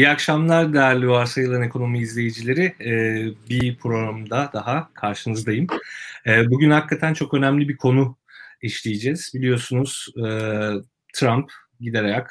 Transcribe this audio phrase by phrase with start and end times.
[0.00, 2.74] İyi akşamlar değerli varsayılan ekonomi izleyicileri.
[2.80, 5.66] Ee, bir programda daha karşınızdayım.
[6.26, 8.16] Ee, bugün hakikaten çok önemli bir konu
[8.62, 9.32] işleyeceğiz.
[9.34, 10.22] Biliyorsunuz e,
[11.14, 12.26] Trump giderek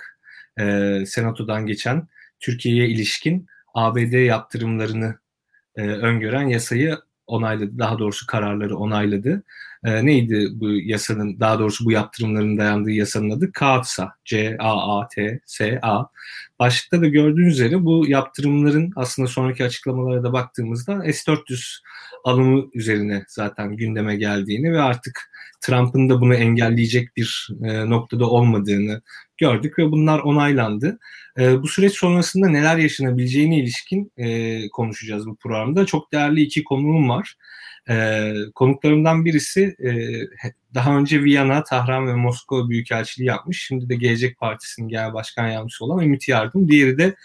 [0.60, 2.08] e, senatodan geçen
[2.40, 5.16] Türkiye'ye ilişkin ABD yaptırımlarını
[5.76, 6.98] e, öngören yasayı
[7.28, 7.80] onayladı.
[7.80, 9.44] Daha doğrusu kararları onayladı.
[9.84, 13.52] E, neydi bu yasanın, daha doğrusu bu yaptırımların dayandığı yasanın adı?
[13.52, 14.14] KATSA.
[14.26, 16.10] C-A-A-T-S-A.
[16.60, 21.82] Başlıkta da gördüğünüz üzere bu yaptırımların aslında sonraki açıklamalara da baktığımızda S-400
[22.24, 25.30] alımı üzerine zaten gündeme geldiğini ve artık
[25.62, 29.02] Trump'ın da bunu engelleyecek bir e, noktada olmadığını
[29.38, 31.00] gördük ve bunlar onaylandı.
[31.40, 35.86] E, bu süreç sonrasında neler yaşanabileceğine ilişkin e, konuşacağız bu programda.
[35.86, 37.36] Çok değerli iki konuğum var.
[37.90, 39.92] E, konuklarımdan birisi e,
[40.74, 43.64] daha önce Viyana, Tahran ve Moskova Büyükelçiliği yapmış.
[43.64, 46.68] Şimdi de Gelecek Partisi'nin genel başkan yardımcısı olan Ümit Yardım.
[46.68, 47.16] Diğeri de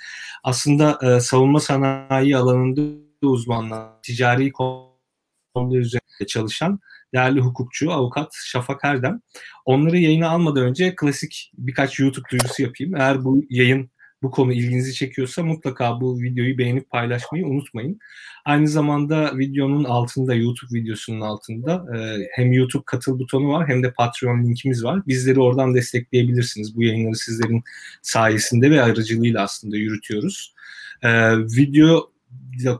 [0.43, 2.81] aslında e, savunma sanayi alanında
[3.23, 6.81] uzmanlanan, ticari konular üzerinde çalışan
[7.15, 9.21] değerli hukukçu, avukat Şafak Erdem.
[9.65, 12.97] Onları yayına almadan önce klasik birkaç YouTube duyurusu yapayım.
[12.97, 13.91] Eğer bu yayın
[14.23, 17.99] bu konu ilginizi çekiyorsa mutlaka bu videoyu beğenip paylaşmayı unutmayın.
[18.45, 23.93] Aynı zamanda videonun altında, YouTube videosunun altında e, hem YouTube katıl butonu var hem de
[23.93, 25.07] Patreon linkimiz var.
[25.07, 26.77] Bizleri oradan destekleyebilirsiniz.
[26.77, 27.63] Bu yayınları sizlerin
[28.03, 30.55] sayesinde ve aracılığıyla aslında yürütüyoruz.
[31.03, 32.15] E, video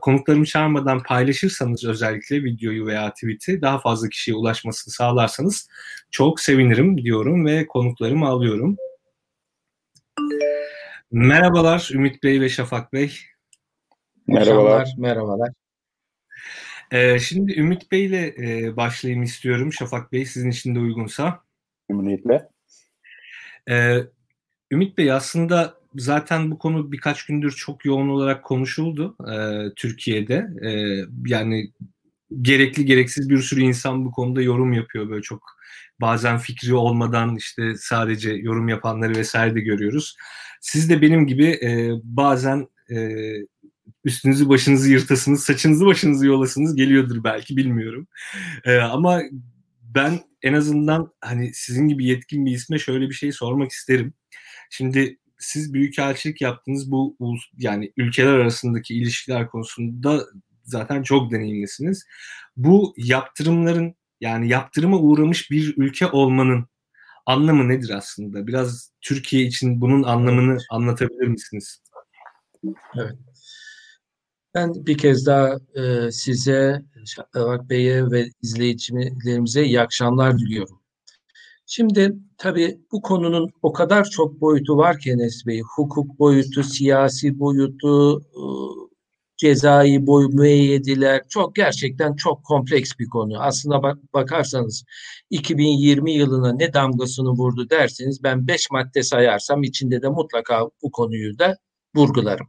[0.01, 5.69] konuklarımı çağırmadan paylaşırsanız özellikle videoyu veya tweet'i daha fazla kişiye ulaşmasını sağlarsanız
[6.11, 8.77] çok sevinirim diyorum ve konuklarımı alıyorum.
[11.11, 13.17] Merhabalar Ümit Bey ve Şafak Bey.
[14.27, 14.93] Merhabalar.
[14.97, 15.49] Merhabalar.
[16.91, 19.73] Ee, şimdi Ümit Bey ile e, başlayayım istiyorum.
[19.73, 21.43] Şafak Bey sizin için de uygunsa.
[21.89, 22.49] Memnuniyetle.
[23.69, 23.97] Ee,
[24.71, 29.35] Ümit Bey aslında zaten bu konu birkaç gündür çok yoğun olarak konuşuldu e,
[29.75, 30.47] Türkiye'de.
[30.61, 30.69] E,
[31.25, 31.71] yani
[32.41, 35.55] gerekli gereksiz bir sürü insan bu konuda yorum yapıyor böyle çok
[36.01, 40.15] bazen fikri olmadan işte sadece yorum yapanları vesaire de görüyoruz.
[40.61, 43.19] Siz de benim gibi e, bazen e,
[44.05, 48.07] üstünüzü başınızı yırtasınız, saçınızı başınızı yolasınız geliyordur belki bilmiyorum.
[48.65, 49.21] E, ama
[49.81, 54.13] ben en azından hani sizin gibi yetkin bir isme şöyle bir şey sormak isterim.
[54.69, 57.17] Şimdi siz büyükelçilik yaptınız bu
[57.57, 60.25] yani ülkeler arasındaki ilişkiler konusunda
[60.65, 62.05] zaten çok deneyimlisiniz.
[62.57, 66.65] Bu yaptırımların yani yaptırıma uğramış bir ülke olmanın
[67.25, 68.47] anlamı nedir aslında?
[68.47, 71.81] Biraz Türkiye için bunun anlamını anlatabilir misiniz?
[72.95, 73.15] Evet.
[74.55, 80.81] Ben bir kez daha e, size, Şafak Bey'e ve izleyicilerimize iyi akşamlar diliyorum.
[81.65, 85.61] Şimdi tabii bu konunun o kadar çok boyutu var ki Enes Bey.
[85.75, 88.43] Hukuk boyutu, siyasi boyutu, e,
[89.37, 93.41] cezai boy müeyyediler çok gerçekten çok kompleks bir konu.
[93.41, 94.83] Aslında bak, bakarsanız
[95.29, 101.39] 2020 yılına ne damgasını vurdu derseniz ben 5 madde sayarsam içinde de mutlaka bu konuyu
[101.39, 101.57] da
[101.95, 102.47] vurgularım.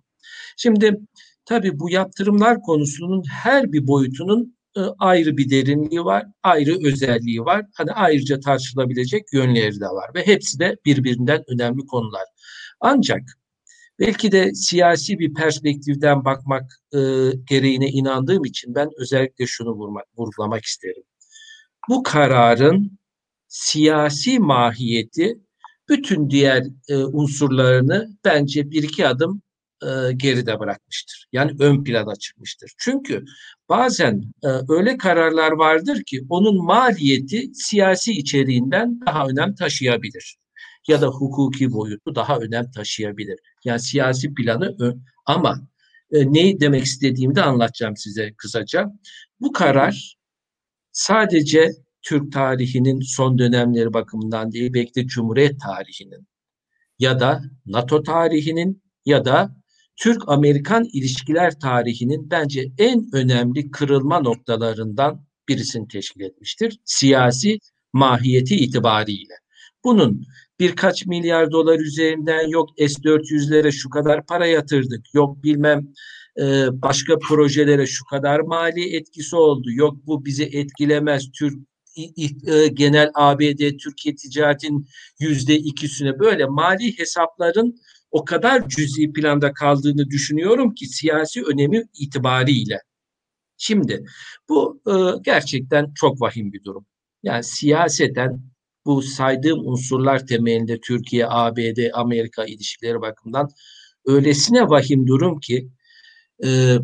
[0.56, 1.00] Şimdi
[1.44, 7.66] tabii bu yaptırımlar konusunun her bir boyutunun e, ayrı bir derinliği var, ayrı özelliği var.
[7.74, 12.24] Hani ayrıca tartışılabilecek yönleri de var ve hepsi de birbirinden önemli konular.
[12.80, 13.20] Ancak
[13.98, 16.98] Belki de siyasi bir perspektiften bakmak e,
[17.48, 21.02] gereğine inandığım için ben özellikle şunu vurmak, vurgulamak isterim.
[21.88, 22.98] Bu kararın
[23.48, 25.40] siyasi mahiyeti
[25.88, 29.42] bütün diğer e, unsurlarını bence bir iki adım
[29.82, 31.26] e, geride bırakmıştır.
[31.32, 32.72] Yani ön plana çıkmıştır.
[32.78, 33.24] Çünkü
[33.68, 40.36] bazen e, öyle kararlar vardır ki onun maliyeti siyasi içeriğinden daha önem taşıyabilir
[40.88, 43.38] ya da hukuki boyutu daha önem taşıyabilir.
[43.64, 44.96] Yani siyasi planı
[45.26, 45.68] ama
[46.10, 48.86] e, neyi demek istediğimi de anlatacağım size kısaca.
[49.40, 50.16] Bu karar
[50.92, 51.70] sadece
[52.02, 56.26] Türk tarihinin son dönemleri bakımından değil, belki de Cumhuriyet tarihinin
[56.98, 59.56] ya da NATO tarihinin ya da
[59.96, 66.80] Türk-Amerikan ilişkiler tarihinin bence en önemli kırılma noktalarından birisini teşkil etmiştir.
[66.84, 67.58] Siyasi
[67.92, 69.34] mahiyeti itibariyle.
[69.84, 70.26] Bunun
[70.60, 75.88] birkaç milyar dolar üzerinden yok S-400'lere şu kadar para yatırdık, yok bilmem
[76.38, 76.42] e,
[76.72, 81.54] başka projelere şu kadar mali etkisi oldu, yok bu bizi etkilemez, Türk
[82.46, 84.88] e, genel ABD Türkiye ticaretin
[85.20, 87.80] yüzde ikisine böyle mali hesapların
[88.10, 92.80] o kadar cüzi planda kaldığını düşünüyorum ki siyasi önemi itibariyle.
[93.56, 94.04] Şimdi
[94.48, 94.92] bu e,
[95.22, 96.86] gerçekten çok vahim bir durum.
[97.22, 98.42] Yani siyaseten
[98.86, 103.48] bu saydığım unsurlar temelinde Türkiye, ABD, Amerika ilişkileri bakımından
[104.06, 105.68] öylesine vahim durum ki
[106.44, 106.76] e,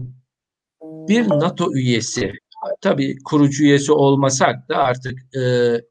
[0.82, 2.32] bir NATO üyesi
[2.80, 5.42] tabii kurucu üyesi olmasak da artık e,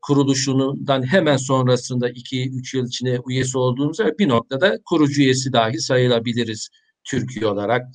[0.02, 6.70] kuruluşundan hemen sonrasında 2-3 yıl içinde üyesi olduğumuzda bir noktada kurucu üyesi dahi sayılabiliriz
[7.04, 7.88] Türkiye olarak.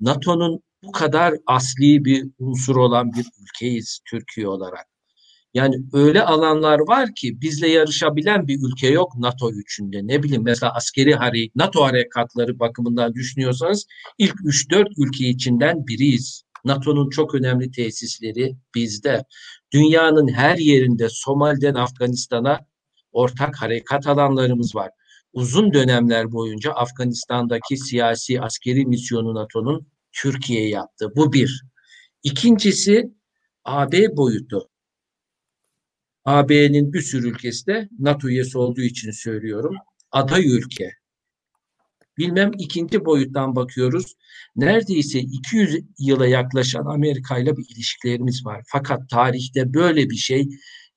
[0.00, 4.91] NATO'nun bu kadar asli bir unsur olan bir ülkeyiz Türkiye olarak.
[5.54, 10.06] Yani öyle alanlar var ki bizle yarışabilen bir ülke yok NATO üçünde.
[10.06, 13.86] Ne bileyim mesela askeri hareket, NATO harekatları bakımından düşünüyorsanız
[14.18, 16.42] ilk 3-4 ülke içinden biriyiz.
[16.64, 19.24] NATO'nun çok önemli tesisleri bizde.
[19.72, 22.60] Dünyanın her yerinde Somali'den Afganistan'a
[23.12, 24.90] ortak harekat alanlarımız var.
[25.32, 31.12] Uzun dönemler boyunca Afganistan'daki siyasi askeri misyonu NATO'nun Türkiye yaptı.
[31.16, 31.62] Bu bir.
[32.22, 33.12] İkincisi
[33.64, 34.71] AB boyutu.
[36.24, 39.74] AB'nin bir sürü ülkesi de NATO üyesi olduğu için söylüyorum.
[40.10, 40.90] Aday ülke.
[42.18, 44.14] Bilmem ikinci boyuttan bakıyoruz.
[44.56, 48.62] Neredeyse 200 yıla yaklaşan Amerika ile bir ilişkilerimiz var.
[48.66, 50.48] Fakat tarihte böyle bir şey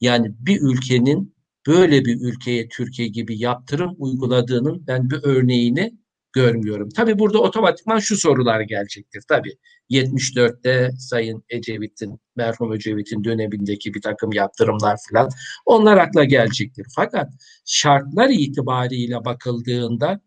[0.01, 1.35] yani bir ülkenin
[1.67, 5.93] böyle bir ülkeye Türkiye gibi yaptırım uyguladığının ben bir örneğini
[6.35, 6.89] görmüyorum.
[6.89, 9.23] Tabi burada otomatikman şu sorular gelecektir.
[9.29, 9.57] Tabi
[9.89, 15.29] 74'te Sayın Ecevit'in, merhum Ecevit'in dönemindeki bir takım yaptırımlar falan
[15.65, 16.87] onlar akla gelecektir.
[16.95, 17.29] Fakat
[17.65, 20.21] şartlar itibariyle bakıldığında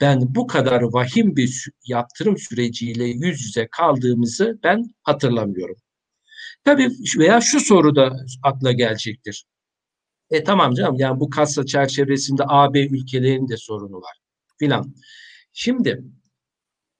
[0.00, 5.76] ben bu kadar vahim bir yaptırım süreciyle yüz yüze kaldığımızı ben hatırlamıyorum.
[6.64, 6.88] Tabii
[7.18, 9.44] veya şu soru da akla gelecektir.
[10.30, 14.18] E tamam canım yani bu kasa çerçevesinde AB ülkelerinin de sorunu var
[14.58, 14.94] filan.
[15.52, 16.04] Şimdi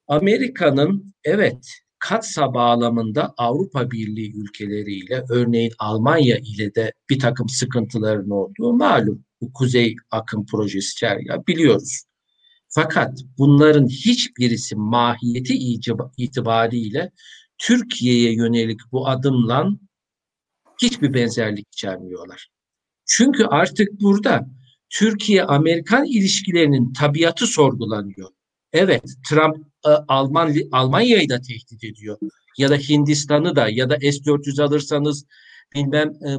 [0.08, 1.66] Amerika'nın evet
[1.99, 9.25] katsa bağlamında Avrupa Birliği ülkeleriyle örneğin Almanya ile de bir takım sıkıntıların olduğu malum.
[9.40, 12.02] Bu Kuzey Akım projesi ya biliyoruz.
[12.69, 15.55] Fakat bunların hiçbirisi mahiyeti
[16.16, 17.10] itibariyle
[17.58, 19.69] Türkiye'ye yönelik bu adımla
[20.82, 22.48] hiçbir benzerlik içermiyorlar.
[23.06, 24.46] Çünkü artık burada
[24.90, 28.31] Türkiye-Amerikan ilişkilerinin tabiatı sorgulanıyor.
[28.72, 32.19] Evet, Trump e, Alman Almanya'yı da tehdit ediyor.
[32.58, 35.26] Ya da Hindistan'ı da ya da S-400 alırsanız
[35.74, 36.30] bilmem e,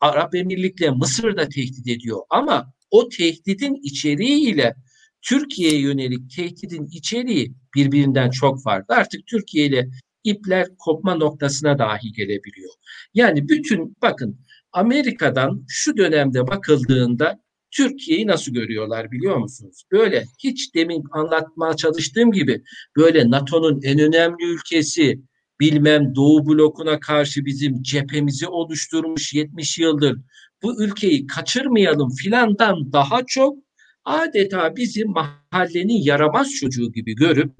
[0.00, 2.20] Arap Emirlikleri Mısır da tehdit ediyor.
[2.30, 4.74] Ama o tehditin içeriğiyle
[5.22, 8.94] Türkiye'ye yönelik tehdidin içeriği birbirinden çok farklı.
[8.94, 9.88] Artık Türkiye ile
[10.24, 12.72] ipler kopma noktasına dahi gelebiliyor.
[13.14, 14.40] Yani bütün bakın
[14.72, 19.82] Amerika'dan şu dönemde bakıldığında Türkiye'yi nasıl görüyorlar biliyor musunuz?
[19.92, 22.62] Böyle hiç demin anlatmaya çalıştığım gibi
[22.96, 25.20] böyle NATO'nun en önemli ülkesi
[25.60, 30.18] bilmem Doğu blokuna karşı bizim cephemizi oluşturmuş 70 yıldır
[30.62, 33.58] bu ülkeyi kaçırmayalım filandan daha çok
[34.04, 37.52] adeta bizi mahallenin yaramaz çocuğu gibi görüp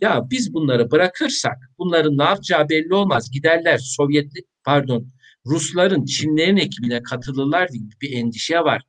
[0.00, 5.08] ya biz bunları bırakırsak bunların ne yapacağı belli olmaz giderler Sovyetli pardon
[5.46, 8.82] Rusların Çinlerin ekibine katılırlar gibi bir endişe var.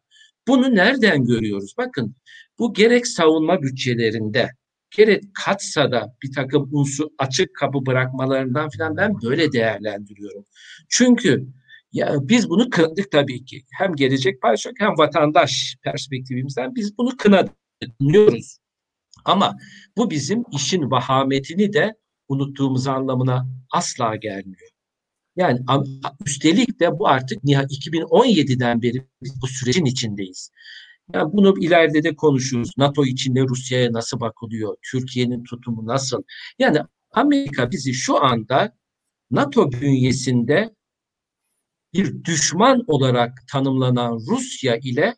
[0.47, 1.73] Bunu nereden görüyoruz?
[1.77, 2.15] Bakın
[2.59, 4.49] bu gerek savunma bütçelerinde
[4.97, 10.45] gerek katsada bir takım unsur açık kapı bırakmalarından falan ben böyle değerlendiriyorum.
[10.89, 11.47] Çünkü
[11.93, 13.63] ya biz bunu kınadık tabii ki.
[13.77, 17.55] Hem gelecek paylaşmak hem vatandaş perspektifimizden biz bunu kınadık,
[17.99, 18.57] kınıyoruz.
[19.25, 19.57] Ama
[19.97, 21.95] bu bizim işin vahametini de
[22.27, 24.72] unuttuğumuz anlamına asla gelmiyor.
[25.35, 25.59] Yani
[26.25, 29.07] üstelik de bu artık 2017'den beri
[29.41, 30.51] bu sürecin içindeyiz.
[31.13, 32.71] Yani bunu ileride de konuşuruz.
[32.77, 34.75] NATO içinde Rusya'ya nasıl bakılıyor?
[34.91, 36.23] Türkiye'nin tutumu nasıl?
[36.59, 36.79] Yani
[37.11, 38.77] Amerika bizi şu anda
[39.31, 40.75] NATO bünyesinde
[41.93, 45.15] bir düşman olarak tanımlanan Rusya ile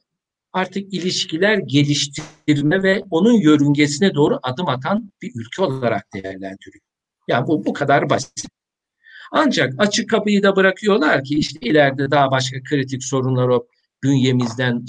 [0.53, 6.84] artık ilişkiler geliştirme ve onun yörüngesine doğru adım atan bir ülke olarak değerlendiriyor.
[7.27, 8.45] Yani bu bu kadar basit.
[9.32, 13.67] Ancak açık kapıyı da bırakıyorlar ki işte ileride daha başka kritik sorunlar o
[14.03, 14.86] bünyemizden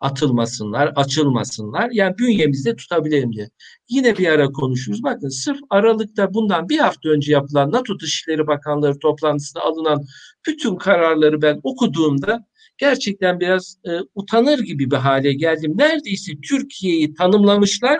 [0.00, 1.90] atılmasınlar, açılmasınlar.
[1.92, 3.50] Yani bünyemizde tutabilelim diye.
[3.88, 5.02] Yine bir ara konuşuruz.
[5.02, 10.04] Bakın sırf Aralık'ta bundan bir hafta önce yapılan NATO Dışişleri Bakanları toplantısında alınan
[10.46, 12.46] bütün kararları ben okuduğumda
[12.78, 15.72] gerçekten biraz e, utanır gibi bir hale geldim.
[15.76, 17.98] Neredeyse Türkiye'yi tanımlamışlar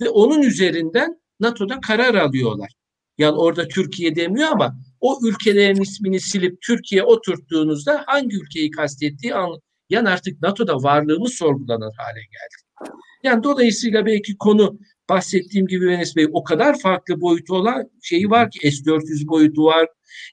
[0.00, 2.72] ve onun üzerinden NATO'da karar alıyorlar.
[3.18, 9.60] Yani orada Türkiye demiyor ama o ülkelerin ismini silip Türkiye oturttuğunuzda hangi ülkeyi kastettiği an,
[9.90, 12.92] yani artık NATO'da varlığımız sorgulanır hale geldi.
[13.22, 18.50] Yani dolayısıyla belki konu bahsettiğim gibi Enes Bey o kadar farklı boyutu olan şeyi var
[18.50, 19.86] ki S-400 boyutu var.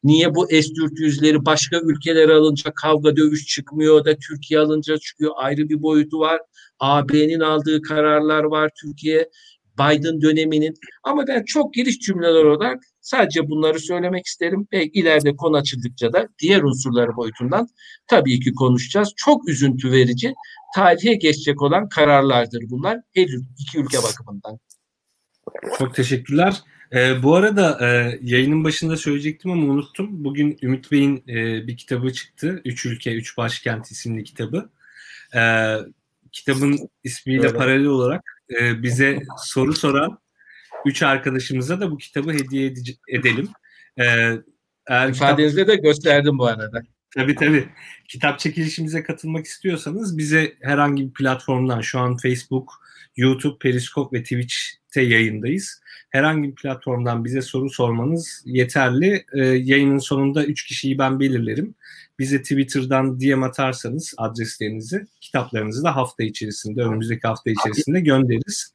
[0.04, 5.82] Niye bu S-400'leri başka ülkeler alınca kavga dövüş çıkmıyor da Türkiye alınca çıkıyor ayrı bir
[5.82, 6.42] boyutu var.
[6.80, 9.30] AB'nin aldığı kararlar var Türkiye.
[9.80, 15.58] Biden döneminin ama ben çok giriş cümleler olarak sadece bunları söylemek isterim ve ileride konu
[15.58, 17.68] açıldıkça da diğer unsurları boyutundan
[18.08, 19.14] tabii ki konuşacağız.
[19.16, 20.34] Çok üzüntü verici,
[20.76, 23.28] tarihe geçecek olan kararlardır bunlar her
[23.60, 24.60] iki ülke bakımından.
[25.80, 26.62] Çok teşekkürler.
[26.94, 30.24] Ee, bu arada e, yayının başında söyleyecektim ama unuttum.
[30.24, 32.62] Bugün Ümit Bey'in e, bir kitabı çıktı.
[32.66, 34.70] Üç Ülke, Üç Başkent isimli kitabı.
[35.36, 35.42] E,
[36.32, 37.58] kitabın ismiyle evet.
[37.58, 38.22] paralel olarak
[38.60, 40.23] e, bize soru soran
[40.86, 43.50] üç arkadaşımıza da bu kitabı hediye ede- edelim.
[43.98, 44.04] E,
[44.88, 45.78] eğer İfadenizde kitap...
[45.78, 46.82] de gösterdim bu arada.
[47.16, 47.70] Tabii tabii.
[48.08, 52.72] Kitap çekilişimize katılmak istiyorsanız bize herhangi bir platformdan şu an Facebook,
[53.18, 55.82] YouTube, Periscope ve Twitch'te yayındayız.
[56.10, 59.26] Herhangi bir platformdan bize soru sormanız yeterli.
[59.34, 61.76] Ee, yayının sonunda 3 kişiyi ben belirlerim.
[62.20, 68.74] Bize Twitter'dan DM atarsanız adreslerinizi, kitaplarınızı da hafta içerisinde, önümüzdeki hafta içerisinde göndeririz.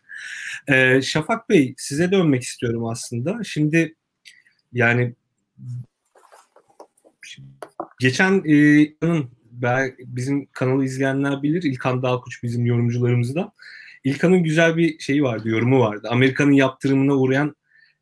[0.69, 3.45] Ee, Şafak Bey, size dönmek istiyorum aslında.
[3.45, 3.95] Şimdi
[4.73, 5.15] yani
[8.01, 8.93] geçen e,
[9.99, 13.53] bizim kanalı izleyenler bilir İlkan Dalkuç bizim yorumcularımızdan.
[14.05, 16.09] İlkan'ın güzel bir şeyi vardı, yorumu vardı.
[16.11, 17.57] Amerika'nın yaptırımına uğrayan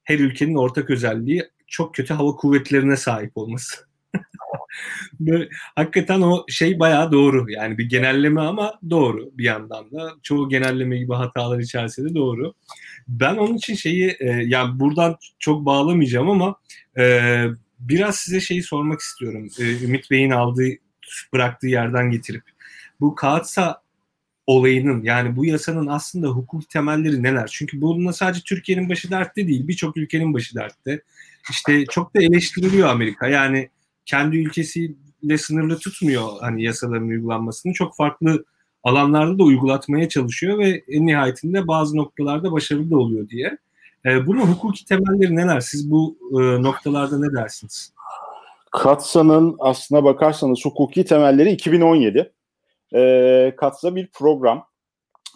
[0.04, 3.86] her ülkenin ortak özelliği çok kötü hava kuvvetlerine sahip olması.
[5.76, 7.50] Hakikaten o şey bayağı doğru.
[7.50, 10.12] Yani bir genelleme ama doğru bir yandan da.
[10.23, 12.54] Çoğu genelleme gibi hatalar içerisinde doğru.
[13.08, 16.56] Ben onun için şeyi e, yani buradan çok bağlamayacağım ama
[16.99, 17.44] e,
[17.78, 19.49] biraz size şeyi sormak istiyorum.
[19.58, 20.68] E, Ümit Bey'in aldığı
[21.32, 22.42] bıraktığı yerden getirip
[23.00, 23.82] bu Kaatsa
[24.46, 27.49] olayının yani bu yasanın aslında hukuk temelleri neler?
[27.52, 31.02] Çünkü bununla sadece Türkiye'nin başı dertte değil, birçok ülkenin başı dertte.
[31.50, 33.28] İşte çok da eleştiriliyor Amerika.
[33.28, 33.70] Yani
[34.06, 37.72] kendi ülkesiyle sınırlı tutmuyor hani yasaların uygulanmasını.
[37.72, 38.44] Çok farklı
[38.82, 43.58] alanlarda da uygulatmaya çalışıyor ve en nihayetinde bazı noktalarda başarılı da oluyor diye.
[44.04, 45.60] E, bunun hukuki temelleri neler?
[45.60, 47.92] Siz bu e, noktalarda ne dersiniz?
[48.72, 52.32] Katsa'nın aslına bakarsanız hukuki temelleri 2017.
[52.94, 54.66] E, Katsa bir program.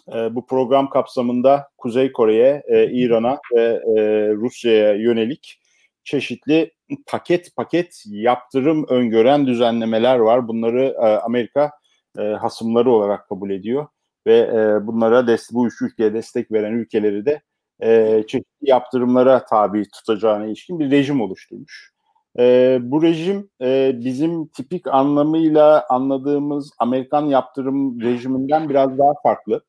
[0.07, 4.01] E, bu program kapsamında Kuzey Kore'ye, e, İran'a ve e,
[4.33, 5.61] Rusya'ya yönelik
[6.03, 6.71] çeşitli
[7.07, 10.47] paket paket yaptırım öngören düzenlemeler var.
[10.47, 11.71] Bunları e, Amerika
[12.19, 13.87] e, hasımları olarak kabul ediyor
[14.27, 17.41] ve e, bunlara des bu üç ülkeye destek veren ülkeleri de
[17.81, 21.91] e, çeşitli yaptırımlara tabi tutacağına ilişkin bir rejim oluşturmuş.
[22.39, 29.63] E, bu rejim e, bizim tipik anlamıyla anladığımız Amerikan yaptırım rejiminden biraz daha farklı.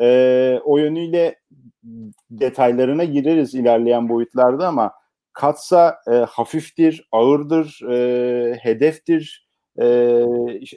[0.00, 1.36] E, o yönüyle
[2.30, 4.92] detaylarına gireriz ilerleyen boyutlarda ama
[5.32, 9.48] katsa e, hafiftir, ağırdır, e, hedeftir,
[9.80, 10.24] e,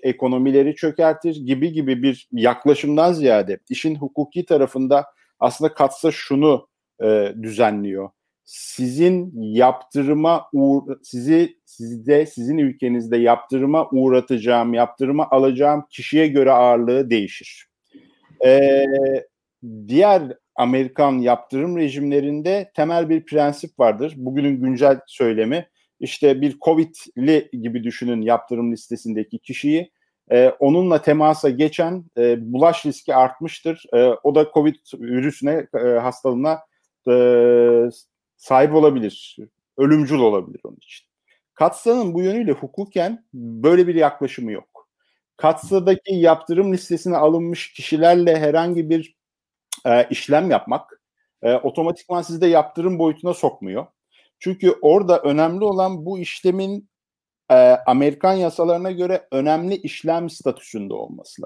[0.04, 5.06] ekonomileri çökertir gibi gibi bir yaklaşımdan ziyade işin hukuki tarafında
[5.40, 6.68] aslında katsa şunu
[7.04, 8.10] e, düzenliyor.
[8.46, 17.68] Sizin yaptırıma uğra sizi sizde sizin ülkenizde yaptırıma uğratacağım, yaptırıma alacağım kişiye göre ağırlığı değişir.
[18.46, 18.86] E,
[19.88, 24.14] diğer Amerikan yaptırım rejimlerinde temel bir prensip vardır.
[24.18, 25.68] Bugünün güncel söylemi
[26.00, 29.92] işte bir Covid'li gibi düşünün yaptırım listesindeki kişiyi.
[30.32, 33.84] E, onunla temasa geçen e, bulaş riski artmıştır.
[33.94, 36.60] E, o da Covid virüsüne, e, hastalığına
[37.10, 37.16] e,
[38.38, 39.38] sahip olabilir.
[39.78, 41.08] Ölümcül olabilir onun için.
[41.54, 44.90] Katsa'nın bu yönüyle hukuken böyle bir yaklaşımı yok.
[45.38, 49.16] Katsa'daki yaptırım listesine alınmış kişilerle herhangi bir
[49.86, 51.02] e, işlem yapmak
[51.42, 53.86] e, otomatikman sizi de yaptırım boyutuna sokmuyor.
[54.40, 56.90] Çünkü orada önemli olan bu işlemin
[57.52, 57.56] e,
[57.88, 61.42] Amerikan yasalarına göre önemli işlem statüsünde olması.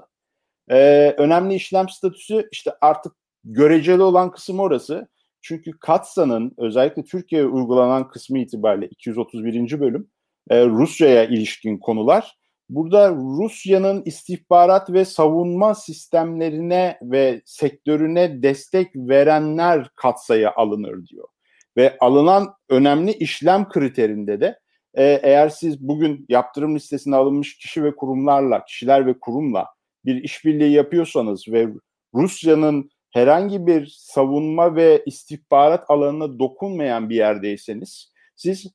[0.70, 3.12] E, önemli işlem statüsü işte artık
[3.44, 5.08] göreceli olan kısım orası.
[5.42, 9.80] Çünkü Katsa'nın özellikle Türkiye'ye uygulanan kısmı itibariyle 231.
[9.80, 10.10] bölüm
[10.50, 12.39] e, Rusya'ya ilişkin konular
[12.70, 21.28] Burada Rusya'nın istihbarat ve savunma sistemlerine ve sektörüne destek verenler katsaya alınır diyor.
[21.76, 24.58] Ve alınan önemli işlem kriterinde de
[24.94, 29.66] e, eğer siz bugün yaptırım listesine alınmış kişi ve kurumlarla, kişiler ve kurumla
[30.04, 31.68] bir işbirliği yapıyorsanız ve
[32.14, 38.66] Rusya'nın herhangi bir savunma ve istihbarat alanına dokunmayan bir yerdeyseniz siz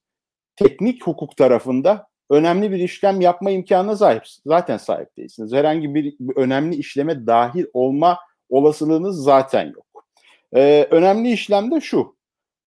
[0.55, 5.53] teknik hukuk tarafında önemli bir işlem yapma imkanına sahip, zaten sahip değilsiniz.
[5.53, 10.05] Herhangi bir önemli işleme dahil olma olasılığınız zaten yok.
[10.55, 12.15] Ee, önemli işlem de şu.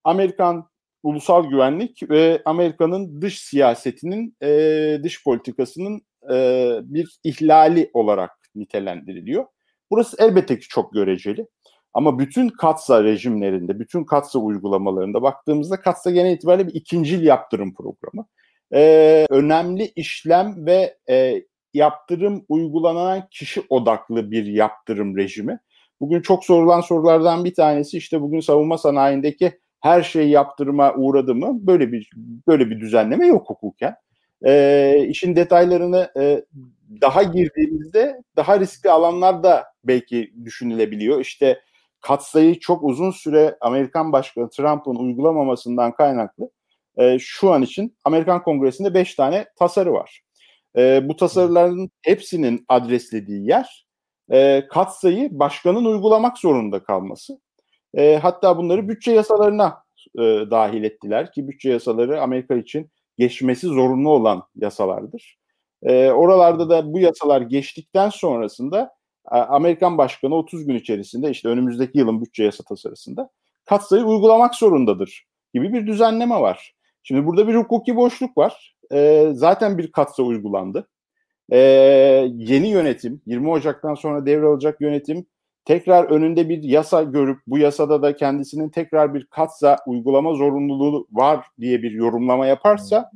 [0.05, 0.69] Amerikan
[1.03, 9.47] ulusal güvenlik ve Amerika'nın dış siyasetinin, e, dış politikasının e, bir ihlali olarak nitelendiriliyor.
[9.91, 11.47] Burası elbette ki çok göreceli.
[11.95, 18.27] Ama bütün katsa rejimlerinde, bütün katsa uygulamalarında baktığımızda katsa genel itibariyle bir ikincil yaptırım programı.
[18.75, 21.43] Ee, önemli işlem ve e,
[21.75, 25.61] yaptırım uygulanan kişi odaklı bir yaptırım rejimi.
[26.01, 31.59] Bugün çok sorulan sorulardan bir tanesi işte bugün savunma sanayindeki her şey yaptırıma uğradı mı?
[31.67, 32.11] Böyle bir
[32.49, 33.95] böyle bir düzenleme yok hukuken.
[34.47, 36.45] E, işin detaylarını e,
[37.01, 41.21] daha girdiğimizde daha riskli alanlar da belki düşünülebiliyor.
[41.21, 41.61] İşte
[42.01, 46.51] katsayı çok uzun süre Amerikan Başkanı Trump'ın uygulamamasından kaynaklı
[46.99, 50.23] e, şu an için Amerikan Kongresi'nde 5 tane tasarı var.
[50.77, 53.87] E, bu tasarıların hepsinin adreslediği yer
[54.31, 57.41] e, katsayı başkanın uygulamak zorunda kalması.
[57.95, 59.83] E, hatta bunları bütçe yasalarına
[60.19, 65.39] e, dahil ettiler ki bütçe yasaları Amerika için geçmesi zorunlu olan yasalardır.
[65.83, 72.23] E, oralarda da bu yasalar geçtikten sonrasında Amerikan Başkanı 30 gün içerisinde işte önümüzdeki yılın
[72.23, 73.31] bütçe yasa tasarısında
[73.65, 76.75] katsayı uygulamak zorundadır gibi bir düzenleme var.
[77.03, 78.77] Şimdi burada bir hukuki boşluk var.
[78.93, 80.89] E, zaten bir katsa uygulandı.
[81.53, 81.59] E,
[82.35, 85.27] yeni yönetim, 20 Ocak'tan sonra devralacak yönetim
[85.69, 91.47] tekrar önünde bir yasa görüp bu yasada da kendisinin tekrar bir katsa uygulama zorunluluğu var
[91.61, 93.11] diye bir yorumlama yaparsa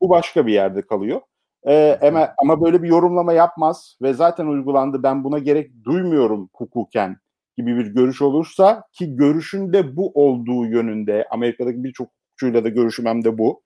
[0.00, 1.20] bu başka bir yerde kalıyor.
[1.66, 7.16] Ee, ama, ama böyle bir yorumlama yapmaz ve zaten uygulandı ben buna gerek duymuyorum hukuken
[7.56, 13.06] gibi bir görüş olursa ki görüşün de bu olduğu yönünde Amerika'daki birçok hukukçuyla da görüşüm
[13.06, 13.62] hem de bu.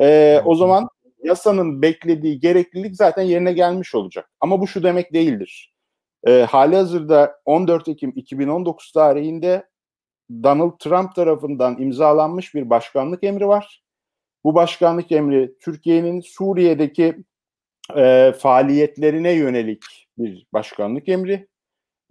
[0.00, 0.88] Ee, o zaman
[1.22, 4.30] yasanın beklediği gereklilik zaten yerine gelmiş olacak.
[4.40, 5.74] Ama bu şu demek değildir
[6.26, 9.68] e, hali hazırda 14 Ekim 2019 tarihinde
[10.42, 13.82] Donald Trump tarafından imzalanmış bir başkanlık emri var.
[14.44, 17.16] Bu başkanlık emri Türkiye'nin Suriye'deki
[17.96, 19.84] e, faaliyetlerine yönelik
[20.18, 21.48] bir başkanlık emri.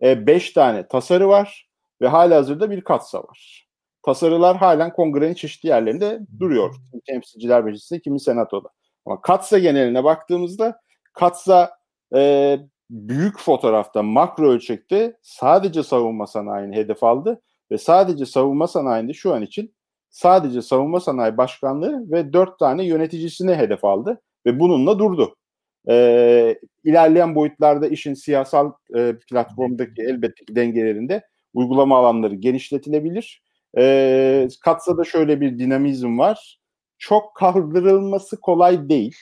[0.02, 1.70] E, beş tane tasarı var
[2.02, 3.68] ve hali hazırda bir katsa var.
[4.06, 6.76] Tasarılar halen kongrenin çeşitli yerlerinde duruyor.
[6.92, 8.70] Kimi temsilciler meclisinde, kimi senatoda.
[9.06, 10.80] Ama katsa geneline baktığımızda
[11.14, 11.72] katsa
[12.16, 19.34] e, büyük fotoğrafta makro ölçekte sadece savunma sanayini hedef aldı ve sadece savunma sanayinde şu
[19.34, 19.76] an için
[20.10, 25.36] sadece savunma sanayi başkanlığı ve dört tane yöneticisini hedef aldı ve bununla durdu.
[25.90, 33.43] Ee, ilerleyen boyutlarda işin siyasal e, platformdaki elbette ki dengelerinde uygulama alanları genişletilebilir.
[33.78, 36.60] Ee, Katsa'da şöyle bir dinamizm var.
[36.98, 39.16] Çok kaldırılması kolay değil.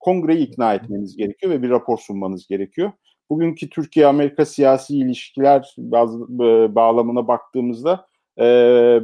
[0.00, 2.92] Kongreyi ikna etmeniz gerekiyor ve bir rapor sunmanız gerekiyor
[3.32, 8.06] bugünkü Türkiye-Amerika siyasi ilişkiler e, bağlamına baktığımızda
[8.38, 8.44] e,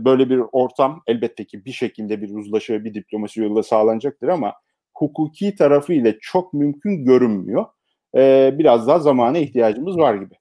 [0.05, 4.55] böyle bir ortam elbette ki bir şekilde bir uzlaşı bir diplomasi yoluyla sağlanacaktır ama
[4.95, 7.67] hukuki tarafı ile çok mümkün görünmüyor.
[8.17, 10.35] E, biraz daha zamana ihtiyacımız var gibi.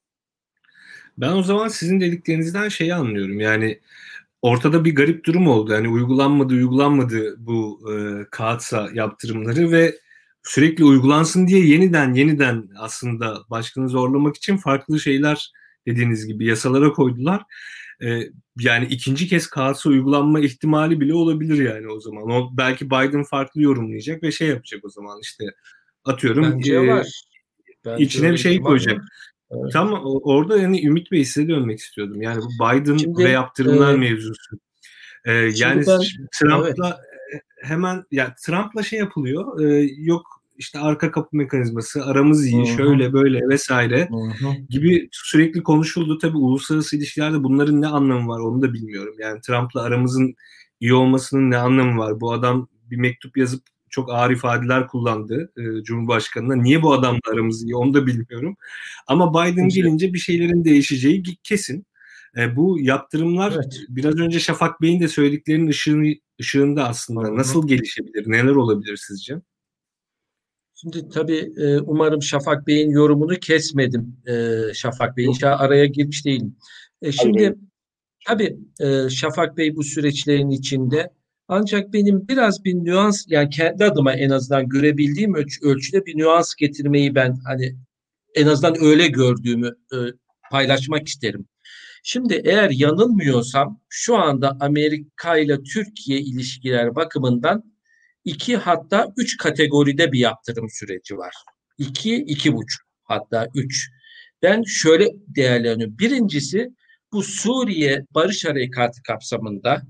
[1.17, 3.39] Ben o zaman sizin dediklerinizden şeyi anlıyorum.
[3.39, 3.79] Yani
[4.47, 5.73] ortada bir garip durum oldu.
[5.73, 9.95] Yani uygulanmadı uygulanmadı bu e, kağıtsa yaptırımları ve
[10.43, 15.51] sürekli uygulansın diye yeniden yeniden aslında başkanı zorlamak için farklı şeyler
[15.87, 17.41] dediğiniz gibi yasalara koydular.
[18.03, 18.19] Ee,
[18.59, 22.29] yani ikinci kez kağıtsa uygulanma ihtimali bile olabilir yani o zaman.
[22.29, 25.45] O belki Biden farklı yorumlayacak ve şey yapacak o zaman işte
[26.05, 27.07] atıyorum Bence e, var.
[27.85, 29.01] Bence içine bir şey koyacak.
[29.51, 29.73] Evet.
[29.73, 32.21] Tam orada yani Ümit Bey size dönmek istiyordum.
[32.21, 34.59] Yani bu Biden Şimdi, ve yaptırımlar e, mevzusu.
[35.25, 35.99] Ee, yani ben,
[36.39, 36.99] Trump'la
[37.31, 37.41] evet.
[37.63, 39.59] hemen ya Trump'la şey yapılıyor.
[39.61, 42.77] E, yok işte arka kapı mekanizması, aramız iyi, Hı-hı.
[42.77, 44.53] şöyle böyle vesaire Hı-hı.
[44.69, 46.17] gibi sürekli konuşuldu.
[46.17, 49.15] Tabii uluslararası ilişkilerde bunların ne anlamı var onu da bilmiyorum.
[49.19, 50.35] Yani Trump'la aramızın
[50.79, 52.21] iyi olmasının ne anlamı var?
[52.21, 56.55] Bu adam bir mektup yazıp çok ağır ifadeler kullandı e, Cumhurbaşkanı'na.
[56.55, 58.57] Niye bu adamla aramız iyi onu da bilmiyorum.
[59.07, 61.85] Ama Biden gelince bir şeylerin değişeceği kesin.
[62.37, 63.79] E, bu yaptırımlar evet.
[63.89, 69.41] biraz önce Şafak Bey'in de söylediklerinin ışığını, ışığında aslında nasıl gelişebilir, neler olabilir sizce?
[70.75, 74.17] Şimdi tabii e, umarım Şafak Bey'in yorumunu kesmedim.
[74.27, 76.55] E, Şafak Bey inşallah araya girmiş değilim.
[77.01, 77.55] E, şimdi
[78.27, 78.57] tabii
[79.09, 81.09] Şafak Bey bu süreçlerin içinde
[81.47, 86.55] ancak benim biraz bir nüans yani kendi adıma en azından görebildiğim ölç ölçüde bir nüans
[86.55, 87.75] getirmeyi ben hani
[88.35, 89.97] en azından öyle gördüğümü e,
[90.51, 91.47] paylaşmak isterim.
[92.03, 97.63] Şimdi eğer yanılmıyorsam şu anda Amerika ile Türkiye ilişkiler bakımından
[98.25, 101.33] iki hatta üç kategoride bir yaptırım süreci var.
[101.77, 103.89] İki, iki buçuk hatta üç.
[104.41, 105.97] Ben şöyle değerleniyorum.
[105.99, 106.69] Birincisi
[107.13, 109.81] bu Suriye Barış Harekatı kapsamında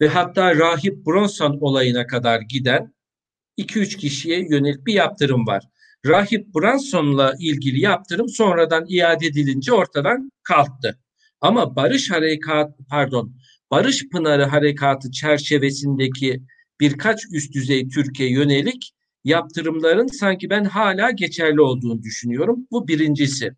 [0.00, 2.94] ve hatta Rahip Bronson olayına kadar giden
[3.58, 5.62] 2-3 kişiye yönelik bir yaptırım var.
[6.06, 10.98] Rahip Bronson'la ilgili yaptırım sonradan iade edilince ortadan kalktı.
[11.40, 13.36] Ama Barış Harekat pardon
[13.70, 16.42] Barış Pınarı Harekatı çerçevesindeki
[16.80, 22.66] birkaç üst düzey Türkiye yönelik yaptırımların sanki ben hala geçerli olduğunu düşünüyorum.
[22.70, 23.50] Bu birincisi.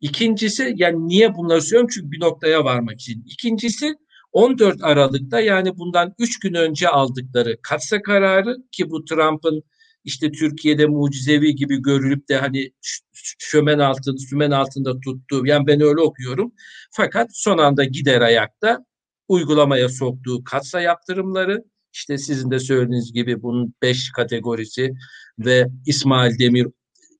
[0.00, 1.90] İkincisi yani niye bunları söylüyorum?
[1.94, 3.24] Çünkü bir noktaya varmak için.
[3.26, 3.94] İkincisi
[4.32, 9.62] 14 Aralık'ta yani bundan 3 gün önce aldıkları katsa kararı ki bu Trump'ın
[10.04, 12.72] işte Türkiye'de mucizevi gibi görülüp de hani
[13.38, 16.52] şömen altında, sümen altında tuttuğu yani ben öyle okuyorum.
[16.90, 18.78] Fakat son anda gider ayakta
[19.28, 24.94] uygulamaya soktuğu katsa yaptırımları işte sizin de söylediğiniz gibi bunun 5 kategorisi
[25.38, 26.66] ve İsmail Demir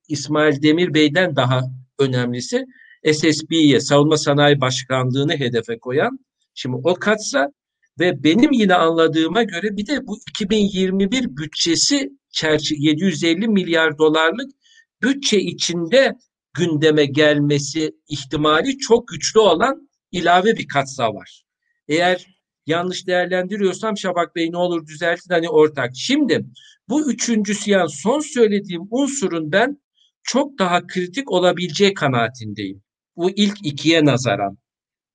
[0.07, 1.61] İsmail Demir Bey'den daha
[1.99, 2.65] önemlisi
[3.13, 6.19] SSB'ye Savunma Sanayi Başkanlığı'nı hedefe koyan
[6.53, 7.47] şimdi o katsa
[7.99, 14.51] ve benim yine anladığıma göre bir de bu 2021 bütçesi çerçe 750 milyar dolarlık
[15.01, 16.11] bütçe içinde
[16.53, 21.43] gündeme gelmesi ihtimali çok güçlü olan ilave bir katsa var.
[21.87, 22.25] Eğer
[22.65, 25.91] yanlış değerlendiriyorsam Şafak Bey ne olur düzeltin hani ortak.
[25.95, 26.45] Şimdi
[26.89, 29.81] bu üçüncüsü yani son söylediğim unsurun ben
[30.23, 32.83] çok daha kritik olabileceği kanaatindeyim.
[33.15, 34.57] Bu ilk ikiye nazaran.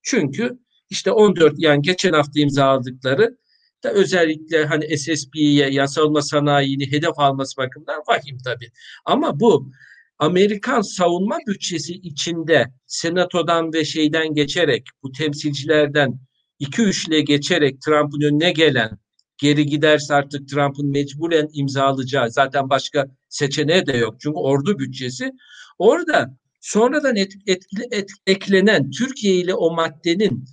[0.02, 0.58] Çünkü
[0.90, 3.36] işte 14 yani geçen hafta imzaladıkları
[3.84, 8.70] da özellikle hani SSB'ye yasal sanayini hedef alması bakımından vahim tabii.
[9.04, 9.70] Ama bu
[10.18, 16.20] Amerikan savunma bütçesi içinde senatodan ve şeyden geçerek bu temsilcilerden
[16.60, 18.98] 2-3'le geçerek Trump'ın önüne gelen
[19.38, 24.20] geri giderse artık Trump'ın mecburen imzalayacağı zaten başka seçeneği de yok.
[24.20, 25.32] Çünkü ordu bütçesi
[25.78, 30.44] orada sonradan et, etkili, et, eklenen Türkiye ile o maddenin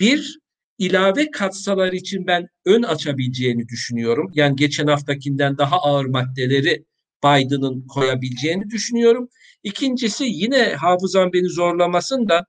[0.00, 0.38] bir
[0.78, 4.30] ilave katsalar için ben ön açabileceğini düşünüyorum.
[4.34, 6.84] Yani geçen haftakinden daha ağır maddeleri
[7.24, 9.28] Biden'ın koyabileceğini düşünüyorum.
[9.62, 12.46] İkincisi yine hafızam beni zorlamasın da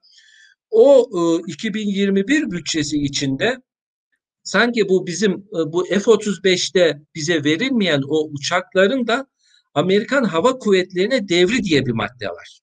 [0.71, 1.09] o
[1.47, 3.57] e, 2021 bütçesi içinde
[4.43, 9.27] sanki bu bizim e, bu F-35'te bize verilmeyen o uçakların da
[9.73, 12.59] Amerikan Hava Kuvvetleri'ne devri diye bir madde var.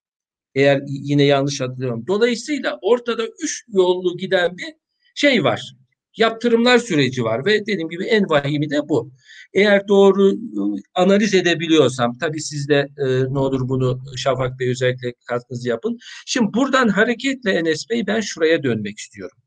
[0.55, 2.05] Eğer yine yanlış hatırlıyorum.
[2.07, 4.75] Dolayısıyla ortada üç yollu giden bir
[5.15, 5.75] şey var.
[6.17, 9.13] Yaptırımlar süreci var ve dediğim gibi en vahimi de bu.
[9.55, 15.15] Eğer doğru ıı, analiz edebiliyorsam, tabii siz de e, ne olur bunu Şafak Bey özellikle
[15.27, 15.99] katkınızı yapın.
[16.27, 19.39] Şimdi buradan hareketle Enes Bey ben şuraya dönmek istiyorum.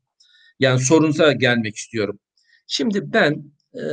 [0.60, 2.18] Yani sorunuza gelmek istiyorum.
[2.66, 3.84] Şimdi ben e,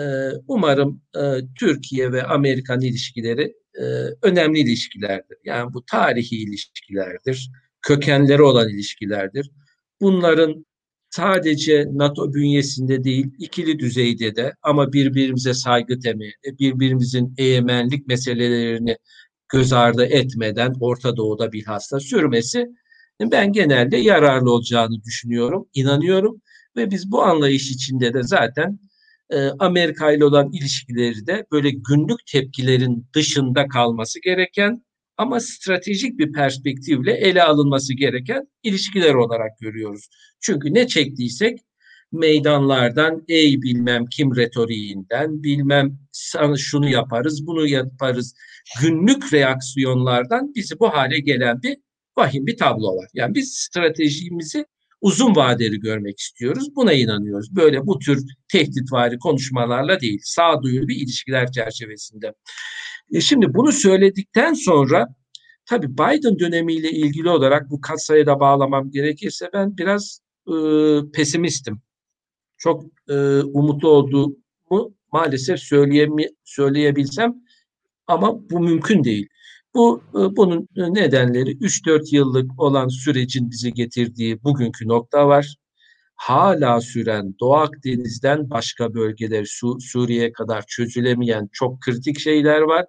[0.48, 1.22] umarım e,
[1.60, 3.84] Türkiye ve Amerikan ilişkileri e,
[4.22, 5.38] önemli ilişkilerdir.
[5.46, 9.52] Yani bu tarihi ilişkilerdir, kökenleri olan ilişkilerdir.
[10.02, 10.66] Bunların
[11.10, 18.98] sadece NATO bünyesinde değil, ikili düzeyde de ama birbirimize saygı temi, birbirimizin egemenlik meselelerini
[19.50, 22.68] göz ardı etmeden Orta Doğu'da bilhassa sürmesi
[23.22, 26.42] ben genelde yararlı olacağını düşünüyorum, inanıyorum
[26.76, 28.80] ve biz bu anlayış içinde de zaten
[29.30, 34.86] e, Amerika ile olan ilişkileri de böyle günlük tepkilerin dışında kalması gereken
[35.18, 40.10] ama stratejik bir perspektifle ele alınması gereken ilişkiler olarak görüyoruz.
[40.42, 41.60] Çünkü ne çektiysek
[42.12, 46.00] meydanlardan ey bilmem kim retoriğinden bilmem
[46.58, 48.36] şunu yaparız bunu yaparız
[48.82, 51.78] günlük reaksiyonlardan bizi bu hale gelen bir
[52.18, 53.08] vahim bir tablo var.
[53.14, 54.66] Yani biz stratejimizi
[55.04, 56.76] uzun vadeli görmek istiyoruz.
[56.76, 57.56] Buna inanıyoruz.
[57.56, 62.34] Böyle bu tür tehditvari konuşmalarla değil, sağduyulu bir ilişkiler çerçevesinde.
[63.14, 65.08] E şimdi bunu söyledikten sonra
[65.66, 70.56] tabii Biden dönemiyle ilgili olarak bu katsayı da bağlamam gerekirse ben biraz e,
[71.14, 71.82] pesimistim.
[72.58, 77.34] Çok e, umutlu olduğumu maalesef söyleyemi, söyleyebilsem
[78.08, 79.28] ama bu mümkün değil.
[79.76, 85.56] Bu e, bunun nedenleri 3-4 yıllık olan sürecin bizi getirdiği bugünkü nokta var
[86.24, 92.86] hala süren Doğu Akdeniz'den başka bölgeler Su Suriye'ye kadar çözülemeyen çok kritik şeyler var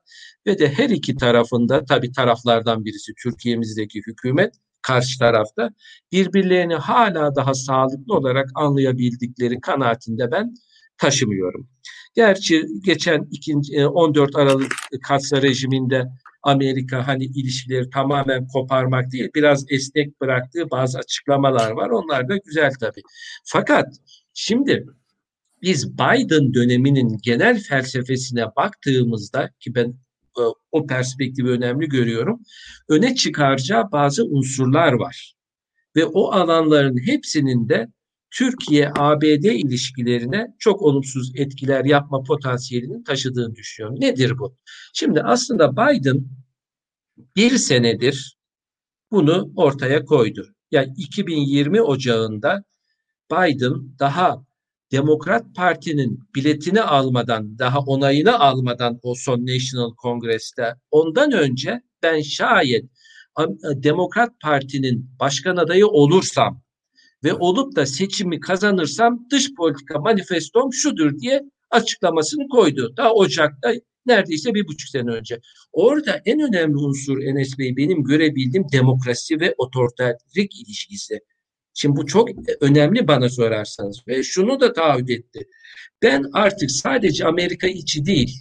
[0.46, 5.70] ve de her iki tarafında tabi taraflardan birisi Türkiye'mizdeki hükümet karşı tarafta
[6.12, 10.54] birbirlerini hala daha sağlıklı olarak anlayabildikleri kanaatinde ben
[10.98, 11.68] taşımıyorum.
[12.14, 16.08] Gerçi geçen ikinci, 14 Aralık Katsa rejiminde
[16.42, 21.90] Amerika hani ilişkileri tamamen koparmak değil biraz esnek bıraktığı bazı açıklamalar var.
[21.90, 23.02] Onlar da güzel tabii.
[23.44, 23.94] Fakat
[24.34, 24.86] şimdi
[25.62, 29.94] biz Biden döneminin genel felsefesine baktığımızda ki ben
[30.38, 32.40] e, o perspektifi önemli görüyorum.
[32.88, 35.34] Öne çıkaracağı bazı unsurlar var.
[35.96, 37.88] Ve o alanların hepsinin de
[38.34, 44.00] Türkiye-ABD ilişkilerine çok olumsuz etkiler yapma potansiyelini taşıdığını düşünüyorum.
[44.00, 44.56] Nedir bu?
[44.94, 46.24] Şimdi aslında Biden
[47.36, 48.36] bir senedir
[49.10, 50.54] bunu ortaya koydu.
[50.70, 52.64] Yani 2020 Ocağı'nda
[53.32, 54.44] Biden daha
[54.92, 62.84] Demokrat Parti'nin biletini almadan, daha onayını almadan o son National Congress'te ondan önce ben şayet
[63.62, 66.63] Demokrat Parti'nin başkan adayı olursam
[67.24, 72.94] ve olup da seçimi kazanırsam dış politika manifestom şudur diye açıklamasını koydu.
[72.96, 73.72] Daha Ocak'ta
[74.06, 75.40] neredeyse bir buçuk sene önce.
[75.72, 81.20] Orada en önemli unsur Enes Bey benim görebildiğim demokrasi ve otoriterlik ilişkisi.
[81.74, 82.28] Şimdi bu çok
[82.60, 85.48] önemli bana sorarsanız ve şunu da taahhüt etti.
[86.02, 88.40] Ben artık sadece Amerika içi değil,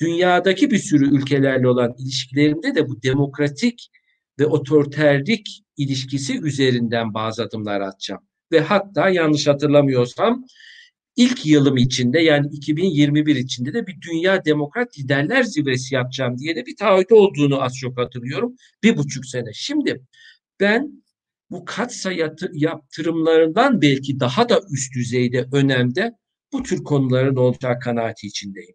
[0.00, 3.90] dünyadaki bir sürü ülkelerle olan ilişkilerimde de bu demokratik
[4.38, 8.22] ve otoriterlik ilişkisi üzerinden bazı adımlar atacağım.
[8.52, 10.44] Ve hatta yanlış hatırlamıyorsam
[11.16, 16.66] ilk yılım içinde yani 2021 içinde de bir Dünya Demokrat Liderler Zirvesi yapacağım diye de
[16.66, 18.56] bir taahhüt olduğunu az çok hatırlıyorum.
[18.82, 19.52] Bir buçuk sene.
[19.52, 20.02] Şimdi
[20.60, 21.04] ben
[21.50, 26.12] bu katsayı yaptırımlarından belki daha da üst düzeyde önemde
[26.52, 28.74] bu tür konuların olacağı kanaati içindeyim.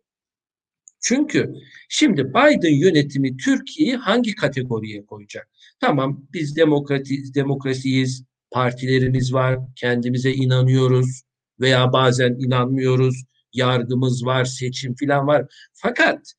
[1.01, 1.53] Çünkü
[1.89, 5.49] şimdi Biden yönetimi Türkiye'yi hangi kategoriye koyacak?
[5.79, 11.21] Tamam biz demokrati, demokrasiyiz, partilerimiz var, kendimize inanıyoruz
[11.59, 15.45] veya bazen inanmıyoruz, yargımız var, seçim falan var.
[15.73, 16.33] Fakat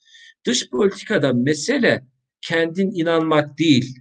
[0.44, 2.06] dış politikada mesele
[2.40, 3.98] kendin inanmak değil,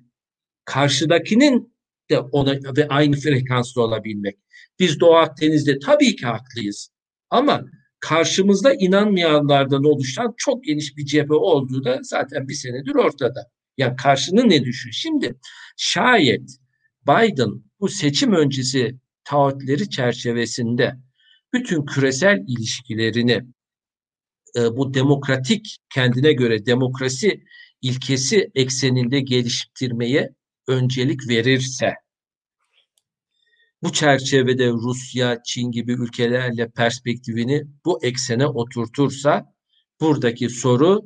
[0.66, 1.74] karşıdakinin
[2.10, 4.38] de ona ve aynı frekansta olabilmek.
[4.80, 6.90] Biz Doğu Akdeniz'de tabii ki haklıyız.
[7.30, 7.66] Ama
[8.00, 13.52] karşımızda inanmayanlardan oluşan çok geniş bir cephe olduğu da zaten bir senedir ortada.
[13.78, 14.94] Yani karşının ne düşüyor?
[14.94, 15.36] Şimdi
[15.78, 16.50] şayet
[17.08, 20.96] Biden bu seçim öncesi taahhütleri çerçevesinde
[21.54, 23.42] bütün küresel ilişkilerini
[24.56, 27.44] e, bu demokratik kendine göre demokrasi
[27.82, 30.30] ilkesi ekseninde geliştirmeye
[30.68, 31.94] öncelik verirse
[33.84, 39.54] bu çerçevede Rusya, Çin gibi ülkelerle perspektifini bu eksene oturtursa
[40.02, 41.02] buradaki soru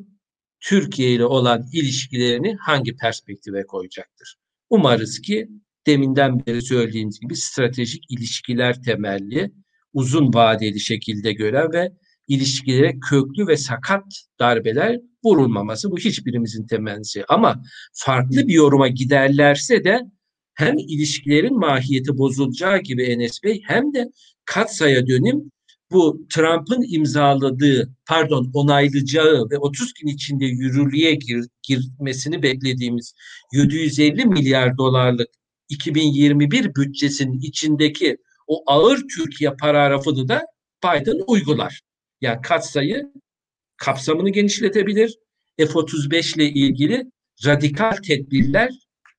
[0.60, 4.36] Türkiye ile olan ilişkilerini hangi perspektife koyacaktır?
[4.70, 5.50] Umarız ki
[5.88, 9.52] deminden beri söylediğimiz gibi stratejik ilişkiler temelli,
[9.94, 11.92] uzun vadeli şekilde gören ve
[12.28, 14.04] ilişkilere köklü ve sakat
[14.40, 17.24] darbeler vurulmaması bu hiçbirimizin temennisi.
[17.30, 20.02] Ama farklı bir yoruma giderlerse de
[20.54, 24.12] hem ilişkilerin mahiyeti bozulacağı gibi Enes Bey hem de
[24.46, 25.52] katsaya dönüm
[25.92, 33.14] bu Trump'ın imzaladığı pardon onaylayacağı ve 30 gün içinde yürürlüğe gir, girmesini beklediğimiz
[33.54, 35.28] 750 milyar dolarlık
[35.70, 40.42] 2021 bütçesinin içindeki o ağır Türkiye paragrafını da
[40.84, 41.82] Biden uygular.
[42.22, 43.14] Yani katsayı
[43.78, 45.18] kapsamını genişletebilir.
[45.58, 47.04] F-35 ile ilgili
[47.46, 48.70] radikal tedbirler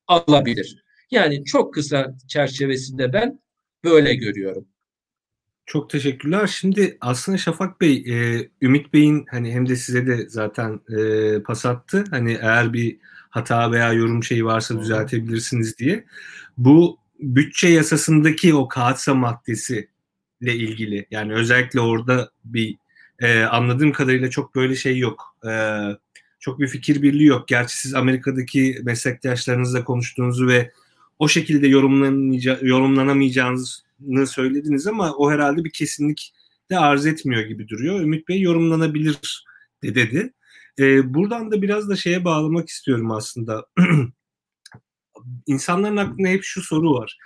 [0.06, 0.83] alabilir.
[1.14, 3.40] Yani çok kısa çerçevesinde ben
[3.85, 4.66] böyle görüyorum.
[5.66, 6.46] Çok teşekkürler.
[6.46, 11.66] Şimdi aslında Şafak Bey, e, Ümit Bey'in hani hem de size de zaten e, pas
[11.66, 12.05] attı.
[12.11, 12.98] Hani eğer bir
[13.31, 16.05] hata veya yorum şeyi varsa düzeltebilirsiniz diye.
[16.59, 19.88] Bu bütçe yasasındaki o kağıtsa maddesi
[20.40, 22.77] ile ilgili yani özellikle orada bir
[23.18, 25.37] e, anladığım kadarıyla çok böyle şey yok.
[25.48, 25.81] E,
[26.40, 27.48] çok bir fikir birliği yok.
[27.48, 30.70] Gerçi siz Amerika'daki meslektaşlarınızla konuştuğunuzu ve
[31.18, 31.68] o şekilde
[32.62, 33.83] yorumlanamayacağınızı
[34.27, 36.35] söylediniz ama o herhalde bir kesinlik
[36.70, 38.00] de arz etmiyor gibi duruyor.
[38.00, 39.44] Ümit Bey yorumlanabilir
[39.83, 40.33] de dedi.
[40.79, 43.66] E, buradan da biraz da şeye bağlamak istiyorum aslında.
[45.46, 47.18] İnsanların aklında hep şu soru var.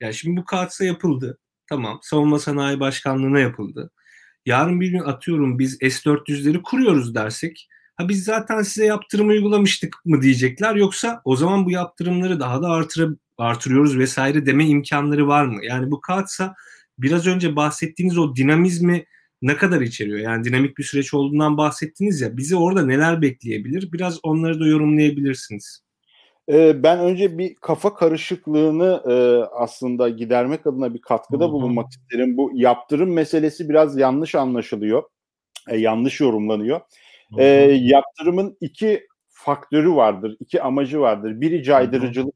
[0.00, 1.38] Yani şimdi bu kağıtsa yapıldı.
[1.68, 1.98] Tamam.
[2.02, 3.90] Savunma Sanayi Başkanlığı'na yapıldı.
[4.46, 10.22] Yarın bir gün atıyorum biz S-400'leri kuruyoruz dersek ha biz zaten size yaptırım uygulamıştık mı
[10.22, 15.64] diyecekler yoksa o zaman bu yaptırımları daha da artırıp artırıyoruz vesaire deme imkanları var mı?
[15.64, 16.54] Yani bu kağıtsa
[16.98, 19.04] biraz önce bahsettiğiniz o dinamizmi
[19.42, 20.18] ne kadar içeriyor?
[20.18, 22.36] Yani dinamik bir süreç olduğundan bahsettiniz ya.
[22.36, 23.92] Bizi orada neler bekleyebilir?
[23.92, 25.86] Biraz onları da yorumlayabilirsiniz.
[26.48, 29.14] Ee, ben önce bir kafa karışıklığını e,
[29.54, 31.52] aslında gidermek adına bir katkıda Hı-hı.
[31.52, 32.36] bulunmak isterim.
[32.36, 35.02] Bu yaptırım meselesi biraz yanlış anlaşılıyor.
[35.68, 36.80] E, yanlış yorumlanıyor.
[37.38, 37.44] E,
[37.80, 41.40] yaptırımın iki faktörü vardır, iki amacı vardır.
[41.40, 42.34] Biri caydırıcılık,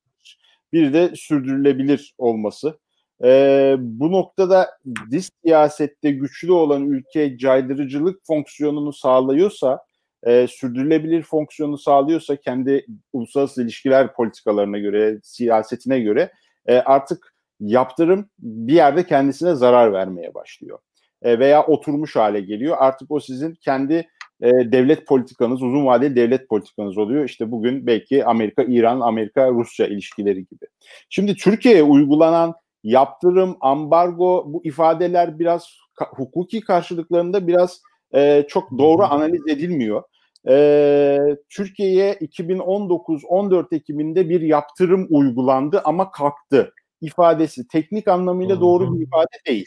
[0.73, 2.79] bir de sürdürülebilir olması.
[3.25, 4.71] E, bu noktada
[5.11, 9.85] dış siyasette güçlü olan ülke caydırıcılık fonksiyonunu sağlıyorsa,
[10.23, 16.33] e, sürdürülebilir fonksiyonu sağlıyorsa kendi uluslararası ilişkiler politikalarına göre, siyasetine göre
[16.67, 20.79] e, artık yaptırım bir yerde kendisine zarar vermeye başlıyor.
[21.23, 22.77] E, veya oturmuş hale geliyor.
[22.81, 24.09] Artık o sizin kendi
[24.43, 27.25] e, devlet politikanız, uzun vadeli devlet politikanız oluyor.
[27.25, 30.67] İşte bugün belki Amerika, İran, Amerika, Rusya ilişkileri gibi.
[31.09, 37.83] Şimdi Türkiye'ye uygulanan yaptırım, ambargo bu ifadeler biraz hukuki karşılıklarında biraz
[38.15, 40.03] e, çok doğru analiz edilmiyor.
[40.49, 49.39] E, Türkiye'ye 2019-14 Ekim'inde bir yaptırım uygulandı ama kalktı ifadesi teknik anlamıyla doğru bir ifade
[49.47, 49.67] değil.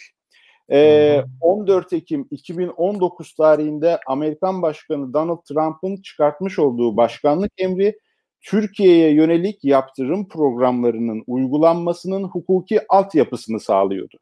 [0.74, 8.00] E, 14 Ekim 2019 tarihinde Amerikan Başkanı Donald Trump'ın çıkartmış olduğu başkanlık emri
[8.42, 14.18] Türkiye'ye yönelik yaptırım programlarının uygulanmasının hukuki altyapısını sağlıyordu.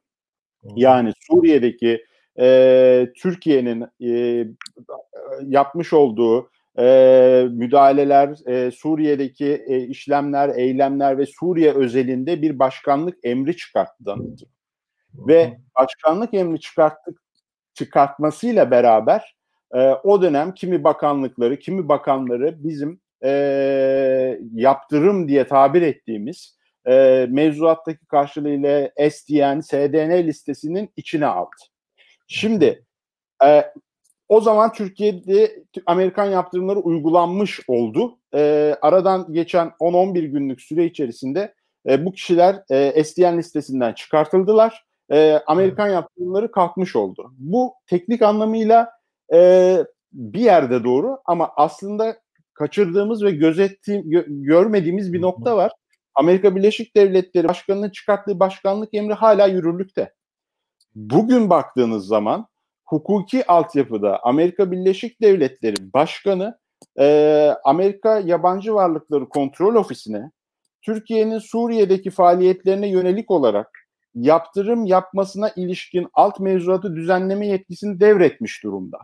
[0.76, 2.06] Yani Suriye'deki
[2.40, 4.48] e, Türkiye'nin e,
[5.46, 13.58] yapmış olduğu e, müdahaleler, e, Suriye'deki e, işlemler, eylemler ve Suriye özelinde bir başkanlık emri
[13.58, 14.61] çıkarttı Donald Trump.
[15.14, 17.22] Ve başkanlık emri çıkarttık
[17.74, 19.36] çıkartmasıyla beraber
[19.74, 23.30] e, o dönem kimi bakanlıkları, kimi bakanları bizim e,
[24.54, 31.56] yaptırım diye tabir ettiğimiz e, mevzuattaki karşılığıyla SDN, SDN listesinin içine aldı.
[32.28, 32.86] Şimdi
[33.46, 33.74] e,
[34.30, 38.20] o zaman Türkiye'de Amerikan yaptırımları uygulanmış oldu.
[38.34, 41.54] E, aradan geçen 10-11 günlük süre içerisinde
[41.90, 44.86] e, bu kişiler e, SDN listesinden çıkartıldılar.
[45.12, 47.34] E, Amerikan yaptırımları kalkmış oldu.
[47.38, 48.92] Bu teknik anlamıyla
[49.34, 49.78] e,
[50.14, 52.18] bir yerde doğru ama aslında
[52.54, 55.72] kaçırdığımız ve gözettiğim, gö- görmediğimiz bir nokta var.
[56.16, 60.14] Amerika Birleşik Devletleri Başkanı'nın çıkarttığı başkanlık emri hala yürürlükte.
[60.96, 62.48] Bugün baktığınız zaman
[62.86, 66.60] hukuki altyapıda Amerika Birleşik Devletleri Başkanı
[67.00, 70.32] e, Amerika Yabancı Varlıkları Kontrol Ofisi'ne
[70.82, 73.81] Türkiye'nin Suriye'deki faaliyetlerine yönelik olarak
[74.16, 78.98] yaptırım yapmasına ilişkin alt mevzuatı düzenleme yetkisini devretmiş durumda.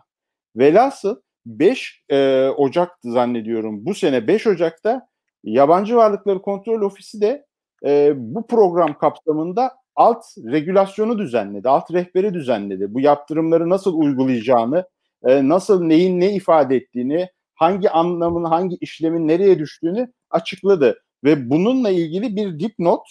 [0.56, 1.16] Velhasıl
[1.46, 5.08] 5 e, Ocak zannediyorum bu sene 5 Ocak'ta
[5.44, 7.46] Yabancı Varlıkları Kontrol Ofisi de
[7.86, 12.94] e, bu program kapsamında alt regülasyonu düzenledi, alt rehberi düzenledi.
[12.94, 14.86] Bu yaptırımları nasıl uygulayacağını,
[15.26, 21.00] e, nasıl neyin ne ifade ettiğini, hangi anlamın, hangi işlemin nereye düştüğünü açıkladı.
[21.24, 23.08] Ve bununla ilgili bir dipnot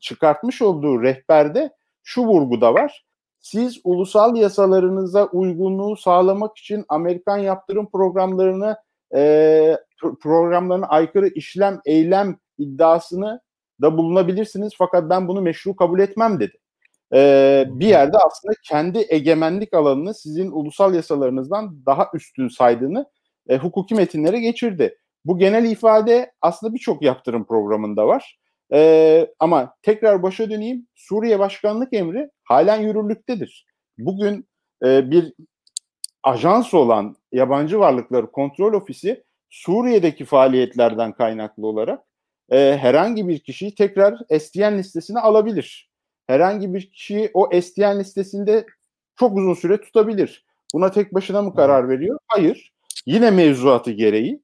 [0.00, 1.70] çıkartmış olduğu rehberde
[2.02, 3.06] şu vurgu da var.
[3.40, 8.76] Siz ulusal yasalarınıza uygunluğu sağlamak için Amerikan yaptırım programlarını
[9.14, 9.76] e,
[10.22, 13.40] programlarına aykırı işlem, eylem iddiasını
[13.82, 16.58] da bulunabilirsiniz fakat ben bunu meşru kabul etmem dedi.
[17.14, 23.06] Ee, bir yerde aslında kendi egemenlik alanını sizin ulusal yasalarınızdan daha üstün saydığını
[23.48, 24.98] e, hukuki metinlere geçirdi.
[25.24, 28.38] Bu genel ifade aslında birçok yaptırım programında var.
[28.72, 30.86] Ee, ama tekrar başa döneyim.
[30.94, 33.66] Suriye Başkanlık Emri halen yürürlüktedir.
[33.98, 34.48] Bugün
[34.84, 35.32] e, bir
[36.22, 42.04] ajans olan Yabancı Varlıkları Kontrol Ofisi Suriye'deki faaliyetlerden kaynaklı olarak
[42.50, 45.90] e, herhangi bir kişiyi tekrar SDN listesine alabilir.
[46.26, 48.66] Herhangi bir kişiyi o SDN listesinde
[49.16, 50.44] çok uzun süre tutabilir.
[50.74, 52.18] Buna tek başına mı karar veriyor?
[52.26, 52.72] Hayır.
[53.06, 54.40] Yine mevzuatı gereği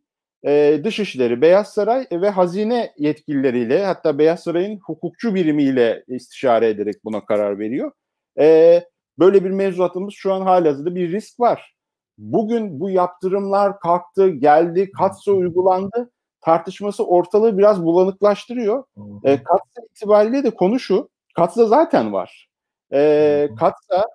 [0.47, 7.25] e, Dışişleri, Beyaz Saray ve hazine yetkilileriyle hatta Beyaz Saray'ın hukukçu birimiyle istişare ederek buna
[7.25, 7.93] karar veriyor.
[8.39, 8.85] E,
[9.19, 11.75] böyle bir mevzuatımız şu an halihazırda bir risk var.
[12.19, 16.11] Bugün bu yaptırımlar kalktı, geldi, katsa uygulandı
[16.43, 18.85] tartışması ortalığı biraz bulanıklaştırıyor.
[19.25, 21.11] E, Katsa itibariyle de konu şu.
[21.35, 22.49] Katsa zaten var.
[22.93, 24.07] E, Katsa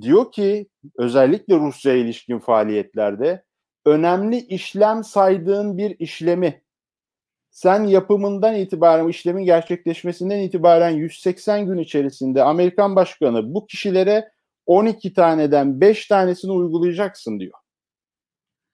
[0.00, 0.66] diyor ki
[0.98, 3.42] özellikle Rusya ilişkin faaliyetlerde
[3.86, 6.62] önemli işlem saydığın bir işlemi
[7.50, 14.32] sen yapımından itibaren işlemin gerçekleşmesinden itibaren 180 gün içerisinde Amerikan başkanı bu kişilere
[14.66, 17.58] 12 taneden 5 tanesini uygulayacaksın diyor.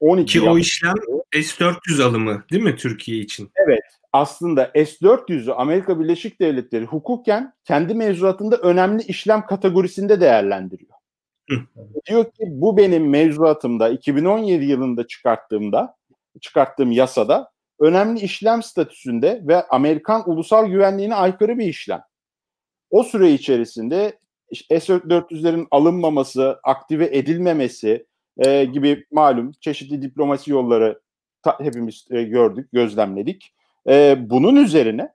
[0.00, 0.94] 12 Ki o işlem
[1.32, 3.50] S-400 alımı değil mi Türkiye için?
[3.66, 3.84] Evet.
[4.12, 10.97] Aslında S-400'ü Amerika Birleşik Devletleri hukuken kendi mevzuatında önemli işlem kategorisinde değerlendiriyor.
[12.08, 15.96] Diyor ki bu benim mevzuatımda 2017 yılında çıkarttığımda
[16.40, 22.02] çıkarttığım yasada önemli işlem statüsünde ve Amerikan ulusal güvenliğine aykırı bir işlem.
[22.90, 24.18] O süre içerisinde
[24.52, 28.06] S-400'lerin alınmaması, aktive edilmemesi,
[28.38, 31.00] e, gibi malum çeşitli diplomasi yolları
[31.42, 33.54] ta, hepimiz e, gördük, gözlemledik.
[33.88, 35.12] E, bunun üzerine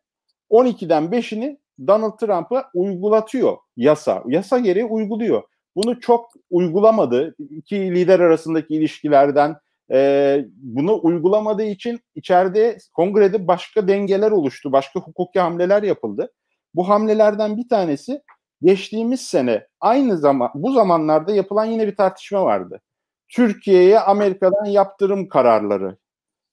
[0.50, 1.58] 12'den 5'ini
[1.88, 4.24] Donald Trump'a uygulatıyor yasa.
[4.28, 5.44] Yasa gereği uyguluyor.
[5.76, 7.36] Bunu çok uygulamadı.
[7.49, 9.55] İki lider arasındaki ilişkilerden
[9.91, 14.71] e, bunu uygulamadığı için içeride kongrede başka dengeler oluştu.
[14.71, 16.32] Başka hukuki hamleler yapıldı.
[16.76, 18.21] Bu hamlelerden bir tanesi
[18.61, 22.82] geçtiğimiz sene aynı zaman bu zamanlarda yapılan yine bir tartışma vardı.
[23.30, 25.97] Türkiye'ye Amerika'dan yaptırım kararları.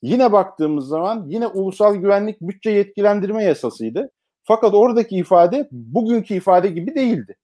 [0.03, 4.11] Yine baktığımız zaman yine ulusal güvenlik bütçe yetkilendirme yasasıydı.
[4.45, 7.37] Fakat oradaki ifade bugünkü ifade gibi değildi.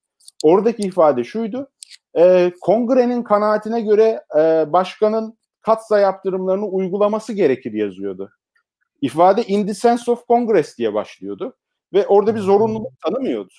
[0.42, 1.70] Oradaki ifade şuydu.
[2.18, 8.30] E, kongrenin kanaatine göre e, başkanın katsa yaptırımlarını uygulaması gerekir yazıyordu.
[9.00, 11.56] İfade in the sense of Congress diye başlıyordu
[11.92, 13.52] ve orada bir zorunluluk tanımıyordu.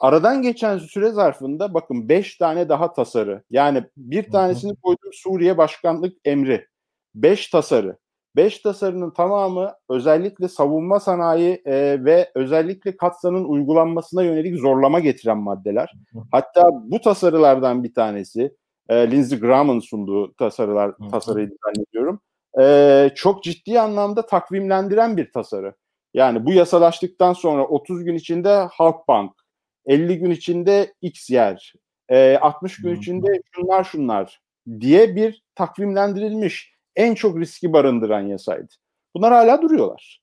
[0.00, 6.16] Aradan geçen süre zarfında bakın 5 tane daha tasarı yani bir tanesini koydum Suriye Başkanlık
[6.24, 6.66] Emri.
[7.14, 7.96] 5 tasarı.
[8.36, 15.92] 5 tasarının tamamı özellikle savunma sanayi e, ve özellikle katsanın uygulanmasına yönelik zorlama getiren maddeler.
[16.32, 18.54] Hatta bu tasarılardan bir tanesi
[18.88, 22.20] e, Lindsey Graham'ın sunduğu tasarılar tasarıydı zannediyorum.
[22.60, 25.74] E, çok ciddi anlamda takvimlendiren bir tasarı.
[26.14, 29.32] Yani bu yasalaştıktan sonra 30 gün içinde Halkbank,
[29.86, 31.72] 50 gün içinde X yer,
[32.08, 34.40] e, 60 gün içinde şunlar şunlar
[34.80, 38.72] diye bir takvimlendirilmiş en çok riski barındıran yasaydı.
[39.14, 40.20] Bunlar hala duruyorlar.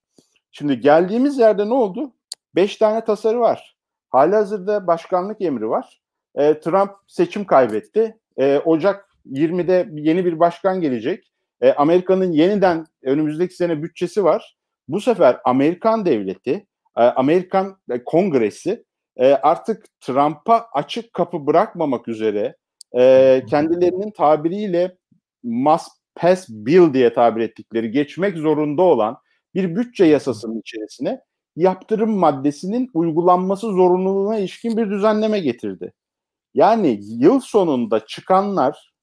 [0.52, 2.14] Şimdi geldiğimiz yerde ne oldu?
[2.56, 3.76] Beş tane tasarı var.
[4.10, 6.02] Halihazırda başkanlık emri var.
[6.36, 8.18] E, Trump seçim kaybetti.
[8.38, 11.32] E, Ocak 20'de yeni bir başkan gelecek.
[11.62, 14.58] E, Amerika'nın yeniden önümüzdeki sene bütçesi var.
[14.88, 16.68] Bu sefer Amerikan devleti,
[16.98, 18.84] e, Amerikan e, kongresi
[19.18, 22.56] e, artık Trump'a açık kapı bırakmamak üzere
[22.98, 24.98] e, kendilerinin tabiriyle
[25.44, 29.18] must pass bill diye tabir ettikleri geçmek zorunda olan
[29.56, 31.22] bir bütçe yasasının içerisine
[31.56, 35.94] yaptırım maddesinin uygulanması zorunluluğuna ilişkin bir düzenleme getirdi.
[36.54, 38.94] Yani yıl sonunda çıkanlar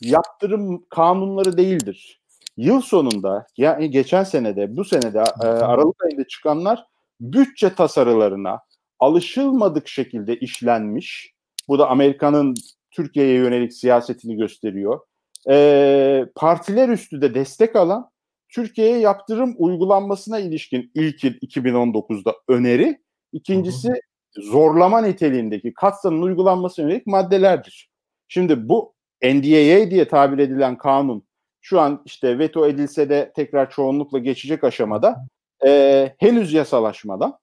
[0.00, 2.20] yaptırım kanunları değildir.
[2.56, 6.84] Yıl sonunda yani geçen senede bu senede e, Aralık ayında çıkanlar
[7.20, 8.60] bütçe tasarılarına
[8.98, 11.32] alışılmadık şekilde işlenmiş.
[11.68, 12.54] Bu da Amerika'nın
[12.90, 15.00] Türkiye'ye yönelik siyasetini gösteriyor.
[15.48, 18.10] E, partiler üstü de destek alan
[18.48, 23.92] Türkiye'ye yaptırım uygulanmasına ilişkin ilk 2019'da öneri, ikincisi
[24.36, 27.90] zorlama niteliğindeki katsanın uygulanmasına yönelik maddelerdir.
[28.28, 31.24] Şimdi bu NDAA diye tabir edilen kanun
[31.60, 35.26] şu an işte veto edilse de tekrar çoğunlukla geçecek aşamada
[35.66, 37.38] e, henüz yasalaşmadan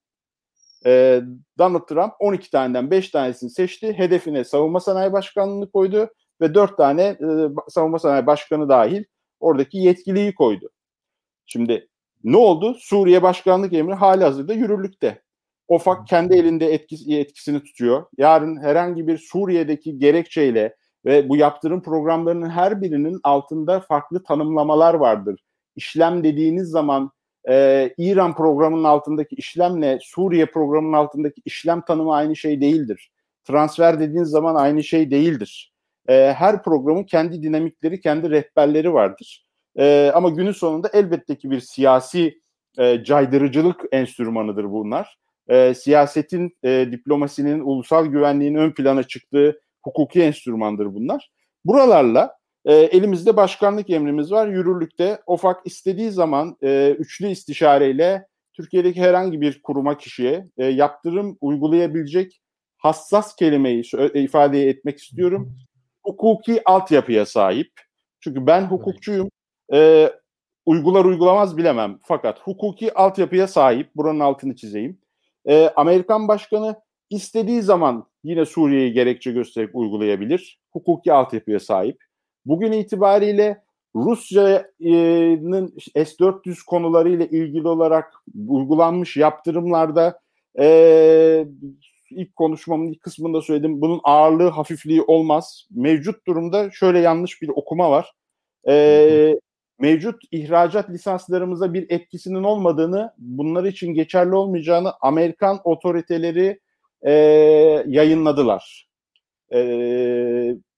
[0.86, 1.22] e,
[1.58, 3.93] Donald Trump 12 taneden 5 tanesini seçti.
[3.93, 6.10] Hedefine savunma sanayi başkanlığını koydu
[6.42, 7.28] ve 4 tane e,
[7.70, 9.04] savunma sanayi başkanı dahil
[9.40, 10.70] oradaki yetkiliyi koydu.
[11.46, 11.88] Şimdi
[12.24, 12.76] ne oldu?
[12.80, 15.22] Suriye başkanlık emri hali hazırda yürürlükte.
[15.68, 18.06] OFAK kendi elinde etkisi, etkisini tutuyor.
[18.18, 20.76] Yarın herhangi bir Suriye'deki gerekçeyle
[21.06, 25.44] ve bu yaptırım programlarının her birinin altında farklı tanımlamalar vardır.
[25.76, 27.12] İşlem dediğiniz zaman
[27.50, 33.12] e, İran programının altındaki işlemle Suriye programının altındaki işlem tanımı aynı şey değildir.
[33.44, 35.68] Transfer dediğiniz zaman aynı şey değildir.
[36.10, 39.45] E, her programın kendi dinamikleri, kendi rehberleri vardır.
[39.80, 42.41] E, ama günün sonunda elbette ki bir siyasi
[42.80, 45.18] e, caydırıcılık enstrümanıdır bunlar.
[45.49, 51.32] E, siyasetin, e, diplomasinin, ulusal güvenliğin ön plana çıktığı hukuki enstrümandır bunlar.
[51.66, 52.36] Buralarla
[52.66, 54.47] e, elimizde başkanlık emrimiz var.
[54.47, 62.41] Yürürlükte OFAK istediği zaman e, üçlü istişareyle Türkiye'deki herhangi bir kuruma kişiye e, yaptırım uygulayabilecek
[62.78, 65.55] hassas kelimeyi e, ifade etmek istiyorum.
[66.04, 67.72] Hukuki altyapıya sahip.
[68.20, 69.30] Çünkü ben hukukçuyum.
[69.74, 70.10] E,
[70.66, 72.00] uygular uygulamaz bilemem.
[72.04, 73.95] Fakat hukuki altyapıya sahip.
[73.95, 74.97] Buranın altını çizeyim.
[75.45, 76.76] E, Amerikan başkanı
[77.10, 80.60] istediği zaman yine Suriye'yi gerekçe gösterip uygulayabilir.
[80.72, 82.04] Hukuki altyapıya sahip.
[82.45, 83.64] Bugün itibariyle
[83.95, 88.14] Rusya'nın S-400 konularıyla ilgili olarak
[88.47, 90.20] uygulanmış yaptırımlarda
[90.60, 91.45] e,
[92.12, 93.82] ilk konuşmamın ilk kısmında söyledim.
[93.82, 95.68] Bunun ağırlığı, hafifliği olmaz.
[95.72, 98.14] Mevcut durumda şöyle yanlış bir okuma var.
[98.68, 99.36] E,
[99.80, 106.60] mevcut ihracat lisanslarımıza bir etkisinin olmadığını, bunlar için geçerli olmayacağını Amerikan otoriteleri
[107.01, 107.12] e,
[107.88, 108.89] yayınladılar.
[109.53, 109.60] E,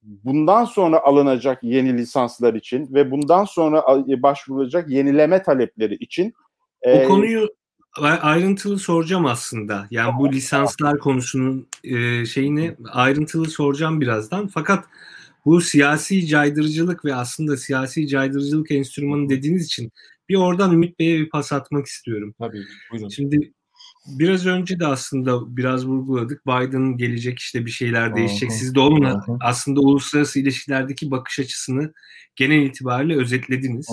[0.01, 3.84] bundan sonra alınacak yeni lisanslar için ve bundan sonra
[4.23, 6.34] başvurulacak yenileme talepleri için
[6.86, 7.47] bu konuyu
[7.99, 9.87] ayrıntılı soracağım aslında.
[9.91, 14.47] Yani bu lisanslar konusunun e, şeyini ayrıntılı soracağım birazdan.
[14.47, 14.85] Fakat
[15.45, 19.91] bu siyasi caydırıcılık ve aslında siyasi caydırıcılık enstrümanı dediğiniz için
[20.29, 22.35] bir oradan Ümit Bey'e bir pas atmak istiyorum.
[22.39, 22.63] Tabii.
[22.91, 23.09] Buyurun.
[23.09, 23.53] Şimdi
[24.05, 26.45] biraz önce de aslında biraz vurguladık.
[26.47, 28.51] Biden gelecek işte bir şeyler değişecek.
[28.51, 29.37] Siz de onun Aha.
[29.41, 31.93] aslında uluslararası ilişkilerdeki bakış açısını
[32.35, 33.87] genel itibariyle özetlediniz.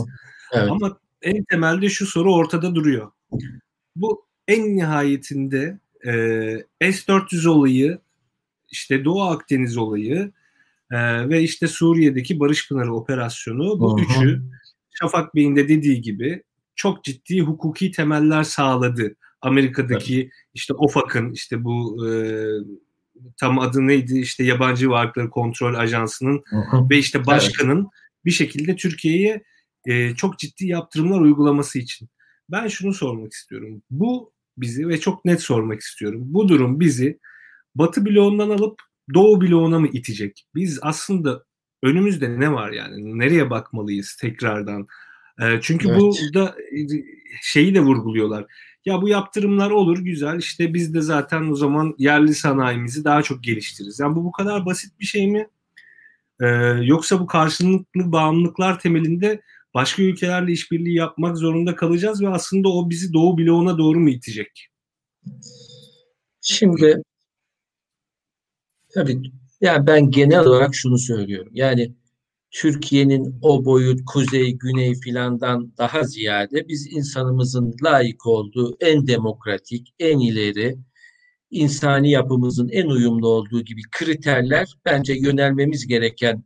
[0.52, 0.70] Evet.
[0.70, 3.10] Ama en temelde şu soru ortada duruyor.
[4.00, 6.12] Bu en nihayetinde e,
[6.92, 7.98] S-400 olayı,
[8.70, 10.32] işte Doğu Akdeniz olayı
[10.90, 14.02] e, ve işte Suriye'deki Barış Pınarı operasyonu bu Aha.
[14.02, 14.42] üçü
[14.90, 16.42] Şafak Bey'in de dediği gibi
[16.76, 19.16] çok ciddi hukuki temeller sağladı.
[19.40, 20.32] Amerika'daki evet.
[20.54, 22.12] işte OFAC'ın işte bu e,
[23.36, 26.90] tam adı neydi işte yabancı varlıkları kontrol ajansının Aha.
[26.90, 27.90] ve işte başkanın evet.
[28.24, 29.42] bir şekilde Türkiye'ye
[29.86, 32.08] e, çok ciddi yaptırımlar uygulaması için.
[32.48, 33.82] Ben şunu sormak istiyorum.
[33.90, 36.22] Bu bizi ve çok net sormak istiyorum.
[36.24, 37.18] Bu durum bizi
[37.74, 38.82] Batı bloğundan alıp
[39.14, 40.46] Doğu bloğuna mı itecek?
[40.54, 41.44] Biz aslında
[41.82, 43.18] önümüzde ne var yani?
[43.18, 44.86] Nereye bakmalıyız tekrardan?
[45.40, 46.00] E, çünkü evet.
[46.00, 46.78] burada e,
[47.42, 48.46] şeyi de vurguluyorlar.
[48.84, 53.44] Ya bu yaptırımlar olur güzel işte biz de zaten o zaman yerli sanayimizi daha çok
[53.44, 54.00] geliştiririz.
[54.00, 55.48] Yani bu bu kadar basit bir şey mi?
[56.40, 56.46] Ee,
[56.82, 59.40] yoksa bu karşılıklı bağımlılıklar temelinde
[59.74, 64.68] başka ülkelerle işbirliği yapmak zorunda kalacağız ve aslında o bizi Doğu bloğuna doğru mu itecek?
[66.40, 67.02] Şimdi
[68.94, 69.22] tabii
[69.60, 71.52] yani ben genel olarak şunu söylüyorum.
[71.54, 71.94] Yani
[72.50, 80.18] Türkiye'nin o boyut kuzey güney filandan daha ziyade biz insanımızın layık olduğu en demokratik, en
[80.18, 80.76] ileri,
[81.50, 86.44] insani yapımızın en uyumlu olduğu gibi kriterler bence yönelmemiz gereken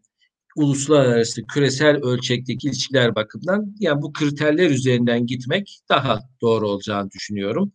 [0.56, 7.72] uluslararası küresel ölçekteki ilişkiler bakımından yani bu kriterler üzerinden gitmek daha doğru olacağını düşünüyorum.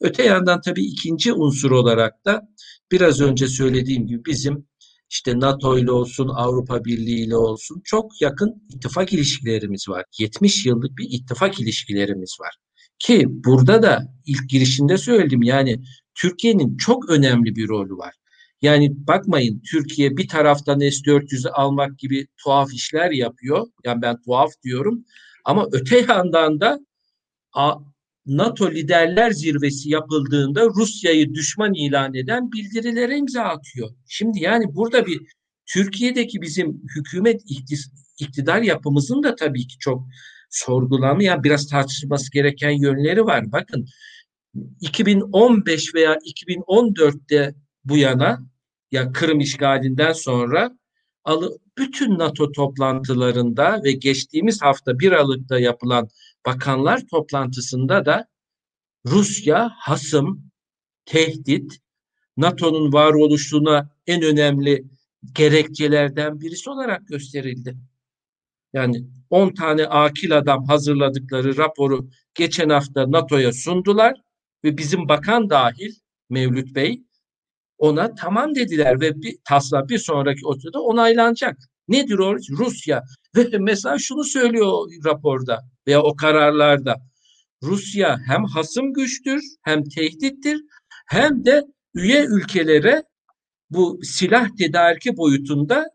[0.00, 2.48] Öte yandan tabii ikinci unsur olarak da
[2.92, 4.70] biraz önce söylediğim gibi bizim
[5.10, 10.04] işte NATO ile olsun, Avrupa Birliği ile olsun çok yakın ittifak ilişkilerimiz var.
[10.18, 12.56] 70 yıllık bir ittifak ilişkilerimiz var.
[12.98, 15.82] Ki burada da ilk girişinde söyledim yani
[16.14, 18.14] Türkiye'nin çok önemli bir rolü var.
[18.62, 23.66] Yani bakmayın Türkiye bir taraftan S-400'ü almak gibi tuhaf işler yapıyor.
[23.84, 25.04] Yani ben tuhaf diyorum.
[25.44, 26.80] Ama öte yandan da
[28.26, 33.90] NATO liderler zirvesi yapıldığında Rusya'yı düşman ilan eden bildirilere imza atıyor.
[34.06, 35.20] Şimdi yani burada bir
[35.66, 37.42] Türkiye'deki bizim hükümet
[38.18, 40.06] iktidar yapımızın da tabii ki çok
[40.50, 43.52] sorgulamayan biraz tartışılması gereken yönleri var.
[43.52, 43.86] Bakın
[44.80, 47.54] 2015 veya 2014'te
[47.84, 48.49] bu yana
[48.92, 50.78] ya Kırım işgalinden sonra
[51.24, 56.08] alı bütün NATO toplantılarında ve geçtiğimiz hafta bir Aralık'ta yapılan
[56.46, 58.26] bakanlar toplantısında da
[59.06, 60.50] Rusya hasım,
[61.04, 61.78] tehdit,
[62.36, 64.84] NATO'nun varoluşuna en önemli
[65.34, 67.76] gerekçelerden birisi olarak gösterildi.
[68.72, 74.20] Yani 10 tane akil adam hazırladıkları raporu geçen hafta NATO'ya sundular
[74.64, 75.94] ve bizim bakan dahil
[76.30, 77.02] Mevlüt Bey
[77.80, 81.56] ona tamam dediler ve bir taslak bir sonraki oturda onaylanacak.
[81.88, 82.36] Nedir o?
[82.58, 83.02] Rusya.
[83.36, 86.96] Ve mesela şunu söylüyor raporda veya o kararlarda.
[87.62, 90.60] Rusya hem hasım güçtür hem tehdittir
[91.06, 91.64] hem de
[91.94, 93.02] üye ülkelere
[93.70, 95.86] bu silah tedariki boyutunda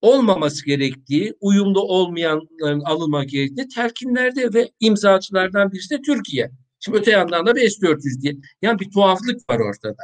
[0.00, 6.50] olmaması gerektiği, uyumlu olmayanların alınma gerektiği telkinlerde ve imzacılardan birisi de Türkiye.
[6.80, 8.34] Şimdi öte yandan da bir S-400 diye.
[8.62, 10.02] Yani bir tuhaflık var ortada.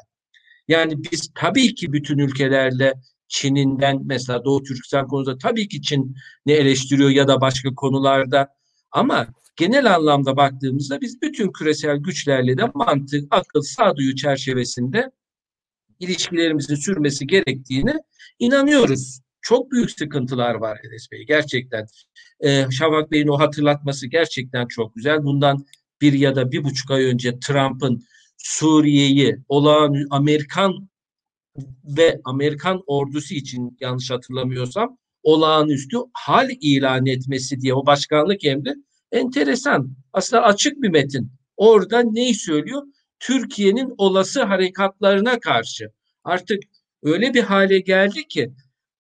[0.68, 2.94] Yani biz tabii ki bütün ülkelerle
[3.28, 8.48] Çin'inden mesela Doğu Türkistan konusunda tabii ki Çin ne eleştiriyor ya da başka konularda
[8.90, 15.10] ama genel anlamda baktığımızda biz bütün küresel güçlerle de mantık, akıl, sağduyu çerçevesinde
[16.00, 17.94] ilişkilerimizin sürmesi gerektiğini
[18.38, 19.20] inanıyoruz.
[19.42, 21.86] Çok büyük sıkıntılar var Enes Bey gerçekten.
[22.40, 25.24] Ee, Şavak Bey'in o hatırlatması gerçekten çok güzel.
[25.24, 25.66] Bundan
[26.00, 28.04] bir ya da bir buçuk ay önce Trump'ın
[28.37, 30.89] Suriye'yi olağan Amerikan
[31.85, 38.74] ve Amerikan ordusu için yanlış hatırlamıyorsam olağanüstü hal ilan etmesi diye o başkanlık emri
[39.12, 39.97] enteresan.
[40.12, 41.32] Aslında açık bir metin.
[41.57, 42.82] Orada neyi söylüyor?
[43.20, 45.91] Türkiye'nin olası harekatlarına karşı
[46.24, 46.62] artık
[47.03, 48.53] öyle bir hale geldi ki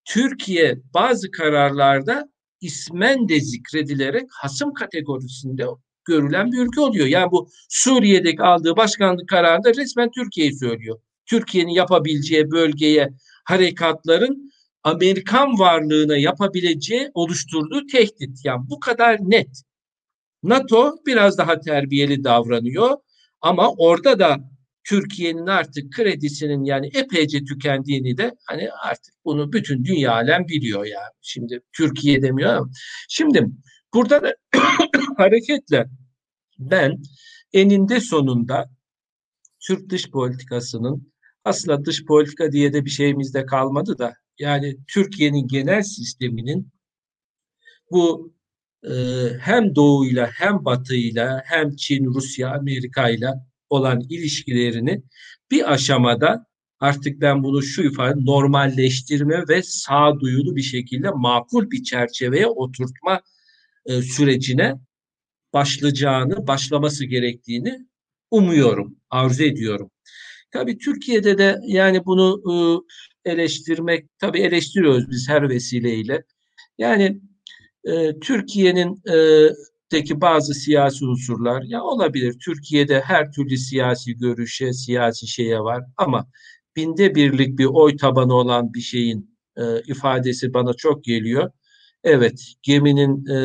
[0.04, 2.28] Türkiye bazı kararlarda
[2.60, 5.66] ismen de zikredilerek hasım kategorisinde
[6.04, 7.06] görülen bir ülke oluyor.
[7.06, 10.98] Yani bu Suriye'deki aldığı başkanlık kararında resmen Türkiye'yi söylüyor.
[11.26, 13.08] Türkiye'nin yapabileceği bölgeye
[13.44, 14.52] harekatların
[14.82, 18.44] Amerikan varlığına yapabileceği oluşturduğu tehdit.
[18.44, 19.62] Yani bu kadar net.
[20.42, 22.96] NATO biraz daha terbiyeli davranıyor
[23.40, 24.38] ama orada da
[24.84, 31.12] Türkiye'nin artık kredisinin yani epeyce tükendiğini de hani artık bunu bütün dünya alem biliyor yani.
[31.20, 32.70] Şimdi Türkiye demiyor ama.
[33.08, 33.46] Şimdi
[33.94, 34.34] burada da
[35.16, 35.86] hareketle
[36.58, 37.02] ben
[37.52, 38.70] eninde sonunda
[39.60, 41.12] Türk dış politikasının
[41.44, 46.72] aslında dış politika diye de bir şeyimiz de kalmadı da yani Türkiye'nin genel sisteminin
[47.90, 48.34] bu
[48.82, 48.92] e,
[49.40, 53.30] hem doğuyla hem batıyla hem Çin, Rusya, Amerika ile
[53.70, 55.02] olan ilişkilerini
[55.50, 56.46] bir aşamada
[56.80, 63.20] Artık ben bunu şu ifade normalleştirme ve sağduyulu bir şekilde makul bir çerçeveye oturtma
[63.86, 64.74] e, sürecine
[65.52, 67.86] başlayacağını, başlaması gerektiğini
[68.30, 69.90] umuyorum, arzu ediyorum.
[70.50, 72.42] Tabii Türkiye'de de yani bunu
[73.24, 76.24] e, eleştirmek, tabii eleştiriyoruz biz her vesileyle.
[76.78, 77.20] Yani
[77.84, 79.48] e, Türkiye'nin e,
[79.92, 82.36] deki bazı siyasi unsurlar ya olabilir.
[82.44, 86.26] Türkiye'de her türlü siyasi görüşe, siyasi şeye var ama
[86.76, 91.50] binde birlik bir oy tabanı olan bir şeyin e, ifadesi bana çok geliyor.
[92.04, 93.36] Evet, geminin e,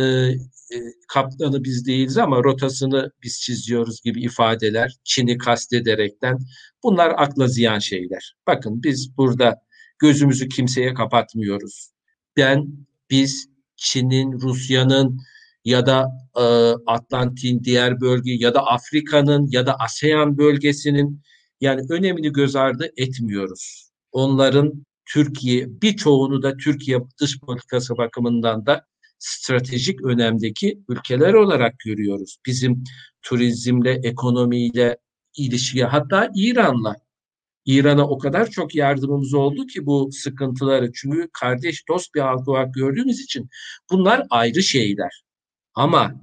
[0.72, 6.40] e, kaptanı biz değiliz ama rotasını biz çiziyoruz gibi ifadeler Çin'i kastederekten
[6.84, 8.36] bunlar akla ziyan şeyler.
[8.48, 9.62] Bakın biz burada
[10.00, 11.92] gözümüzü kimseye kapatmıyoruz.
[12.38, 12.66] Ben,
[13.10, 15.20] biz Çin'in, Rusya'nın
[15.66, 16.08] ya da
[16.38, 16.44] e,
[16.88, 21.22] Atlantik'in diğer bölge ya da Afrika'nın ya da ASEAN bölgesinin
[21.62, 23.92] yani önemini göz ardı etmiyoruz.
[24.12, 28.86] Onların Türkiye birçoğunu da Türkiye dış politikası bakımından da
[29.20, 32.38] stratejik önemdeki ülkeler olarak görüyoruz.
[32.46, 32.84] Bizim
[33.22, 34.98] turizmle, ekonomiyle
[35.38, 36.96] ilişkiye hatta İran'la
[37.66, 40.92] İran'a o kadar çok yardımımız oldu ki bu sıkıntıları.
[40.94, 43.50] Çünkü kardeş dost bir halk olarak gördüğümüz için
[43.92, 45.24] bunlar ayrı şeyler.
[45.74, 46.22] Ama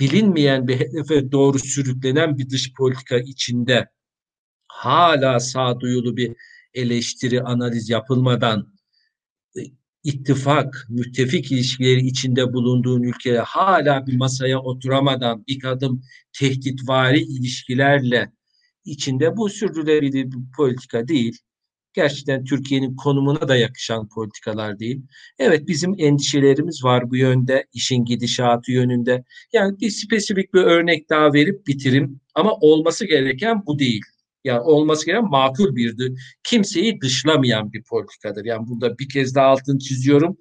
[0.00, 3.88] bilinmeyen bir hedefe doğru sürüklenen bir dış politika içinde
[4.68, 6.36] hala sağduyulu bir
[6.74, 8.72] eleştiri, analiz yapılmadan
[9.56, 9.60] e,
[10.04, 16.02] ittifak, müttefik ilişkileri içinde bulunduğun ülkeye hala bir masaya oturamadan bir adım
[16.32, 18.32] tehditvari ilişkilerle
[18.84, 21.38] içinde bu sürdürülebilir bir politika değil.
[21.92, 25.02] Gerçekten Türkiye'nin konumuna da yakışan politikalar değil.
[25.38, 29.24] Evet bizim endişelerimiz var bu yönde, işin gidişatı yönünde.
[29.52, 34.02] Yani bir spesifik bir örnek daha verip bitirim ama olması gereken bu değil.
[34.48, 36.14] Yani olması gereken makul birdi.
[36.44, 38.44] Kimseyi dışlamayan bir politikadır.
[38.44, 40.36] Yani burada bir kez daha altını çiziyorum.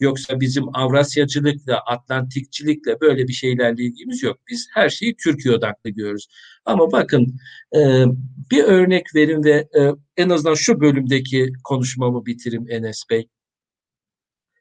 [0.00, 4.38] Yoksa bizim Avrasyacılıkla, Atlantikçilikle böyle bir şeylerle ilgimiz yok.
[4.50, 6.28] Biz her şeyi Türkiye odaklı görüyoruz.
[6.64, 7.36] Ama bakın
[7.76, 8.04] e,
[8.50, 13.28] bir örnek verin ve e, en azından şu bölümdeki konuşmamı bitirim Enes Bey.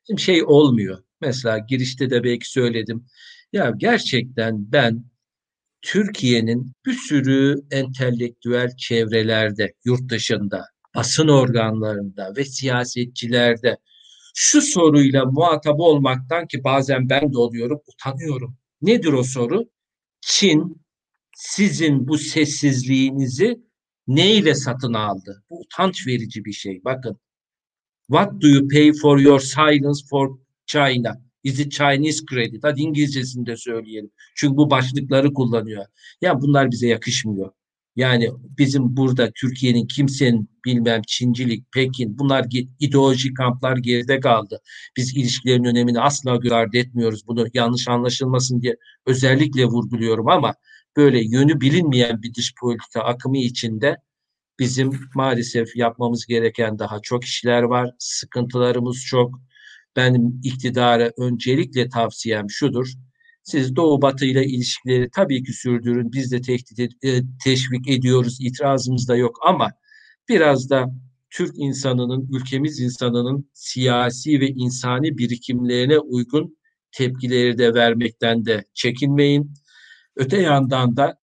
[0.07, 1.03] Şimdi şey olmuyor.
[1.21, 3.05] Mesela girişte de belki söyledim.
[3.53, 5.03] Ya gerçekten ben
[5.81, 10.65] Türkiye'nin bir sürü entelektüel çevrelerde, yurt dışında,
[10.95, 13.77] basın organlarında ve siyasetçilerde
[14.35, 18.57] şu soruyla muhatap olmaktan ki bazen ben de oluyorum, utanıyorum.
[18.81, 19.69] Nedir o soru?
[20.21, 20.81] Çin
[21.35, 23.61] sizin bu sessizliğinizi
[24.07, 25.43] neyle satın aldı?
[25.49, 26.81] Bu utanç verici bir şey.
[26.85, 27.19] Bakın.
[28.07, 31.26] What do you pay for your silence for China?
[31.47, 32.63] Is it Chinese credit?
[32.63, 34.11] Hadi İngilizcesinde söyleyelim.
[34.35, 35.85] Çünkü bu başlıkları kullanıyor.
[36.21, 37.51] Ya bunlar bize yakışmıyor.
[37.95, 42.45] Yani bizim burada Türkiye'nin kimsenin bilmem Çincilik, Pekin bunlar
[42.79, 44.61] ideolojik kamplar geride kaldı.
[44.97, 47.27] Biz ilişkilerin önemini asla göz ardı etmiyoruz.
[47.27, 48.75] Bunu yanlış anlaşılmasın diye
[49.05, 50.55] özellikle vurguluyorum ama
[50.97, 53.97] böyle yönü bilinmeyen bir dış politika akımı içinde
[54.59, 57.91] bizim maalesef yapmamız gereken daha çok işler var.
[57.99, 59.46] Sıkıntılarımız çok.
[59.97, 62.93] Benim iktidara öncelikle tavsiyem şudur.
[63.43, 66.11] Siz Doğu Batı ile ilişkileri tabii ki sürdürün.
[66.11, 68.37] Biz de tehdit e, teşvik ediyoruz.
[68.41, 69.71] İtirazımız da yok ama
[70.29, 70.85] biraz da
[71.29, 76.57] Türk insanının, ülkemiz insanının siyasi ve insani birikimlerine uygun
[76.91, 79.53] tepkileri de vermekten de çekinmeyin.
[80.15, 81.17] Öte yandan da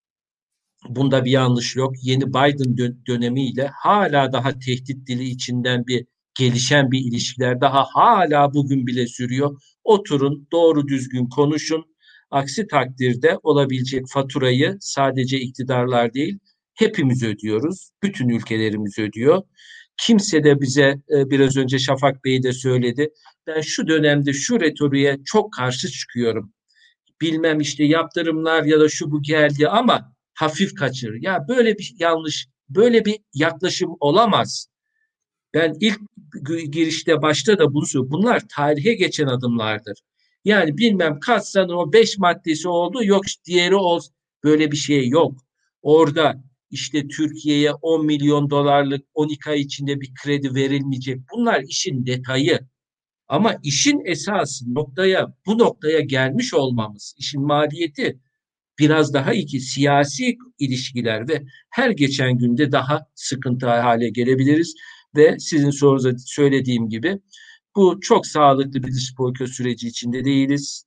[0.89, 1.93] bunda bir yanlış yok.
[2.01, 6.05] Yeni Biden dönemiyle hala daha tehdit dili içinden bir
[6.39, 9.61] gelişen bir ilişkiler daha hala bugün bile sürüyor.
[9.83, 11.85] Oturun, doğru düzgün konuşun.
[12.31, 16.39] Aksi takdirde olabilecek faturayı sadece iktidarlar değil,
[16.73, 17.89] hepimiz ödüyoruz.
[18.03, 19.41] Bütün ülkelerimiz ödüyor.
[19.97, 23.09] Kimse de bize e, biraz önce Şafak Bey de söyledi.
[23.47, 26.53] Ben şu dönemde şu retoriğe çok karşı çıkıyorum
[27.21, 31.13] bilmem işte yaptırımlar ya da şu bu geldi ama hafif kaçır.
[31.21, 34.67] Ya böyle bir yanlış, böyle bir yaklaşım olamaz.
[35.55, 35.99] Ben ilk
[36.71, 38.11] girişte başta da bunu söylüyorum.
[38.11, 39.99] Bunlar tarihe geçen adımlardır.
[40.45, 44.13] Yani bilmem kaç sene o beş maddesi oldu yok diğeri olsun.
[44.43, 45.39] Böyle bir şey yok.
[45.81, 51.19] Orada işte Türkiye'ye 10 milyon dolarlık 12 ay içinde bir kredi verilmeyecek.
[51.33, 52.59] Bunlar işin detayı.
[53.27, 58.19] Ama işin esas noktaya bu noktaya gelmiş olmamız, işin maliyeti
[58.79, 64.75] biraz daha iki siyasi ilişkiler ve her geçen günde daha sıkıntı hale gelebiliriz
[65.15, 67.19] ve sizin sorunuzda söylediğim gibi
[67.75, 69.13] bu çok sağlıklı bir dış
[69.53, 70.85] süreci içinde değiliz.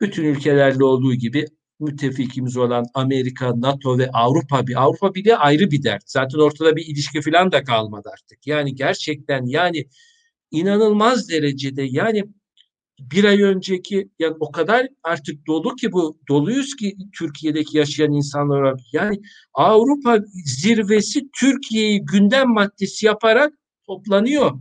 [0.00, 1.46] Bütün ülkelerle olduğu gibi
[1.80, 6.02] müttefikimiz olan Amerika, NATO ve Avrupa bir Avrupa bir de ayrı bir dert.
[6.06, 8.46] Zaten ortada bir ilişki falan da kalmadı artık.
[8.46, 9.86] Yani gerçekten yani
[10.50, 12.24] inanılmaz derecede yani
[13.10, 18.80] bir ay önceki yani o kadar artık dolu ki bu doluyuz ki Türkiye'deki yaşayan insanlar
[18.92, 19.20] yani
[19.54, 23.52] Avrupa zirvesi Türkiye'yi gündem maddesi yaparak
[23.86, 24.52] toplanıyor.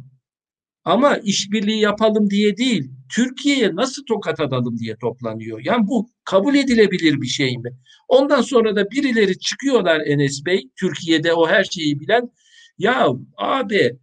[0.84, 5.62] Ama işbirliği yapalım diye değil, Türkiye'ye nasıl tokat atalım diye toplanıyor.
[5.64, 7.72] Yani bu kabul edilebilir bir şey mi?
[8.08, 12.32] Ondan sonra da birileri çıkıyorlar Enes Bey, Türkiye'de o her şeyi bilen.
[12.78, 13.98] Ya abi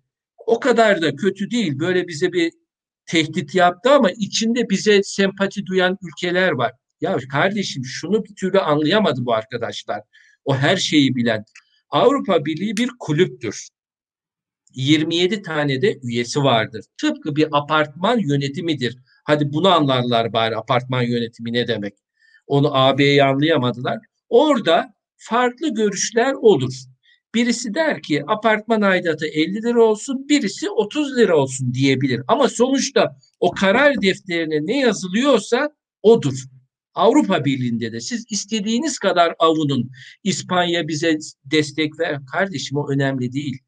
[0.47, 1.79] o kadar da kötü değil.
[1.79, 2.53] Böyle bize bir
[3.09, 6.73] tehdit yaptı ama içinde bize sempati duyan ülkeler var.
[7.01, 10.01] Ya kardeşim şunu bir türlü anlayamadı bu arkadaşlar.
[10.45, 11.45] O her şeyi bilen.
[11.91, 13.69] Avrupa Birliği bir kulüptür.
[14.75, 16.85] 27 tane de üyesi vardır.
[17.01, 18.99] Tıpkı bir apartman yönetimidir.
[19.25, 21.95] Hadi bunu anlarlar bari apartman yönetimi ne demek.
[22.47, 23.99] Onu AB'yi anlayamadılar.
[24.29, 26.73] Orada farklı görüşler olur.
[27.39, 32.23] Birisi der ki apartman aidatı 50 lira olsun, birisi 30 lira olsun diyebilir.
[32.29, 35.71] Ama sonuçta o karar defterine ne yazılıyorsa
[36.03, 36.45] odur.
[36.95, 39.91] Avrupa Birliği'nde de siz istediğiniz kadar avunun.
[40.25, 42.19] İspanya bize destek ver.
[42.33, 43.59] Kardeşim o önemli değil.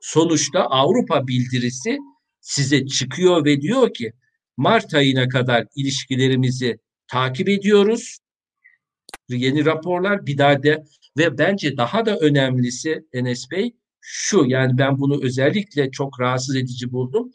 [0.00, 1.98] Sonuçta Avrupa bildirisi
[2.40, 4.12] size çıkıyor ve diyor ki
[4.56, 8.18] Mart ayına kadar ilişkilerimizi takip ediyoruz.
[9.28, 10.84] Yeni raporlar bir daha de
[11.16, 16.92] ve bence daha da önemlisi Enes Bey şu yani ben bunu özellikle çok rahatsız edici
[16.92, 17.30] buldum.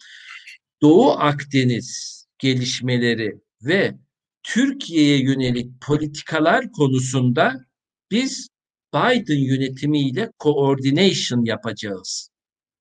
[0.81, 3.95] Doğu Akdeniz gelişmeleri ve
[4.43, 7.65] Türkiye'ye yönelik politikalar konusunda
[8.11, 8.47] biz
[8.93, 12.29] Biden yönetimiyle coordination yapacağız.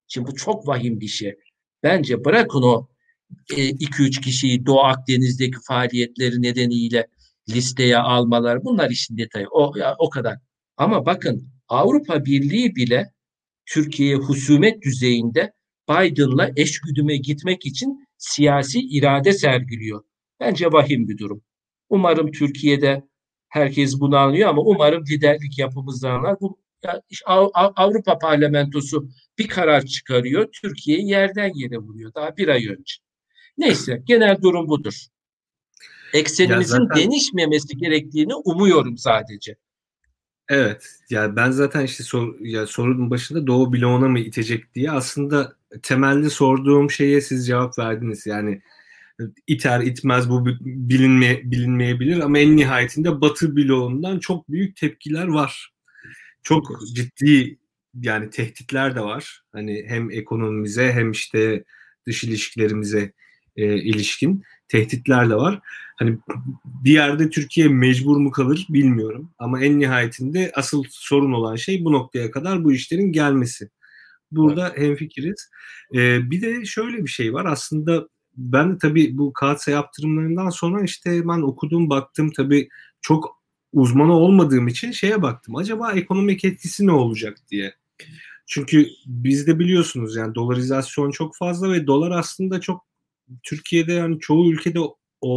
[0.09, 1.35] Şimdi bu çok vahim bir şey.
[1.83, 2.89] Bence bırakın o
[3.51, 7.07] 2-3 e, kişiyi Doğu Akdeniz'deki faaliyetleri nedeniyle
[7.49, 8.65] listeye almalar.
[8.65, 9.47] Bunlar işin detayı.
[9.51, 10.39] O, ya, o kadar.
[10.81, 13.13] Ama bakın Avrupa Birliği bile
[13.67, 15.53] Türkiye'ye husumet düzeyinde
[15.91, 20.05] Biden'la eşgüdüme gitmek için siyasi irade sergiliyor.
[20.41, 21.43] Bence vahim bir durum.
[21.89, 23.09] Umarım Türkiye'de
[23.49, 26.41] herkes bunu anlıyor ama umarım liderlik yapımızdan anlar.
[26.41, 27.03] Bu ya,
[27.55, 29.09] Avrupa Parlamentosu
[29.39, 30.49] bir karar çıkarıyor.
[30.63, 32.95] Türkiye'yi yerden yere vuruyor daha bir ay önce.
[33.59, 35.07] Neyse genel durum budur.
[36.15, 37.11] Eksenimizin zaten...
[37.11, 39.57] değişmemesi gerektiğini umuyorum sadece.
[40.51, 40.97] Evet.
[41.11, 46.31] Yani ben zaten işte sor, ya sorunun başında Doğu bloğuna mı itecek diye aslında temelde
[46.31, 48.27] sorduğum şeye siz cevap verdiniz.
[48.27, 48.63] Yani
[49.47, 55.73] iter itmez bu bilinme, bilinmeyebilir ama en nihayetinde Batı bloğundan çok büyük tepkiler var.
[56.43, 57.59] Çok ciddi
[58.03, 59.43] yani tehditler de var.
[59.53, 61.65] Hani hem ekonomimize hem işte
[62.07, 63.13] dış ilişkilerimize
[63.57, 65.61] e, ilişkin tehditler de var.
[66.01, 66.19] Hani
[66.65, 69.31] bir yerde Türkiye mecbur mu kalır bilmiyorum.
[69.39, 73.71] Ama en nihayetinde asıl sorun olan şey bu noktaya kadar bu işlerin gelmesi.
[74.33, 74.79] Burada evet.
[74.79, 75.51] hemfikiriz.
[75.95, 77.45] Ee, bir de şöyle bir şey var.
[77.45, 82.69] Aslında ben de tabii bu KATSA yaptırımlarından sonra işte ben okudum baktım tabii
[83.01, 83.43] çok
[83.73, 85.57] uzmanı olmadığım için şeye baktım.
[85.57, 87.75] Acaba ekonomik etkisi ne olacak diye.
[88.47, 92.87] Çünkü bizde biliyorsunuz yani dolarizasyon çok fazla ve dolar aslında çok
[93.43, 94.81] Türkiye'de yani çoğu ülkede
[95.21, 95.33] o,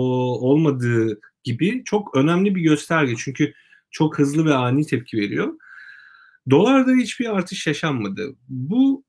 [0.49, 3.13] olmadığı gibi çok önemli bir gösterge.
[3.17, 3.53] Çünkü
[3.91, 5.53] çok hızlı ve ani tepki veriyor.
[6.49, 8.35] Dolarda hiçbir artış yaşanmadı.
[8.49, 9.03] Bu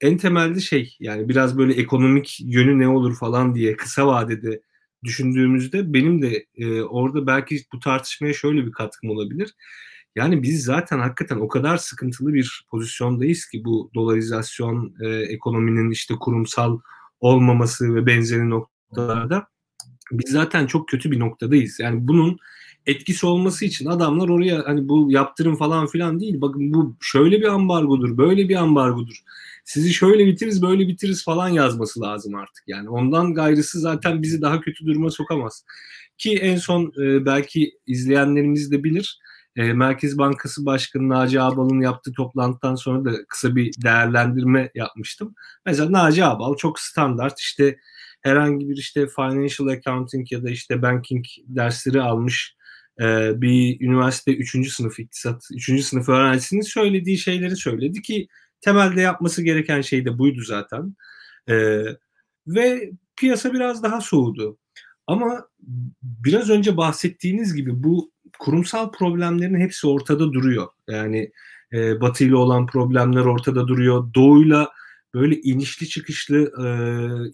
[0.00, 4.60] en temelde şey yani biraz böyle ekonomik yönü ne olur falan diye kısa vadede
[5.04, 9.54] düşündüğümüzde benim de e, orada belki bu tartışmaya şöyle bir katkım olabilir.
[10.16, 16.14] Yani biz zaten hakikaten o kadar sıkıntılı bir pozisyondayız ki bu dolarizasyon e, ekonominin işte
[16.20, 16.78] kurumsal
[17.20, 19.46] olmaması ve benzeri noktalarda
[20.12, 21.80] biz zaten çok kötü bir noktadayız.
[21.80, 22.38] Yani bunun
[22.86, 26.40] etkisi olması için adamlar oraya hani bu yaptırım falan filan değil.
[26.40, 29.22] Bakın bu şöyle bir ambargodur, böyle bir ambargodur.
[29.64, 32.64] Sizi şöyle bitiririz, böyle bitiririz falan yazması lazım artık.
[32.66, 35.64] Yani ondan gayrısı zaten bizi daha kötü duruma sokamaz.
[36.18, 39.18] Ki en son e, belki izleyenlerimiz de bilir.
[39.56, 45.34] E, Merkez Bankası Başkanı Naci Ağbal'ın yaptığı toplantıdan sonra da kısa bir değerlendirme yapmıştım.
[45.66, 47.78] Mesela Naci Ağbal çok standart işte
[48.20, 52.56] herhangi bir işte financial accounting ya da işte banking dersleri almış
[53.00, 54.72] e, bir üniversite 3.
[54.72, 55.84] sınıf iktisat 3.
[55.84, 58.28] sınıf öğrencisinin söylediği şeyleri söyledi ki
[58.60, 60.96] temelde yapması gereken şey de buydu zaten.
[61.48, 61.82] E,
[62.46, 64.58] ve piyasa biraz daha soğudu.
[65.06, 65.48] Ama
[66.02, 70.68] biraz önce bahsettiğiniz gibi bu kurumsal problemlerin hepsi ortada duruyor.
[70.88, 71.30] Yani
[71.72, 74.14] e, Batı ile olan problemler ortada duruyor.
[74.14, 74.70] Doğu'yla
[75.14, 76.66] böyle inişli çıkışlı e,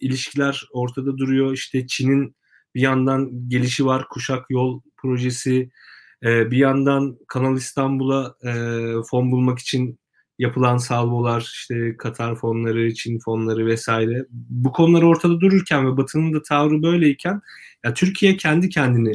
[0.07, 1.53] ilişkiler ortada duruyor.
[1.53, 2.37] İşte Çin'in
[2.75, 5.70] bir yandan gelişi var, kuşak yol projesi.
[6.22, 8.53] E, bir yandan Kanal İstanbul'a e,
[9.11, 9.99] fon bulmak için
[10.39, 14.27] yapılan salvolar, işte Katar fonları, Çin fonları vesaire.
[14.31, 17.41] Bu konular ortada dururken ve Batı'nın da tavrı böyleyken
[17.85, 19.14] ya Türkiye kendi kendini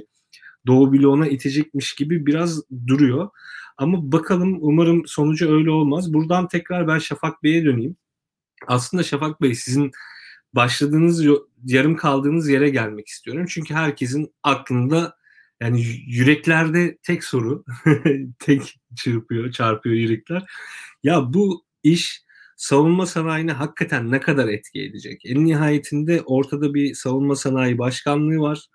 [0.68, 3.30] Doğu bloğuna itecekmiş gibi biraz duruyor.
[3.78, 6.14] Ama bakalım umarım sonucu öyle olmaz.
[6.14, 7.96] Buradan tekrar ben Şafak Bey'e döneyim.
[8.68, 9.92] Aslında Şafak Bey sizin
[10.54, 11.26] başladığınız
[11.66, 13.46] yarım kaldığınız yere gelmek istiyorum.
[13.50, 15.16] Çünkü herkesin aklında
[15.62, 17.64] yani yüreklerde tek soru,
[18.40, 20.44] tek çırpıyor, çarpıyor yürekler.
[21.04, 22.24] Ya bu iş
[22.58, 25.22] savunma sanayine hakikaten ne kadar etki edecek?
[25.26, 28.68] En nihayetinde ortada bir savunma sanayi başkanlığı var.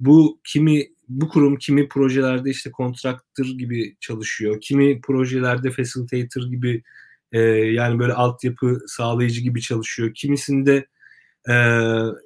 [0.00, 6.82] Bu kimi bu kurum kimi projelerde işte kontraktör gibi çalışıyor, kimi projelerde facilitator gibi
[7.32, 10.86] e, yani böyle altyapı sağlayıcı gibi çalışıyor, kimisinde
[11.48, 11.54] e,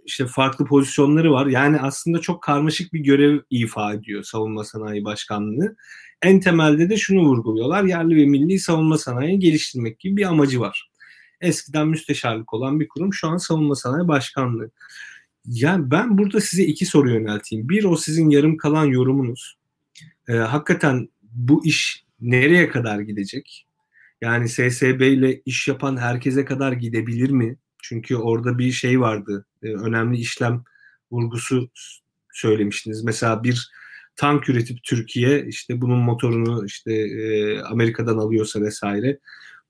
[0.04, 1.46] işte farklı pozisyonları var.
[1.46, 5.76] Yani aslında çok karmaşık bir görev ifa ediyor Savunma Sanayi Başkanlığı.
[6.22, 7.84] En temelde de şunu vurguluyorlar.
[7.84, 10.90] Yerli ve milli savunma sanayini geliştirmek gibi bir amacı var.
[11.40, 14.70] Eskiden müsteşarlık olan bir kurum şu an Savunma Sanayi Başkanlığı.
[15.46, 17.68] Yani ben burada size iki soru yönelteyim.
[17.68, 19.58] Bir o sizin yarım kalan yorumunuz.
[20.28, 23.63] E, hakikaten bu iş nereye kadar gidecek?
[24.24, 27.56] Yani SSB ile iş yapan herkese kadar gidebilir mi?
[27.82, 29.46] Çünkü orada bir şey vardı.
[29.62, 30.64] E, önemli işlem
[31.10, 31.70] vurgusu
[32.32, 33.04] söylemiştiniz.
[33.04, 33.70] Mesela bir
[34.16, 39.18] tank üretip Türkiye işte bunun motorunu işte e, Amerika'dan alıyorsa vesaire.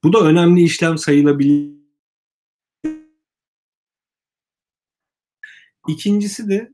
[0.04, 1.74] Bu da önemli işlem sayılabilir.
[5.88, 6.72] İkincisi de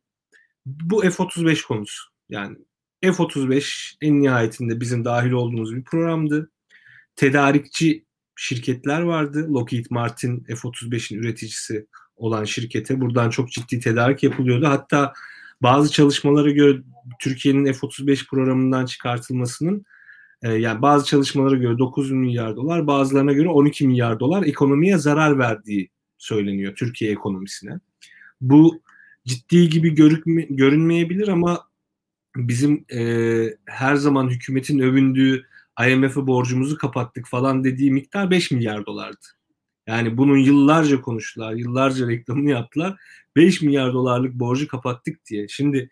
[0.66, 2.10] bu F-35 konusu.
[2.28, 2.56] Yani
[3.02, 6.50] F-35 en nihayetinde bizim dahil olduğumuz bir programdı.
[7.16, 8.04] Tedarikçi
[8.36, 9.54] şirketler vardı.
[9.54, 11.86] Lockheed Martin F-35'in üreticisi
[12.16, 14.66] olan şirkete buradan çok ciddi tedarik yapılıyordu.
[14.66, 15.12] Hatta
[15.62, 16.78] bazı çalışmalara göre
[17.20, 19.84] Türkiye'nin F-35 programından çıkartılmasının
[20.42, 25.38] e, yani bazı çalışmalara göre 9 milyar dolar, bazılarına göre 12 milyar dolar ekonomiye zarar
[25.38, 27.80] verdiği söyleniyor Türkiye ekonomisine.
[28.40, 28.82] Bu
[29.26, 31.68] ciddi gibi görükme, görünmeyebilir ama
[32.36, 33.00] bizim e,
[33.66, 35.49] her zaman hükümetin övündüğü
[35.88, 39.26] IMF'e borcumuzu kapattık falan dediği miktar 5 milyar dolardı.
[39.86, 43.00] Yani bunun yıllarca konuştular, yıllarca reklamını yaptılar.
[43.36, 45.48] 5 milyar dolarlık borcu kapattık diye.
[45.48, 45.90] Şimdi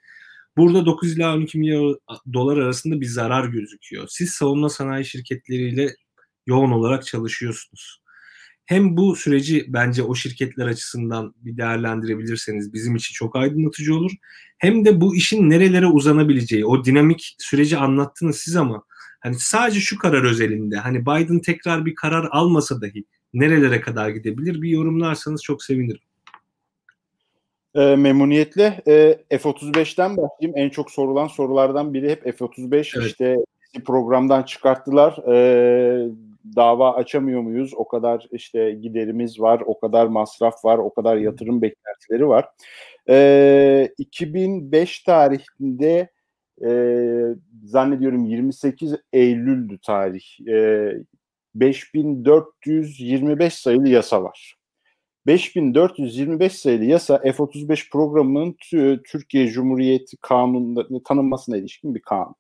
[0.57, 1.95] burada 9 ila 12 milyar
[2.33, 4.07] dolar arasında bir zarar gözüküyor.
[4.09, 5.95] Siz savunma sanayi şirketleriyle
[6.47, 8.01] yoğun olarak çalışıyorsunuz.
[8.67, 14.13] Hem bu süreci bence o şirketler açısından bir değerlendirebilirseniz bizim için çok aydınlatıcı olur.
[14.59, 18.83] Hem de bu işin nerelere uzanabileceği, o dinamik süreci anlattınız siz ama
[19.21, 23.05] Hani sadece şu karar özelinde hani Biden tekrar bir karar almasa dahi
[23.35, 26.01] nerelere kadar gidebilir bir yorumlarsanız çok sevinirim.
[27.75, 30.59] E, memnuniyetle e, F-35'ten başlayayım.
[30.59, 33.07] En çok sorulan sorulardan biri hep F-35 evet.
[33.07, 33.37] işte
[33.85, 35.19] programdan çıkarttılar.
[35.33, 36.09] E,
[36.57, 37.73] dava açamıyor muyuz?
[37.77, 42.49] O kadar işte giderimiz var, o kadar masraf var, o kadar yatırım beklentileri var.
[43.09, 46.09] E, 2005 tarihinde
[46.67, 46.71] e,
[47.65, 50.49] zannediyorum 28 Eylül'dü tarih.
[50.49, 50.93] E,
[51.55, 54.55] 5425 sayılı yasa var.
[55.27, 58.57] 5425 sayılı yasa F-35 programının
[59.05, 62.35] Türkiye Cumhuriyeti kanununda tanınmasına ilişkin bir kanun.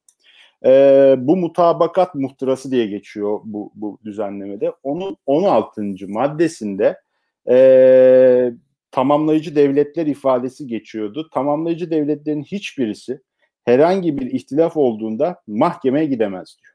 [0.64, 4.72] Ee, bu mutabakat muhtırası diye geçiyor bu, bu düzenlemede.
[4.82, 5.82] Onun 16.
[6.08, 7.00] maddesinde
[7.50, 8.52] e,
[8.90, 11.28] tamamlayıcı devletler ifadesi geçiyordu.
[11.34, 13.20] Tamamlayıcı devletlerin hiçbirisi
[13.68, 16.74] herhangi bir ihtilaf olduğunda mahkemeye gidemez diyor.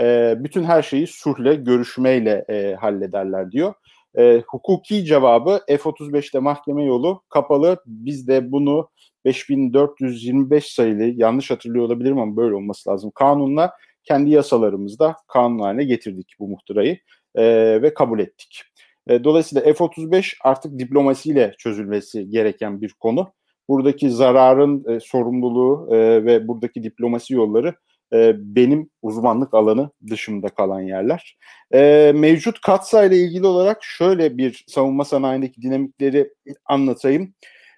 [0.00, 3.74] E, bütün her şeyi sulhle, görüşmeyle e, hallederler diyor.
[4.18, 7.76] E, hukuki cevabı F-35'te mahkeme yolu kapalı.
[7.86, 8.88] Biz de bunu
[9.24, 13.10] 5425 sayılı yanlış hatırlıyor olabilirim ama böyle olması lazım.
[13.14, 13.72] Kanunla
[14.04, 16.98] kendi yasalarımızda kanun haline getirdik bu muhtırayı
[17.34, 17.42] e,
[17.82, 18.62] ve kabul ettik.
[19.08, 23.32] E, dolayısıyla F-35 artık diplomasiyle çözülmesi gereken bir konu
[23.70, 27.74] buradaki zararın e, sorumluluğu e, ve buradaki diplomasi yolları
[28.12, 31.36] e, benim uzmanlık alanı dışımda kalan yerler.
[31.74, 37.34] E, mevcut katsa ile ilgili olarak şöyle bir savunma sanayindeki dinamikleri anlatayım.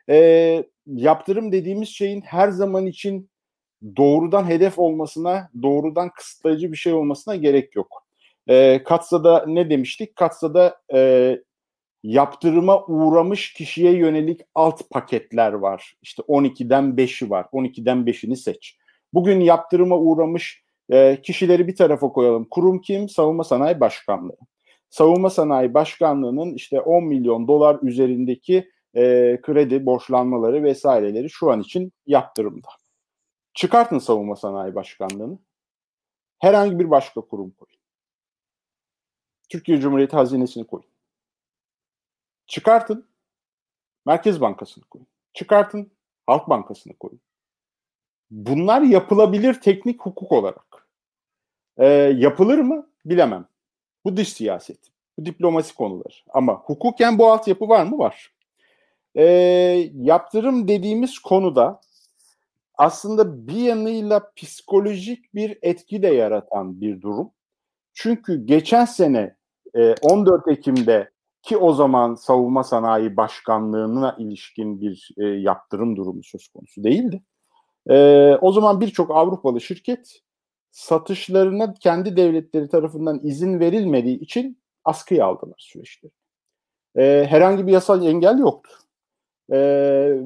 [0.09, 3.31] E, yaptırım dediğimiz şeyin her zaman için
[3.97, 8.07] doğrudan hedef olmasına, doğrudan kısıtlayıcı bir şey olmasına gerek yok.
[8.49, 10.17] E, Katsa'da ne demiştik?
[10.17, 11.39] Katsa'da e,
[12.03, 15.97] yaptırıma uğramış kişiye yönelik alt paketler var.
[16.03, 17.47] İşte 12'den 5'i var.
[17.53, 18.79] 12'den 5'ini seç.
[19.15, 22.47] Bugün yaptırıma uğramış e, kişileri bir tarafa koyalım.
[22.51, 23.09] Kurum kim?
[23.09, 24.37] Savunma Sanayi Başkanlığı.
[24.91, 31.93] Savunma Sanayi Başkanlığı'nın işte 10 milyon dolar üzerindeki e, kredi borçlanmaları vesaireleri şu an için
[32.07, 32.69] yaptırımda.
[33.55, 35.39] Çıkartın Savunma Sanayi Başkanlığı'nı.
[36.39, 37.81] Herhangi bir başka kurum koyun.
[39.49, 40.87] Türkiye Cumhuriyeti Hazinesi'ni koyun.
[42.53, 43.07] Çıkartın
[44.07, 45.07] Merkez Bankası'nı koyun.
[45.35, 45.93] Çıkartın
[46.27, 47.21] Halk Bankası'nı koyun.
[48.31, 50.89] Bunlar yapılabilir teknik hukuk olarak.
[51.77, 51.87] Ee,
[52.17, 52.91] yapılır mı?
[53.05, 53.49] Bilemem.
[54.05, 54.79] Bu dış siyaset.
[55.19, 56.15] Bu diplomasi konuları.
[56.29, 57.99] Ama hukuken bu altyapı var mı?
[57.99, 58.33] Var.
[59.15, 59.25] Ee,
[59.95, 61.81] yaptırım dediğimiz konuda
[62.75, 67.31] aslında bir yanıyla psikolojik bir etki de yaratan bir durum.
[67.95, 69.37] Çünkü geçen sene
[70.03, 71.13] 14 Ekim'de
[71.43, 77.23] ki o zaman savunma sanayi başkanlığına ilişkin bir e, yaptırım durumu söz konusu değildi.
[77.91, 77.97] E,
[78.41, 80.21] o zaman birçok Avrupalı şirket
[80.71, 86.13] satışlarına kendi devletleri tarafından izin verilmediği için askıya aldılar süreçleri.
[86.97, 88.82] E, herhangi bir yasal engel yoktu.
[89.53, 89.59] E,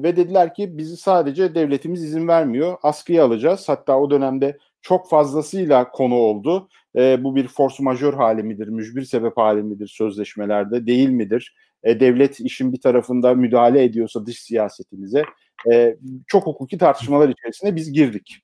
[0.03, 2.77] ve dediler ki bizi sadece devletimiz izin vermiyor.
[2.83, 3.69] Askıya alacağız.
[3.69, 6.69] Hatta o dönemde çok fazlasıyla konu oldu.
[6.95, 11.55] E, bu bir force majör hali midir, mücbir sebep hali midir sözleşmelerde, değil midir?
[11.83, 15.23] E, devlet işin bir tarafında müdahale ediyorsa dış siyasetimize
[15.71, 15.97] e,
[16.27, 18.35] çok hukuki tartışmalar içerisinde biz girdik.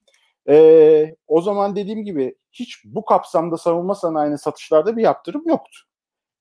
[0.49, 5.79] E, o zaman dediğim gibi hiç bu kapsamda savunma sanayinin satışlarda bir yaptırım yoktu.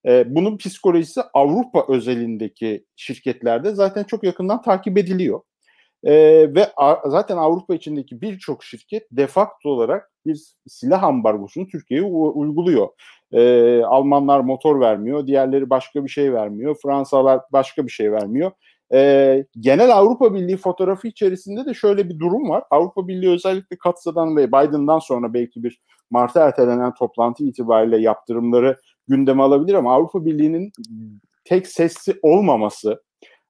[0.06, 5.40] E, bunun psikolojisi Avrupa özelindeki şirketlerde zaten çok yakından takip ediliyor.
[6.04, 6.14] E,
[6.54, 12.88] ve a, zaten Avrupa içindeki birçok şirket defakto olarak bir silah ambargosunu Türkiye'ye uyguluyor.
[13.32, 18.50] E, Almanlar motor vermiyor, diğerleri başka bir şey vermiyor, Fransalar başka bir şey vermiyor.
[18.94, 22.64] E, genel Avrupa Birliği fotoğrafı içerisinde de şöyle bir durum var.
[22.70, 25.80] Avrupa Birliği özellikle Katsa'dan ve Biden'dan sonra belki bir
[26.10, 28.76] Mart'a ertelenen toplantı itibariyle yaptırımları
[29.12, 30.72] gündeme alabilir ama Avrupa Birliği'nin
[31.44, 33.02] tek sesli olmaması,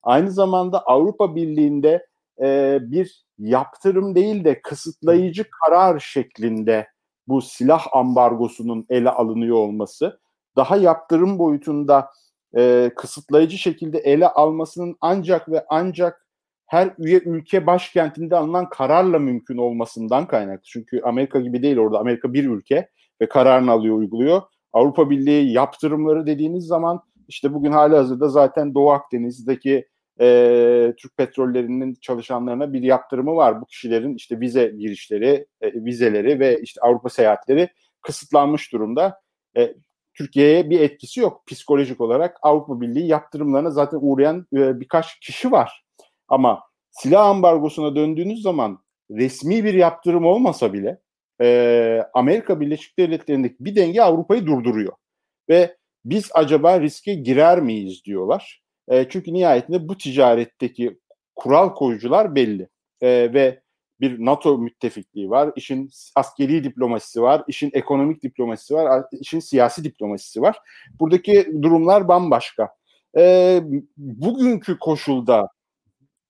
[0.03, 2.07] aynı zamanda Avrupa Birliği'nde
[2.43, 6.89] e, bir yaptırım değil de kısıtlayıcı karar şeklinde
[7.29, 10.21] bu silah ambargosunun ele alınıyor olması,
[10.57, 12.11] daha yaptırım boyutunda
[12.57, 16.27] e, kısıtlayıcı şekilde ele almasının ancak ve ancak
[16.67, 20.63] her üye ülke başkentinde alınan kararla mümkün olmasından kaynaklı.
[20.65, 21.99] Çünkü Amerika gibi değil orada.
[21.99, 22.89] Amerika bir ülke
[23.21, 24.43] ve kararını alıyor, uyguluyor.
[24.73, 29.89] Avrupa Birliği yaptırımları dediğiniz zaman işte bugün hali hazırda zaten Doğu Akdeniz'deki
[30.21, 33.61] e, Türk petrollerinin çalışanlarına bir yaptırımı var.
[33.61, 37.69] Bu kişilerin işte vize girişleri, e, vizeleri ve işte Avrupa seyahatleri
[38.03, 39.21] kısıtlanmış durumda.
[39.57, 39.75] E,
[40.15, 42.37] Türkiye'ye bir etkisi yok psikolojik olarak.
[42.43, 45.85] Avrupa Birliği yaptırımlarına zaten uğrayan e, birkaç kişi var.
[46.29, 46.61] Ama
[46.91, 48.79] silah ambargosuna döndüğünüz zaman
[49.11, 51.01] resmi bir yaptırım olmasa bile
[51.43, 54.93] e, Amerika Birleşik Devletleri'ndeki bir denge Avrupa'yı durduruyor.
[55.49, 58.63] Ve biz acaba riske girer miyiz diyorlar.
[58.89, 60.99] E, çünkü nihayetinde bu ticaretteki
[61.37, 62.69] kural koyucular belli.
[63.01, 63.63] E, ve
[64.01, 70.43] bir NATO müttefikliği var, işin askeri diplomasisi var, işin ekonomik diplomasisi var, işin siyasi diplomasisi
[70.43, 70.59] var.
[71.01, 72.69] Buradaki durumlar bambaşka.
[73.19, 73.61] E,
[73.97, 75.49] bugünkü koşulda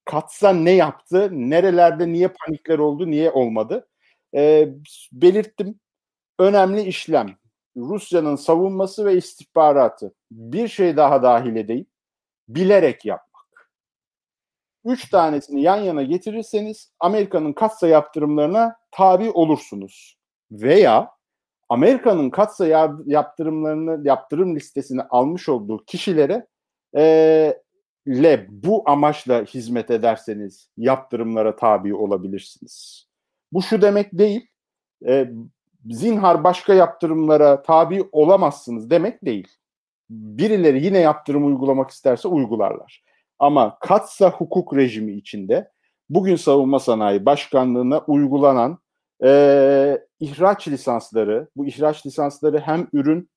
[0.05, 3.89] Katsa ne yaptı, nerelerde niye panikler oldu, niye olmadı?
[4.35, 4.69] E,
[5.13, 5.81] belirttim.
[6.39, 7.37] Önemli işlem.
[7.77, 10.15] Rusya'nın savunması ve istihbaratı.
[10.31, 11.87] Bir şey daha dahil edeyim
[12.49, 13.73] bilerek yapmak.
[14.85, 20.19] Üç tanesini yan yana getirirseniz Amerika'nın katsa yaptırımlarına tabi olursunuz.
[20.51, 21.11] Veya
[21.69, 22.67] Amerika'nın katsa
[23.07, 26.47] yaptırımlarını yaptırım listesine almış olduğu kişilere
[26.97, 27.63] e,
[28.09, 33.07] le bu amaçla hizmet ederseniz yaptırımlara tabi olabilirsiniz.
[33.53, 34.47] Bu şu demek değil,
[35.07, 35.31] e,
[35.91, 39.49] zinhar başka yaptırımlara tabi olamazsınız demek değil
[40.13, 43.05] birileri yine yaptırım uygulamak isterse uygularlar.
[43.39, 45.71] Ama katsa hukuk rejimi içinde
[46.11, 48.79] bugün savunma sanayi başkanlığına uygulanan
[49.25, 53.31] e, ihraç lisansları, bu ihraç lisansları hem ürün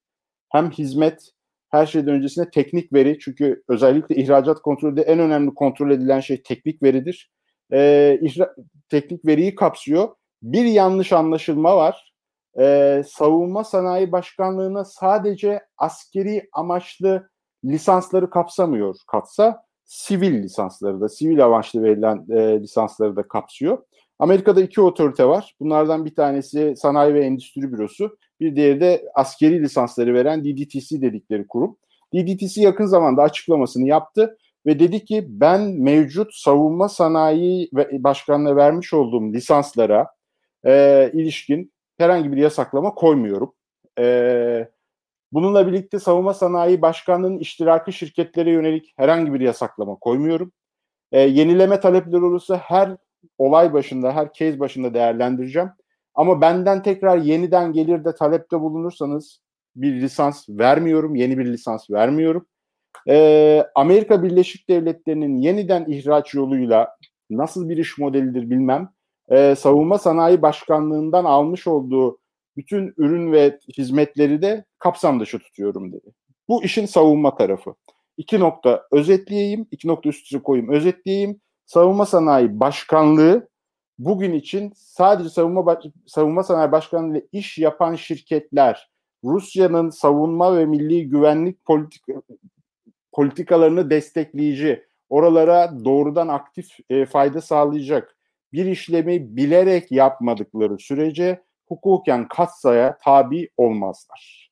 [0.49, 1.32] hem hizmet
[1.70, 6.84] her şeyden öncesinde teknik veri çünkü özellikle ihracat kontrolünde en önemli kontrol edilen şey teknik
[6.84, 7.32] veridir.
[7.74, 8.55] E, ihra,
[8.89, 10.09] teknik veriyi kapsıyor.
[10.43, 12.16] Bir yanlış anlaşılma var
[12.59, 17.30] e, savunma sanayi başkanlığına sadece askeri amaçlı
[17.66, 23.78] lisansları kapsamıyor katsa sivil lisansları da sivil amaçlı verilen e, lisansları da kapsıyor.
[24.20, 25.55] Amerika'da iki otorite var.
[25.59, 28.18] Bunlardan bir tanesi Sanayi ve Endüstri Bürosu.
[28.39, 31.78] Bir diğeri de askeri lisansları veren DDTC dedikleri kurum.
[32.13, 38.93] DDTC yakın zamanda açıklamasını yaptı ve dedi ki ben mevcut savunma sanayi ve başkanlığı vermiş
[38.93, 40.07] olduğum lisanslara
[40.66, 43.53] e, ilişkin herhangi bir yasaklama koymuyorum.
[43.99, 44.70] E,
[45.32, 50.51] bununla birlikte savunma sanayi başkanlığının iştiraki şirketlere yönelik herhangi bir yasaklama koymuyorum.
[51.11, 52.97] E, yenileme talepleri olursa her
[53.38, 55.70] olay başında, her case başında değerlendireceğim.
[56.16, 59.41] Ama benden tekrar yeniden gelir de talepte bulunursanız
[59.76, 62.45] bir lisans vermiyorum, yeni bir lisans vermiyorum.
[63.08, 66.97] Ee, Amerika Birleşik Devletleri'nin yeniden ihraç yoluyla
[67.30, 68.89] nasıl bir iş modelidir bilmem.
[69.30, 72.20] Ee, savunma Sanayi Başkanlığı'ndan almış olduğu
[72.58, 76.14] bütün ürün ve hizmetleri de kapsam dışı tutuyorum dedi.
[76.47, 77.76] Bu işin savunma tarafı.
[78.18, 81.41] İki nokta özetleyeyim, iki nokta üst üste koyayım, özetleyeyim.
[81.66, 83.49] Savunma Sanayi Başkanlığı
[83.99, 88.89] bugün için sadece savunma savunma sanayi başkanlığı ile iş yapan şirketler
[89.24, 92.01] Rusya'nın savunma ve milli güvenlik politik
[93.16, 98.18] politikalarını destekleyici, oralara doğrudan aktif e, fayda sağlayacak
[98.53, 104.51] bir işlemi bilerek yapmadıkları sürece hukuken katsaya tabi olmazlar.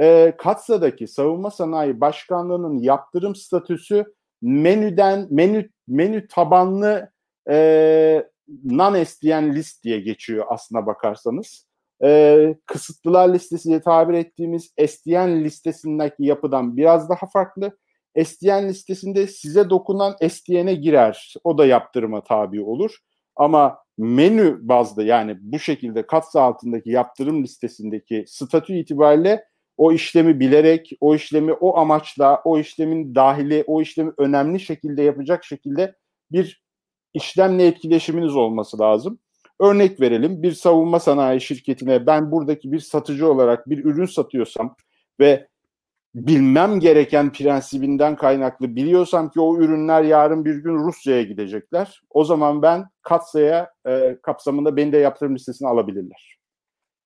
[0.00, 4.04] E, Katsa'daki savunma sanayi başkanlığının yaptırım statüsü
[4.42, 7.10] menüden menü menü tabanlı
[7.50, 8.28] e,
[8.64, 11.66] non-SDN list diye geçiyor aslına bakarsanız.
[12.04, 17.76] E, kısıtlılar listesi diye tabir ettiğimiz SDN listesindeki yapıdan biraz daha farklı.
[18.24, 21.34] SDN listesinde size dokunan SDN'e girer.
[21.44, 22.96] O da yaptırıma tabi olur.
[23.36, 29.44] Ama menü bazda yani bu şekilde katsa altındaki yaptırım listesindeki statü itibariyle
[29.76, 35.44] o işlemi bilerek, o işlemi o amaçla, o işlemin dahili, o işlemi önemli şekilde yapacak
[35.44, 35.94] şekilde
[36.32, 36.62] bir
[37.14, 39.18] işlemle etkileşiminiz olması lazım.
[39.60, 44.76] Örnek verelim bir savunma sanayi şirketine ben buradaki bir satıcı olarak bir ürün satıyorsam
[45.20, 45.48] ve
[46.16, 52.02] bilmem gereken prensibinden kaynaklı biliyorsam ki o ürünler yarın bir gün Rusya'ya gidecekler.
[52.10, 56.38] O zaman ben Katsa'ya e, kapsamında beni de yaptırım listesine alabilirler.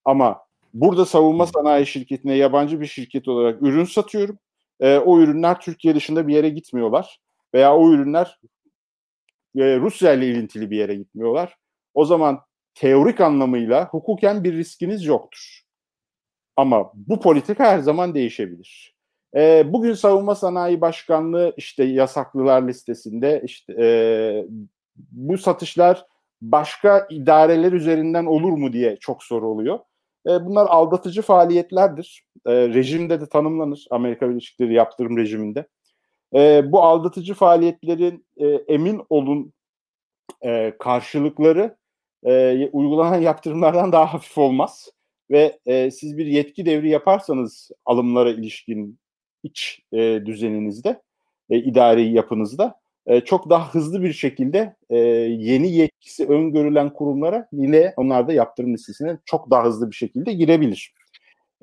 [0.04, 0.40] Ama
[0.74, 4.38] burada savunma sanayi şirketine yabancı bir şirket olarak ürün satıyorum.
[4.80, 7.20] E, o ürünler Türkiye dışında bir yere gitmiyorlar.
[7.54, 8.40] Veya o ürünler
[9.56, 11.56] e, Rusya ile ilintili bir yere gitmiyorlar.
[11.94, 12.40] O zaman
[12.74, 15.60] teorik anlamıyla hukuken bir riskiniz yoktur.
[16.56, 18.99] Ama bu politika her zaman değişebilir.
[19.36, 23.88] E, bugün Savunma Sanayi Başkanlığı işte yasaklılar listesinde işte e,
[24.96, 26.06] bu satışlar
[26.42, 29.78] başka idareler üzerinden olur mu diye çok soru oluyor.
[30.26, 32.24] E, bunlar aldatıcı faaliyetlerdir.
[32.46, 35.66] E, rejimde de tanımlanır Amerika Birleşik Devletleri yaptırım rejiminde.
[36.34, 39.52] E, bu aldatıcı faaliyetlerin e, emin olun
[40.42, 41.76] e, karşılıkları
[42.26, 44.90] e, uygulanan yaptırımlardan daha hafif olmaz.
[45.30, 48.98] Ve e, siz bir yetki devri yaparsanız alımlara ilişkin
[49.42, 51.02] iç e, düzeninizde,
[51.50, 57.94] e, idari yapınızda e, çok daha hızlı bir şekilde e, yeni yetkisi öngörülen kurumlara yine
[57.96, 60.94] onlar da yaptırım listesine çok daha hızlı bir şekilde girebilir.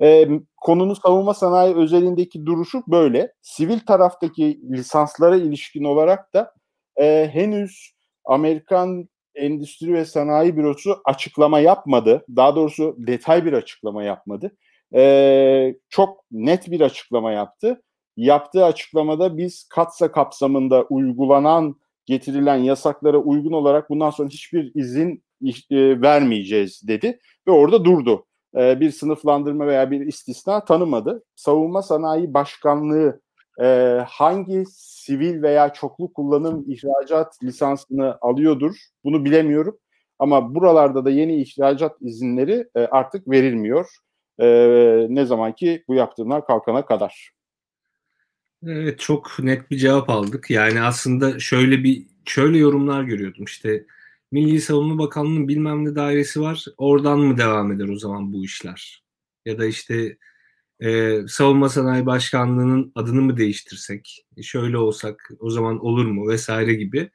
[0.02, 3.32] E, konunun savunma sanayi özelindeki duruşu böyle.
[3.42, 6.54] Sivil taraftaki lisanslara ilişkin olarak da
[7.00, 7.92] e, henüz
[8.24, 12.24] Amerikan Endüstri ve Sanayi Bürosu açıklama yapmadı.
[12.36, 14.56] Daha doğrusu detay bir açıklama yapmadı.
[14.94, 17.82] E, çok net bir açıklama yaptı.
[18.16, 25.22] Yaptığı açıklamada biz katsa kapsamında uygulanan getirilen yasaklara uygun olarak bundan sonra hiçbir izin
[25.70, 28.26] e, vermeyeceğiz dedi ve orada durdu.
[28.56, 31.24] E, bir sınıflandırma veya bir istisna tanımadı.
[31.36, 33.20] Savunma Sanayi Başkanlığı
[33.60, 39.78] e, hangi sivil veya çoklu kullanım ihracat lisansını alıyordur bunu bilemiyorum.
[40.18, 43.88] Ama buralarda da yeni ihracat izinleri e, artık verilmiyor.
[44.38, 44.46] E,
[45.08, 47.30] ne zaman ki bu yaptırımlar kalkana kadar.
[48.66, 50.50] Evet çok net bir cevap aldık.
[50.50, 53.44] Yani aslında şöyle bir şöyle yorumlar görüyordum.
[53.44, 53.86] İşte
[54.32, 56.64] Milli Savunma Bakanlığı'nın bilmem ne dairesi var.
[56.76, 59.04] Oradan mı devam eder o zaman bu işler?
[59.46, 60.16] Ya da işte
[60.80, 64.26] e, Savunma Sanayi Başkanlığı'nın adını mı değiştirsek?
[64.36, 67.10] E, şöyle olsak o zaman olur mu vesaire gibi.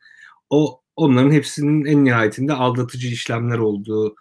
[0.50, 4.16] O onların hepsinin en nihayetinde aldatıcı işlemler olduğu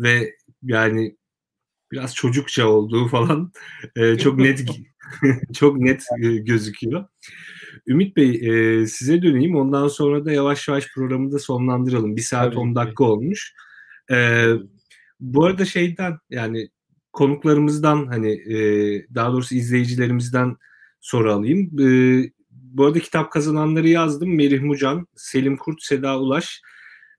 [0.00, 1.16] ve yani
[1.92, 3.52] biraz çocukça olduğu falan
[3.96, 4.64] e, çok net
[5.54, 7.04] çok net e, gözüküyor.
[7.86, 9.56] Ümit Bey e, size döneyim.
[9.56, 12.16] Ondan sonra da yavaş yavaş programı da sonlandıralım.
[12.16, 13.54] Bir saat Tabii 10 dakika olmuş.
[14.10, 14.48] E,
[15.20, 16.68] bu arada şeyden yani
[17.12, 18.56] konuklarımızdan hani e,
[19.14, 20.56] daha doğrusu izleyicilerimizden
[21.00, 21.80] soru alayım.
[21.80, 21.86] E,
[22.50, 24.36] bu arada kitap kazananları yazdım.
[24.36, 26.62] Merih Mucan, Selim Kurt, Seda Ulaş.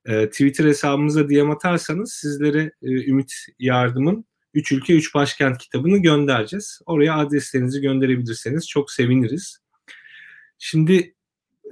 [0.04, 4.24] E, Twitter hesabımıza DM atarsanız sizlere e, Ümit Yardım'ın
[4.54, 6.80] 3 Ülke 3 Başkent kitabını göndereceğiz.
[6.86, 9.58] Oraya adreslerinizi gönderebilirseniz çok seviniriz.
[10.58, 11.14] Şimdi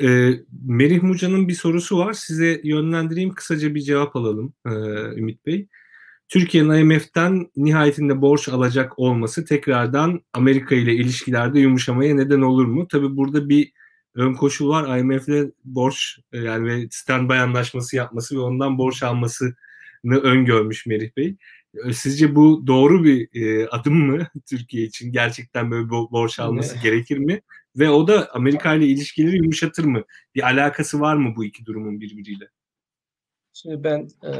[0.02, 0.30] e,
[0.66, 2.12] Merih Mucan'ın bir sorusu var.
[2.12, 4.70] Size yönlendireyim kısaca bir cevap alalım e,
[5.18, 5.68] Ümit Bey.
[6.28, 12.88] Türkiye'nin IMF'den nihayetinde borç alacak olması tekrardan Amerika ile ilişkilerde yumuşamaya neden olur mu?
[12.88, 13.72] Tabii burada bir
[14.14, 14.98] ön koşul var.
[14.98, 19.56] IMF'le borç e, yani standby anlaşması yapması ve ondan borç alması
[20.04, 21.36] öngörmüş Merih Bey.
[21.92, 25.12] Sizce bu doğru bir e, adım mı Türkiye için?
[25.12, 27.40] Gerçekten böyle borç alması gerekir mi?
[27.76, 30.02] Ve o da Amerika ile ilişkileri yumuşatır mı?
[30.34, 32.48] Bir alakası var mı bu iki durumun birbiriyle?
[33.52, 34.32] Şimdi ben e,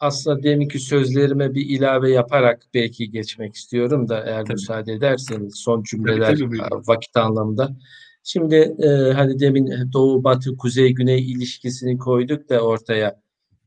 [0.00, 4.52] aslında deminki sözlerime bir ilave yaparak belki geçmek istiyorum da eğer tabii.
[4.52, 7.76] müsaade ederseniz son cümleler tabii, tabii, vakit anlamında.
[8.22, 13.20] Şimdi e, hani demin Doğu Batı Kuzey Güney ilişkisini koyduk da ortaya.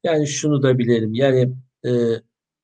[0.03, 1.13] Yani şunu da bilelim.
[1.13, 1.53] Yani
[1.85, 1.91] e,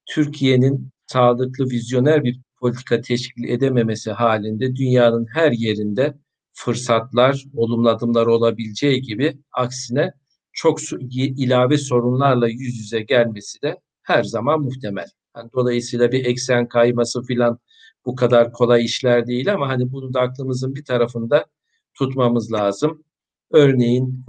[0.08, 6.18] Türkiye'nin sağlıklı vizyoner bir politika teşkil edememesi halinde dünyanın her yerinde
[6.54, 10.12] fırsatlar, olumlu adımlar olabileceği gibi aksine
[10.54, 10.80] çok
[11.12, 15.08] ilave sorunlarla yüz yüze gelmesi de her zaman muhtemel.
[15.38, 17.60] Yani dolayısıyla bir eksen kayması filan
[18.06, 21.46] bu kadar kolay işler değil ama hani bunu da aklımızın bir tarafında
[21.94, 23.04] tutmamız lazım.
[23.52, 24.26] Örneğin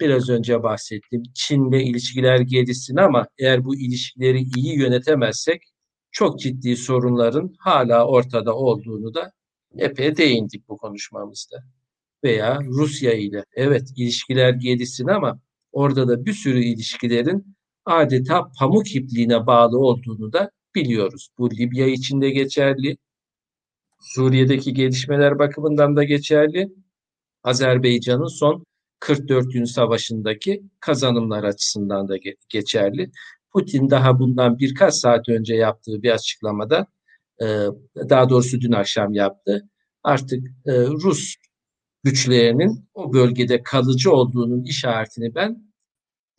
[0.00, 1.22] biraz önce bahsettim.
[1.34, 5.62] Çin'le ilişkiler gelişsin ama eğer bu ilişkileri iyi yönetemezsek
[6.10, 9.32] çok ciddi sorunların hala ortada olduğunu da
[9.78, 11.56] epey değindik bu konuşmamızda.
[12.24, 15.40] Veya Rusya ile evet ilişkiler gelişsin ama
[15.72, 21.28] orada da bir sürü ilişkilerin adeta pamuk ipliğine bağlı olduğunu da biliyoruz.
[21.38, 22.96] Bu Libya için de geçerli.
[24.00, 26.72] Suriye'deki gelişmeler bakımından da geçerli.
[27.44, 28.64] Azerbaycan'ın son
[29.02, 32.16] 44 gün savaşındaki kazanımlar açısından da
[32.48, 33.10] geçerli.
[33.52, 36.86] Putin daha bundan birkaç saat önce yaptığı bir açıklamada
[37.42, 37.46] e,
[38.08, 39.68] daha doğrusu dün akşam yaptı.
[40.02, 41.34] Artık e, Rus
[42.04, 45.72] güçlerinin o bölgede kalıcı olduğunun işaretini ben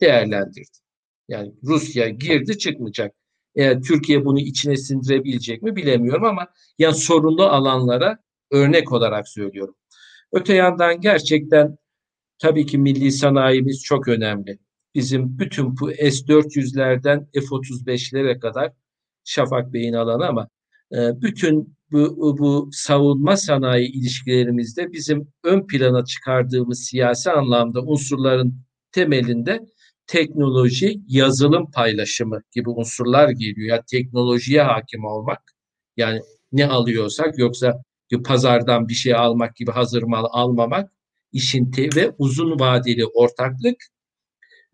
[0.00, 0.82] değerlendirdim.
[1.28, 3.14] Yani Rusya girdi çıkmayacak.
[3.54, 8.18] Eğer Türkiye bunu içine sindirebilecek mi bilemiyorum ama yani sorunlu alanlara
[8.50, 9.74] örnek olarak söylüyorum.
[10.32, 11.78] Öte yandan gerçekten
[12.44, 14.58] tabii ki milli sanayimiz çok önemli.
[14.94, 18.72] Bizim bütün bu S-400'lerden F-35'lere kadar
[19.24, 20.48] Şafak Bey'in alanı ama
[20.92, 28.54] e, bütün bu, bu savunma sanayi ilişkilerimizde bizim ön plana çıkardığımız siyasi anlamda unsurların
[28.92, 29.60] temelinde
[30.06, 33.76] teknoloji, yazılım paylaşımı gibi unsurlar geliyor.
[33.76, 35.42] Ya teknolojiye hakim olmak,
[35.96, 36.20] yani
[36.52, 37.82] ne alıyorsak yoksa
[38.24, 40.90] pazardan bir şey almak gibi hazır mal almamak,
[41.34, 43.76] işin te ve uzun vadeli ortaklık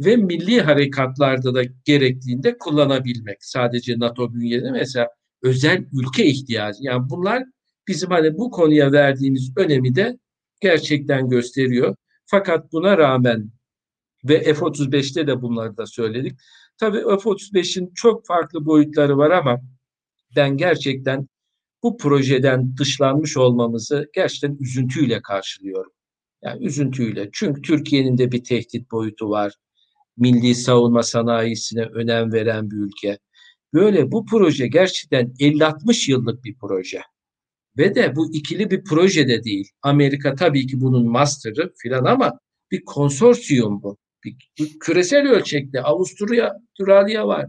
[0.01, 3.45] ve milli harekatlarda da gerektiğinde kullanabilmek.
[3.45, 5.09] Sadece NATO bünyede mesela
[5.43, 6.79] özel ülke ihtiyacı.
[6.81, 7.45] Yani bunlar
[7.89, 10.19] bizim hani bu konuya verdiğimiz önemi de
[10.61, 11.97] gerçekten gösteriyor.
[12.27, 13.51] Fakat buna rağmen
[14.25, 16.39] ve F-35'te de bunları da söyledik.
[16.79, 19.61] Tabii F-35'in çok farklı boyutları var ama
[20.37, 21.29] ben gerçekten
[21.83, 25.93] bu projeden dışlanmış olmamızı gerçekten üzüntüyle karşılıyorum.
[26.43, 27.29] Yani üzüntüyle.
[27.33, 29.55] Çünkü Türkiye'nin de bir tehdit boyutu var.
[30.17, 33.19] Milli savunma sanayisine önem veren bir ülke.
[33.75, 37.03] Böyle bu proje gerçekten 50-60 yıllık bir proje.
[37.79, 39.69] Ve de bu ikili bir proje de değil.
[39.83, 42.39] Amerika tabii ki bunun master'ı filan ama
[42.71, 43.99] bir konsorsiyum bu.
[44.25, 47.47] Bir, bir küresel ölçekte Avusturya, Avustralya var.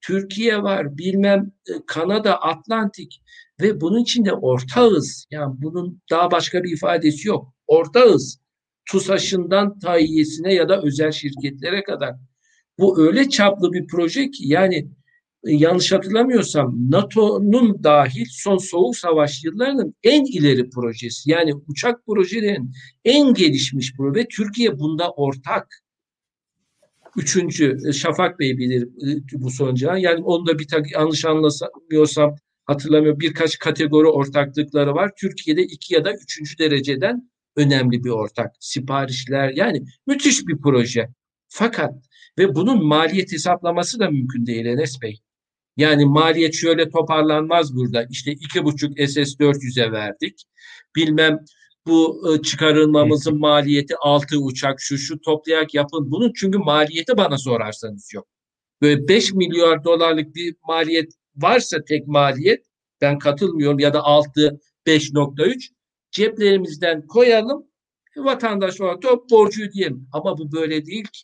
[0.00, 3.22] Türkiye var, bilmem e, Kanada, Atlantik
[3.60, 5.26] ve bunun içinde ortağız.
[5.30, 7.53] Yani bunun daha başka bir ifadesi yok.
[7.66, 8.44] Ortağız.
[8.90, 12.14] TUSAŞ'ından tayyiyesine ya da özel şirketlere kadar.
[12.78, 14.76] Bu öyle çaplı bir proje ki yani
[15.44, 21.30] e, yanlış hatırlamıyorsam NATO'nun dahil son soğuk savaş yıllarının en ileri projesi.
[21.30, 22.72] Yani uçak projelerinin
[23.04, 25.84] en gelişmiş proje Türkiye bunda ortak.
[27.16, 29.86] Üçüncü e, Şafak Bey bilir e, bu sonucu.
[29.86, 35.10] Yani onu da bir tak yanlış anlamıyorsam hatırlamıyorum birkaç kategori ortaklıkları var.
[35.20, 38.56] Türkiye'de iki ya da üçüncü dereceden önemli bir ortak.
[38.60, 41.08] Siparişler yani müthiş bir proje.
[41.48, 41.94] Fakat
[42.38, 45.20] ve bunun maliyet hesaplaması da mümkün değil Enes Bey.
[45.76, 48.06] Yani maliyet şöyle toparlanmaz burada.
[48.10, 50.44] İşte iki buçuk SS400'e verdik.
[50.96, 51.38] Bilmem
[51.86, 56.10] bu ıı, çıkarılmamızın maliyeti altı uçak şu şu toplayak yapın.
[56.10, 58.26] Bunun çünkü maliyeti bana sorarsanız yok.
[58.82, 62.66] Böyle 5 milyar dolarlık bir maliyet varsa tek maliyet
[63.00, 65.68] ben katılmıyorum ya da altı 5.3
[66.14, 67.66] ceplerimizden koyalım
[68.16, 70.08] vatandaş olarak top borcu ödeyelim.
[70.12, 71.22] Ama bu böyle değil ki.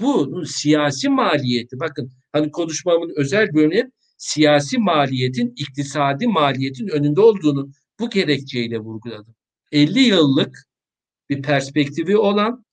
[0.00, 8.10] Bu siyasi maliyeti bakın hani konuşmamın özel bölümü siyasi maliyetin iktisadi maliyetin önünde olduğunu bu
[8.10, 9.34] gerekçeyle vurguladım.
[9.72, 10.66] 50 yıllık
[11.30, 12.64] bir perspektifi olan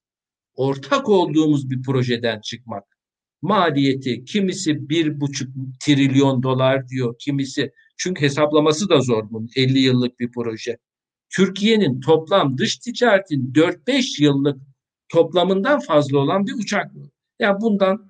[0.56, 2.84] ortak olduğumuz bir projeden çıkmak.
[3.42, 5.50] Maliyeti kimisi bir buçuk
[5.80, 10.78] trilyon dolar diyor, kimisi çünkü hesaplaması da zor bunun 50 yıllık bir proje.
[11.36, 14.62] Türkiye'nin toplam dış ticaretin 4-5 yıllık
[15.10, 17.10] toplamından fazla olan bir uçak mı?
[17.40, 18.08] Yani bundan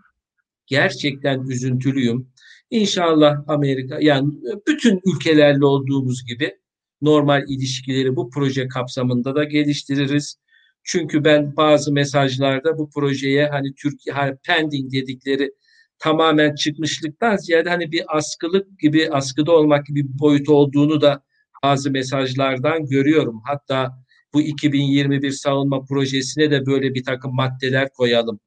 [0.65, 2.33] gerçekten üzüntülüyüm.
[2.69, 4.33] İnşallah Amerika yani
[4.67, 6.57] bütün ülkelerle olduğumuz gibi
[7.01, 10.35] normal ilişkileri bu proje kapsamında da geliştiririz.
[10.83, 15.51] Çünkü ben bazı mesajlarda bu projeye hani Türkiye hani pending dedikleri
[15.99, 21.23] tamamen çıkmışlıktan ziyade hani bir askılık gibi askıda olmak gibi bir boyut olduğunu da
[21.63, 23.41] bazı mesajlardan görüyorum.
[23.45, 24.03] Hatta
[24.33, 28.39] bu 2021 savunma projesine de böyle bir takım maddeler koyalım.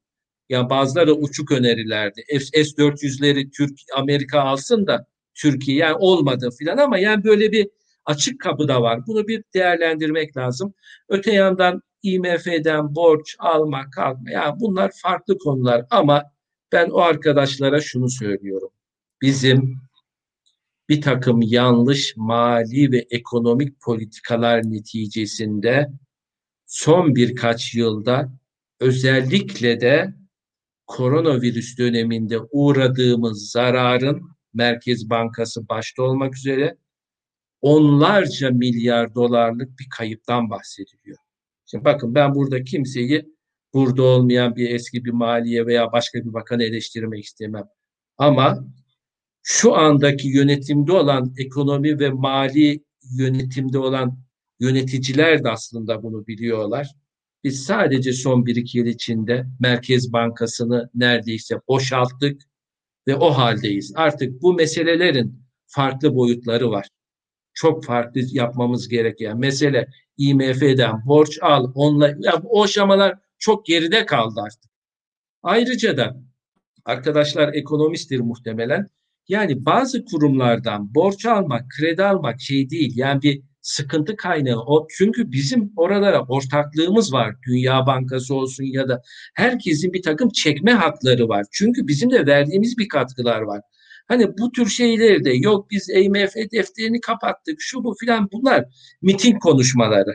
[0.49, 2.21] Yani bazıları uçuk önerilerdi.
[2.39, 7.67] S-400'leri Türk Amerika alsın da Türkiye yani olmadı filan ama yani böyle bir
[8.05, 9.07] açık kapı da var.
[9.07, 10.73] Bunu bir değerlendirmek lazım.
[11.09, 14.31] Öte yandan IMF'den borç almak, alma.
[14.31, 16.23] Yani bunlar farklı konular ama
[16.71, 18.69] ben o arkadaşlara şunu söylüyorum.
[19.21, 19.86] Bizim
[20.89, 25.89] bir takım yanlış mali ve ekonomik politikalar neticesinde
[26.65, 28.31] son birkaç yılda
[28.79, 30.13] özellikle de
[30.87, 34.21] koronavirüs döneminde uğradığımız zararın
[34.53, 36.77] Merkez Bankası başta olmak üzere
[37.61, 41.17] onlarca milyar dolarlık bir kayıptan bahsediliyor.
[41.65, 43.25] Şimdi bakın ben burada kimseyi
[43.73, 47.63] burada olmayan bir eski bir maliye veya başka bir bakanı eleştirmek istemem.
[48.17, 48.67] Ama
[49.49, 52.83] şu andaki yönetimde olan ekonomi ve mali
[53.17, 54.19] yönetimde olan
[54.59, 56.91] yöneticiler de aslında bunu biliyorlar.
[57.43, 62.41] Biz sadece son bir iki yıl içinde Merkez Bankası'nı neredeyse boşalttık
[63.07, 63.93] ve o haldeyiz.
[63.95, 66.87] Artık bu meselelerin farklı boyutları var.
[67.53, 69.87] Çok farklı yapmamız gereken mesele
[70.17, 74.71] IMF'den borç al, onunla ya bu aşamalar çok geride kaldı artık.
[75.43, 76.17] Ayrıca da
[76.85, 78.87] arkadaşlar ekonomisttir muhtemelen.
[79.27, 82.91] Yani bazı kurumlardan borç almak, kredi almak şey değil.
[82.95, 84.87] Yani bir sıkıntı kaynağı o.
[84.97, 87.35] Çünkü bizim oralara ortaklığımız var.
[87.47, 89.01] Dünya Bankası olsun ya da
[89.35, 91.45] herkesin bir takım çekme hakları var.
[91.51, 93.61] Çünkü bizim de verdiğimiz bir katkılar var.
[94.07, 98.65] Hani bu tür şeyleri de yok biz IMF defterini kapattık şu bu filan bunlar
[99.01, 100.13] miting konuşmaları.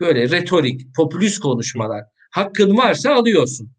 [0.00, 2.04] Böyle retorik, popülist konuşmalar.
[2.30, 3.72] Hakkın varsa alıyorsun.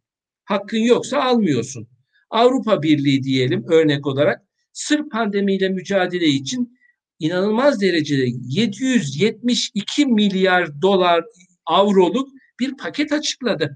[0.45, 1.87] Hakkın yoksa almıyorsun.
[2.29, 4.41] Avrupa Birliği diyelim örnek olarak
[4.73, 6.79] sırf pandemiyle mücadele için
[7.19, 11.25] inanılmaz derecede 772 milyar dolar
[11.65, 12.29] avroluk
[12.59, 13.75] bir paket açıkladı.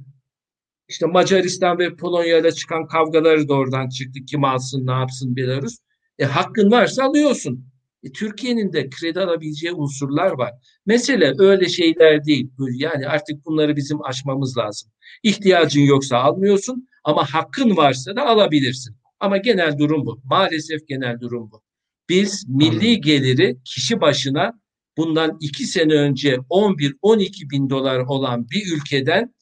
[0.90, 4.19] İşte Macaristan ve Polonya'da çıkan kavgaları da oradan çıktı.
[4.30, 5.78] Kim alsın ne yapsın Belarus.
[6.19, 7.65] E hakkın varsa alıyorsun.
[8.03, 10.52] E, Türkiye'nin de kredi alabileceği unsurlar var.
[10.86, 12.49] Mesele öyle şeyler değil.
[12.72, 14.91] Yani artık bunları bizim aşmamız lazım.
[15.24, 18.95] İhtiyacın yoksa almıyorsun ama hakkın varsa da alabilirsin.
[19.19, 20.22] Ama genel durum bu.
[20.23, 21.61] Maalesef genel durum bu.
[22.10, 24.61] Biz milli geliri kişi başına
[24.98, 29.35] bundan iki sene önce 11-12 bin dolar olan bir ülkeden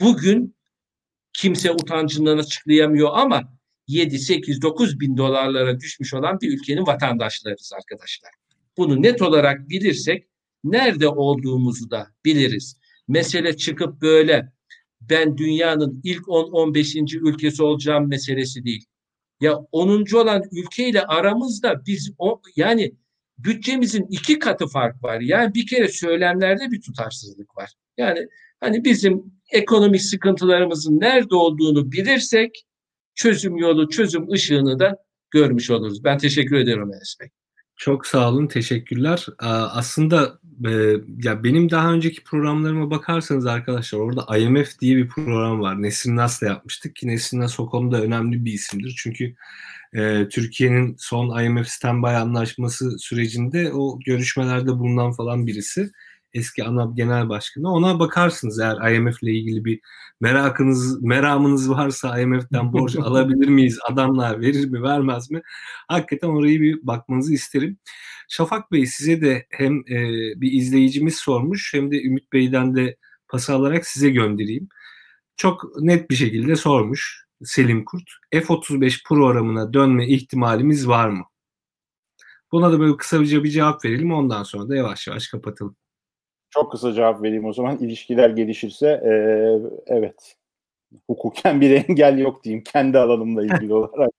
[0.00, 0.56] bugün
[1.32, 3.58] kimse utancından açıklayamıyor ama
[3.88, 8.30] 7, 8, 9 bin dolarlara düşmüş olan bir ülkenin vatandaşlarıyız arkadaşlar.
[8.76, 10.28] Bunu net olarak bilirsek
[10.64, 12.78] nerede olduğumuzu da biliriz.
[13.08, 14.52] Mesele çıkıp böyle
[15.00, 17.18] ben dünyanın ilk 10-15.
[17.18, 18.84] ülkesi olacağım meselesi değil.
[19.40, 20.16] Ya 10.
[20.16, 22.94] olan ülkeyle aramızda biz o yani
[23.38, 25.20] bütçemizin iki katı fark var.
[25.20, 27.70] Yani bir kere söylemlerde bir tutarsızlık var.
[27.96, 28.28] Yani
[28.60, 32.64] hani bizim ekonomik sıkıntılarımızın nerede olduğunu bilirsek
[33.14, 34.96] çözüm yolu, çözüm ışığını da
[35.30, 36.04] görmüş oluruz.
[36.04, 37.28] Ben teşekkür ediyorum Enes Bey.
[37.76, 39.26] Çok sağ olun, teşekkürler.
[39.38, 40.70] Aslında e,
[41.24, 45.82] ya benim daha önceki programlarıma bakarsanız arkadaşlar orada IMF diye bir program var.
[45.82, 48.94] Nesrin Nas'la yapmıştık ki Nesrin Nas o konuda önemli bir isimdir.
[48.98, 49.34] Çünkü
[49.94, 55.90] e, Türkiye'nin son IMF standby anlaşması sürecinde o görüşmelerde bulunan falan birisi
[56.34, 57.72] eski ANAP Genel Başkanı.
[57.72, 59.80] Ona bakarsınız eğer IMF ile ilgili bir
[60.20, 63.78] merakınız, meramınız varsa IMF'den borç alabilir miyiz?
[63.88, 65.42] Adamlar verir mi, vermez mi?
[65.88, 67.78] Hakikaten orayı bir bakmanızı isterim.
[68.28, 70.10] Şafak Bey size de hem e,
[70.40, 72.96] bir izleyicimiz sormuş hem de Ümit Bey'den de
[73.28, 74.68] pas alarak size göndereyim.
[75.36, 78.10] Çok net bir şekilde sormuş Selim Kurt.
[78.32, 81.24] F-35 programına dönme ihtimalimiz var mı?
[82.52, 85.76] Buna da böyle kısaca bir cevap verelim ondan sonra da yavaş yavaş kapatalım.
[86.50, 87.78] Çok kısa cevap vereyim o zaman.
[87.80, 89.12] İlişkiler gelişirse e,
[89.86, 90.36] evet.
[91.06, 94.10] Hukuken bir engel yok diyeyim kendi alanımla ilgili olarak.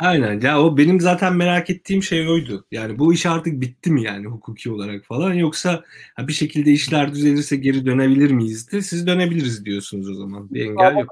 [0.00, 2.66] Aynen ya o benim zaten merak ettiğim şey oydu.
[2.70, 5.84] Yani bu iş artık bitti mi yani hukuki olarak falan yoksa
[6.18, 10.50] bir şekilde işler düzelirse geri dönebilir miyiz de siz dönebiliriz diyorsunuz o zaman.
[10.50, 11.10] Bir engel yok.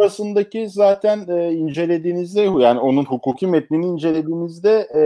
[0.00, 5.02] Arasındaki zaten e, incelediğinizde yani onun hukuki metnini incelediğinizde e,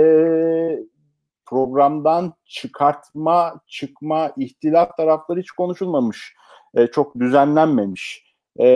[1.47, 6.35] programdan çıkartma, çıkma, ihtilaf tarafları hiç konuşulmamış.
[6.75, 8.27] E, çok düzenlenmemiş.
[8.59, 8.67] E,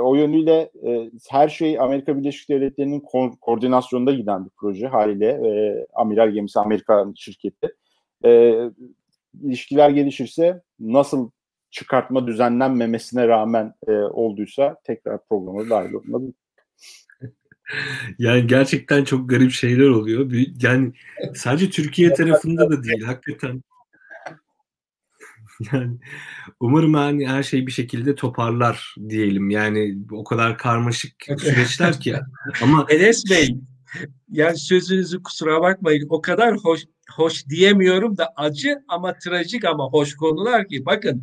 [0.00, 5.26] o yönüyle e, her şey Amerika Birleşik Devletleri'nin ko- koordinasyonunda giden bir proje haliyle.
[5.26, 7.74] E, Amiral gemisi Amerika şirketi.
[8.24, 8.60] E,
[9.42, 11.30] ilişkiler gelişirse nasıl
[11.70, 16.32] çıkartma düzenlenmemesine rağmen e, olduysa tekrar programa dahil olmalı.
[18.18, 20.32] Yani gerçekten çok garip şeyler oluyor.
[20.62, 20.92] Yani
[21.34, 23.62] sadece Türkiye tarafında da değil hakikaten.
[25.72, 25.98] Yani
[26.60, 29.50] umarım yani her şey bir şekilde toparlar diyelim.
[29.50, 32.16] Yani o kadar karmaşık süreçler ki.
[32.62, 33.56] Ama Enes Bey
[34.28, 40.14] yani sözünüzü kusura bakmayın o kadar hoş hoş diyemiyorum da acı ama trajik ama hoş
[40.16, 41.22] konular ki bakın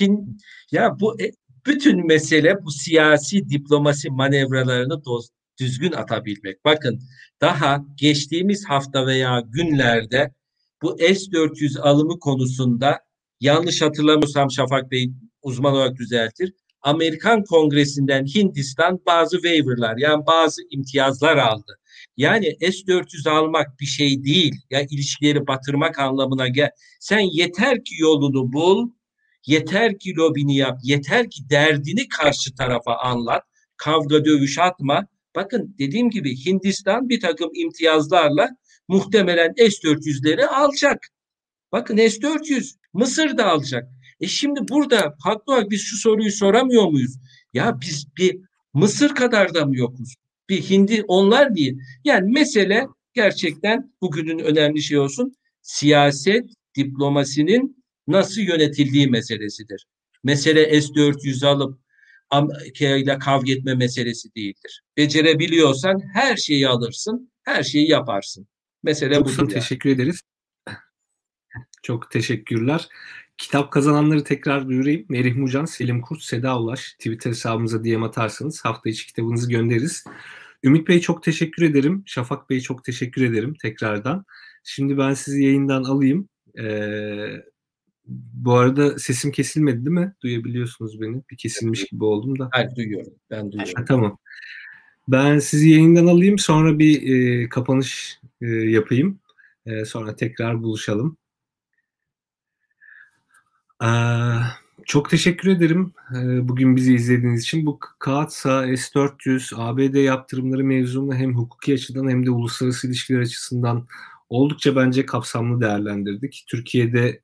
[0.00, 0.38] Hin,
[0.70, 1.30] ya bu e,
[1.66, 5.28] bütün mesele bu siyasi diplomasi manevralarını doz,
[5.58, 6.64] düzgün atabilmek.
[6.64, 7.00] Bakın
[7.40, 10.34] daha geçtiğimiz hafta veya günlerde
[10.82, 13.00] bu S-400 alımı konusunda
[13.40, 15.10] yanlış hatırlamıyorsam Şafak Bey
[15.42, 16.52] uzman olarak düzeltir.
[16.82, 21.78] Amerikan Kongresi'nden Hindistan bazı waiver'lar yani bazı imtiyazlar aldı.
[22.16, 24.54] Yani S-400 almak bir şey değil.
[24.70, 26.70] Ya yani ilişkileri batırmak anlamına gel.
[27.00, 28.90] Sen yeter ki yolunu bul,
[29.46, 33.42] yeter ki lobini yap, yeter ki derdini karşı tarafa anlat.
[33.76, 35.06] Kavga dövüş atma.
[35.36, 38.48] Bakın dediğim gibi Hindistan bir takım imtiyazlarla
[38.88, 41.06] muhtemelen S-400'leri alacak.
[41.72, 43.88] Bakın S-400 Mısır da alacak.
[44.20, 47.16] E şimdi burada haklı olarak biz şu soruyu soramıyor muyuz?
[47.52, 48.38] Ya biz bir
[48.74, 50.14] Mısır kadar da mı yokuz?
[50.48, 51.78] Bir Hindi onlar değil.
[52.04, 55.32] Yani mesele gerçekten bugünün önemli şey olsun.
[55.62, 56.44] Siyaset,
[56.76, 59.86] diplomasinin nasıl yönetildiği meselesidir.
[60.24, 61.78] Mesele S-400 alıp
[62.30, 64.82] Amerika ile kavga etme meselesi değildir.
[64.96, 68.46] Becerebiliyorsan her şeyi alırsın, her şeyi yaparsın.
[68.82, 69.38] Mesele Çok budur.
[69.38, 69.48] Yani.
[69.48, 70.20] Teşekkür ederiz.
[71.82, 72.88] Çok teşekkürler.
[73.38, 75.06] Kitap kazananları tekrar duyurayım.
[75.08, 76.92] Merih Mucan, Selim Kurt, Seda Ulaş.
[76.92, 80.04] Twitter hesabımıza DM atarsanız hafta içi kitabınızı göndeririz.
[80.64, 82.02] Ümit Bey çok teşekkür ederim.
[82.06, 84.24] Şafak Bey çok teşekkür ederim tekrardan.
[84.64, 86.28] Şimdi ben sizi yayından alayım.
[86.58, 87.42] Ee,
[88.34, 90.14] bu arada sesim kesilmedi değil mi?
[90.22, 91.22] Duyabiliyorsunuz beni.
[91.30, 92.48] Bir kesilmiş gibi oldum da.
[92.52, 93.12] Hayır duyuyorum.
[93.30, 93.74] Ben duyuyorum.
[93.76, 94.18] Ha, tamam.
[95.08, 96.38] Ben sizi yayından alayım.
[96.38, 99.18] Sonra bir e, kapanış e, yapayım.
[99.66, 101.16] E, sonra tekrar buluşalım.
[103.82, 103.86] Ee,
[104.84, 107.66] çok teşekkür ederim e, bugün bizi izlediğiniz için.
[107.66, 113.86] Bu Kaatsa, S-400, ABD yaptırımları mevzunu hem hukuki açıdan hem de uluslararası ilişkiler açısından
[114.28, 116.44] oldukça bence kapsamlı değerlendirdik.
[116.48, 117.20] Türkiye'de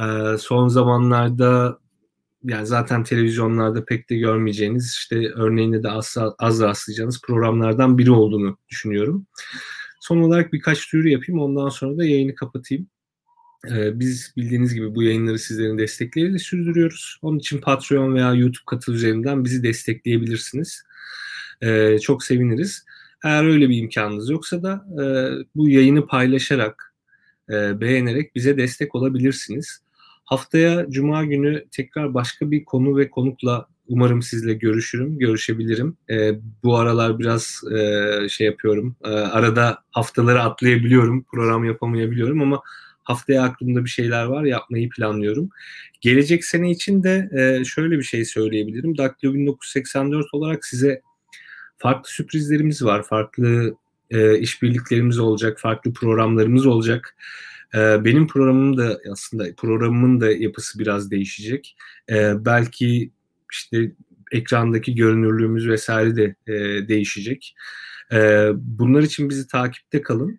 [0.00, 1.78] e, son zamanlarda
[2.44, 8.58] yani zaten televizyonlarda pek de görmeyeceğiniz işte örneğinde de az, az rastlayacağınız programlardan biri olduğunu
[8.68, 9.26] düşünüyorum.
[10.00, 12.86] Son olarak birkaç duyuru yapayım ondan sonra da yayını kapatayım.
[13.70, 17.18] Ee, biz bildiğiniz gibi bu yayınları sizlerin destekleriyle sürdürüyoruz.
[17.22, 20.84] Onun için Patreon veya YouTube katıl üzerinden bizi destekleyebilirsiniz.
[21.62, 22.84] Ee, çok seviniriz.
[23.24, 25.04] Eğer öyle bir imkanınız yoksa da e,
[25.54, 26.94] bu yayını paylaşarak,
[27.50, 29.83] e, beğenerek bize destek olabilirsiniz.
[30.24, 35.96] Haftaya Cuma günü tekrar başka bir konu ve konukla umarım sizle görüşürüm, görüşebilirim.
[36.10, 36.32] E,
[36.62, 42.62] bu aralar biraz e, şey yapıyorum, e, arada haftaları atlayabiliyorum, program yapamayabiliyorum ama
[43.02, 45.50] haftaya aklımda bir şeyler var, yapmayı planlıyorum.
[46.00, 48.98] Gelecek sene için de e, şöyle bir şey söyleyebilirim.
[48.98, 51.02] Daktilo 1984 olarak size
[51.78, 53.74] farklı sürprizlerimiz var, farklı
[54.10, 57.16] e, işbirliklerimiz olacak, farklı programlarımız olacak.
[57.74, 61.76] Benim programım da aslında programımın da yapısı biraz değişecek.
[62.34, 63.10] Belki
[63.52, 63.92] işte
[64.32, 66.36] ekrandaki görünürlüğümüz vesaire de
[66.88, 67.56] değişecek.
[68.54, 70.38] Bunlar için bizi takipte kalın.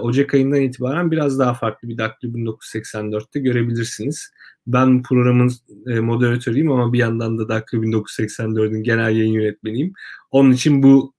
[0.00, 4.30] Ocak ayından itibaren biraz daha farklı bir Daktilo 1984'te görebilirsiniz.
[4.66, 5.52] Ben programın
[6.00, 9.92] moderatörüyüm ama bir yandan da Daktilo 1984'ün genel yayın yönetmeniyim.
[10.30, 11.14] Onun için bu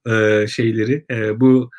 [0.48, 1.04] şeyleri,
[1.40, 1.70] bu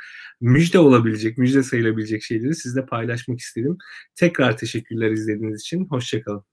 [0.42, 3.78] müjde olabilecek, müjde sayılabilecek şeyleri sizle paylaşmak istedim.
[4.16, 5.86] Tekrar teşekkürler izlediğiniz için.
[5.86, 6.44] Hoşçakalın.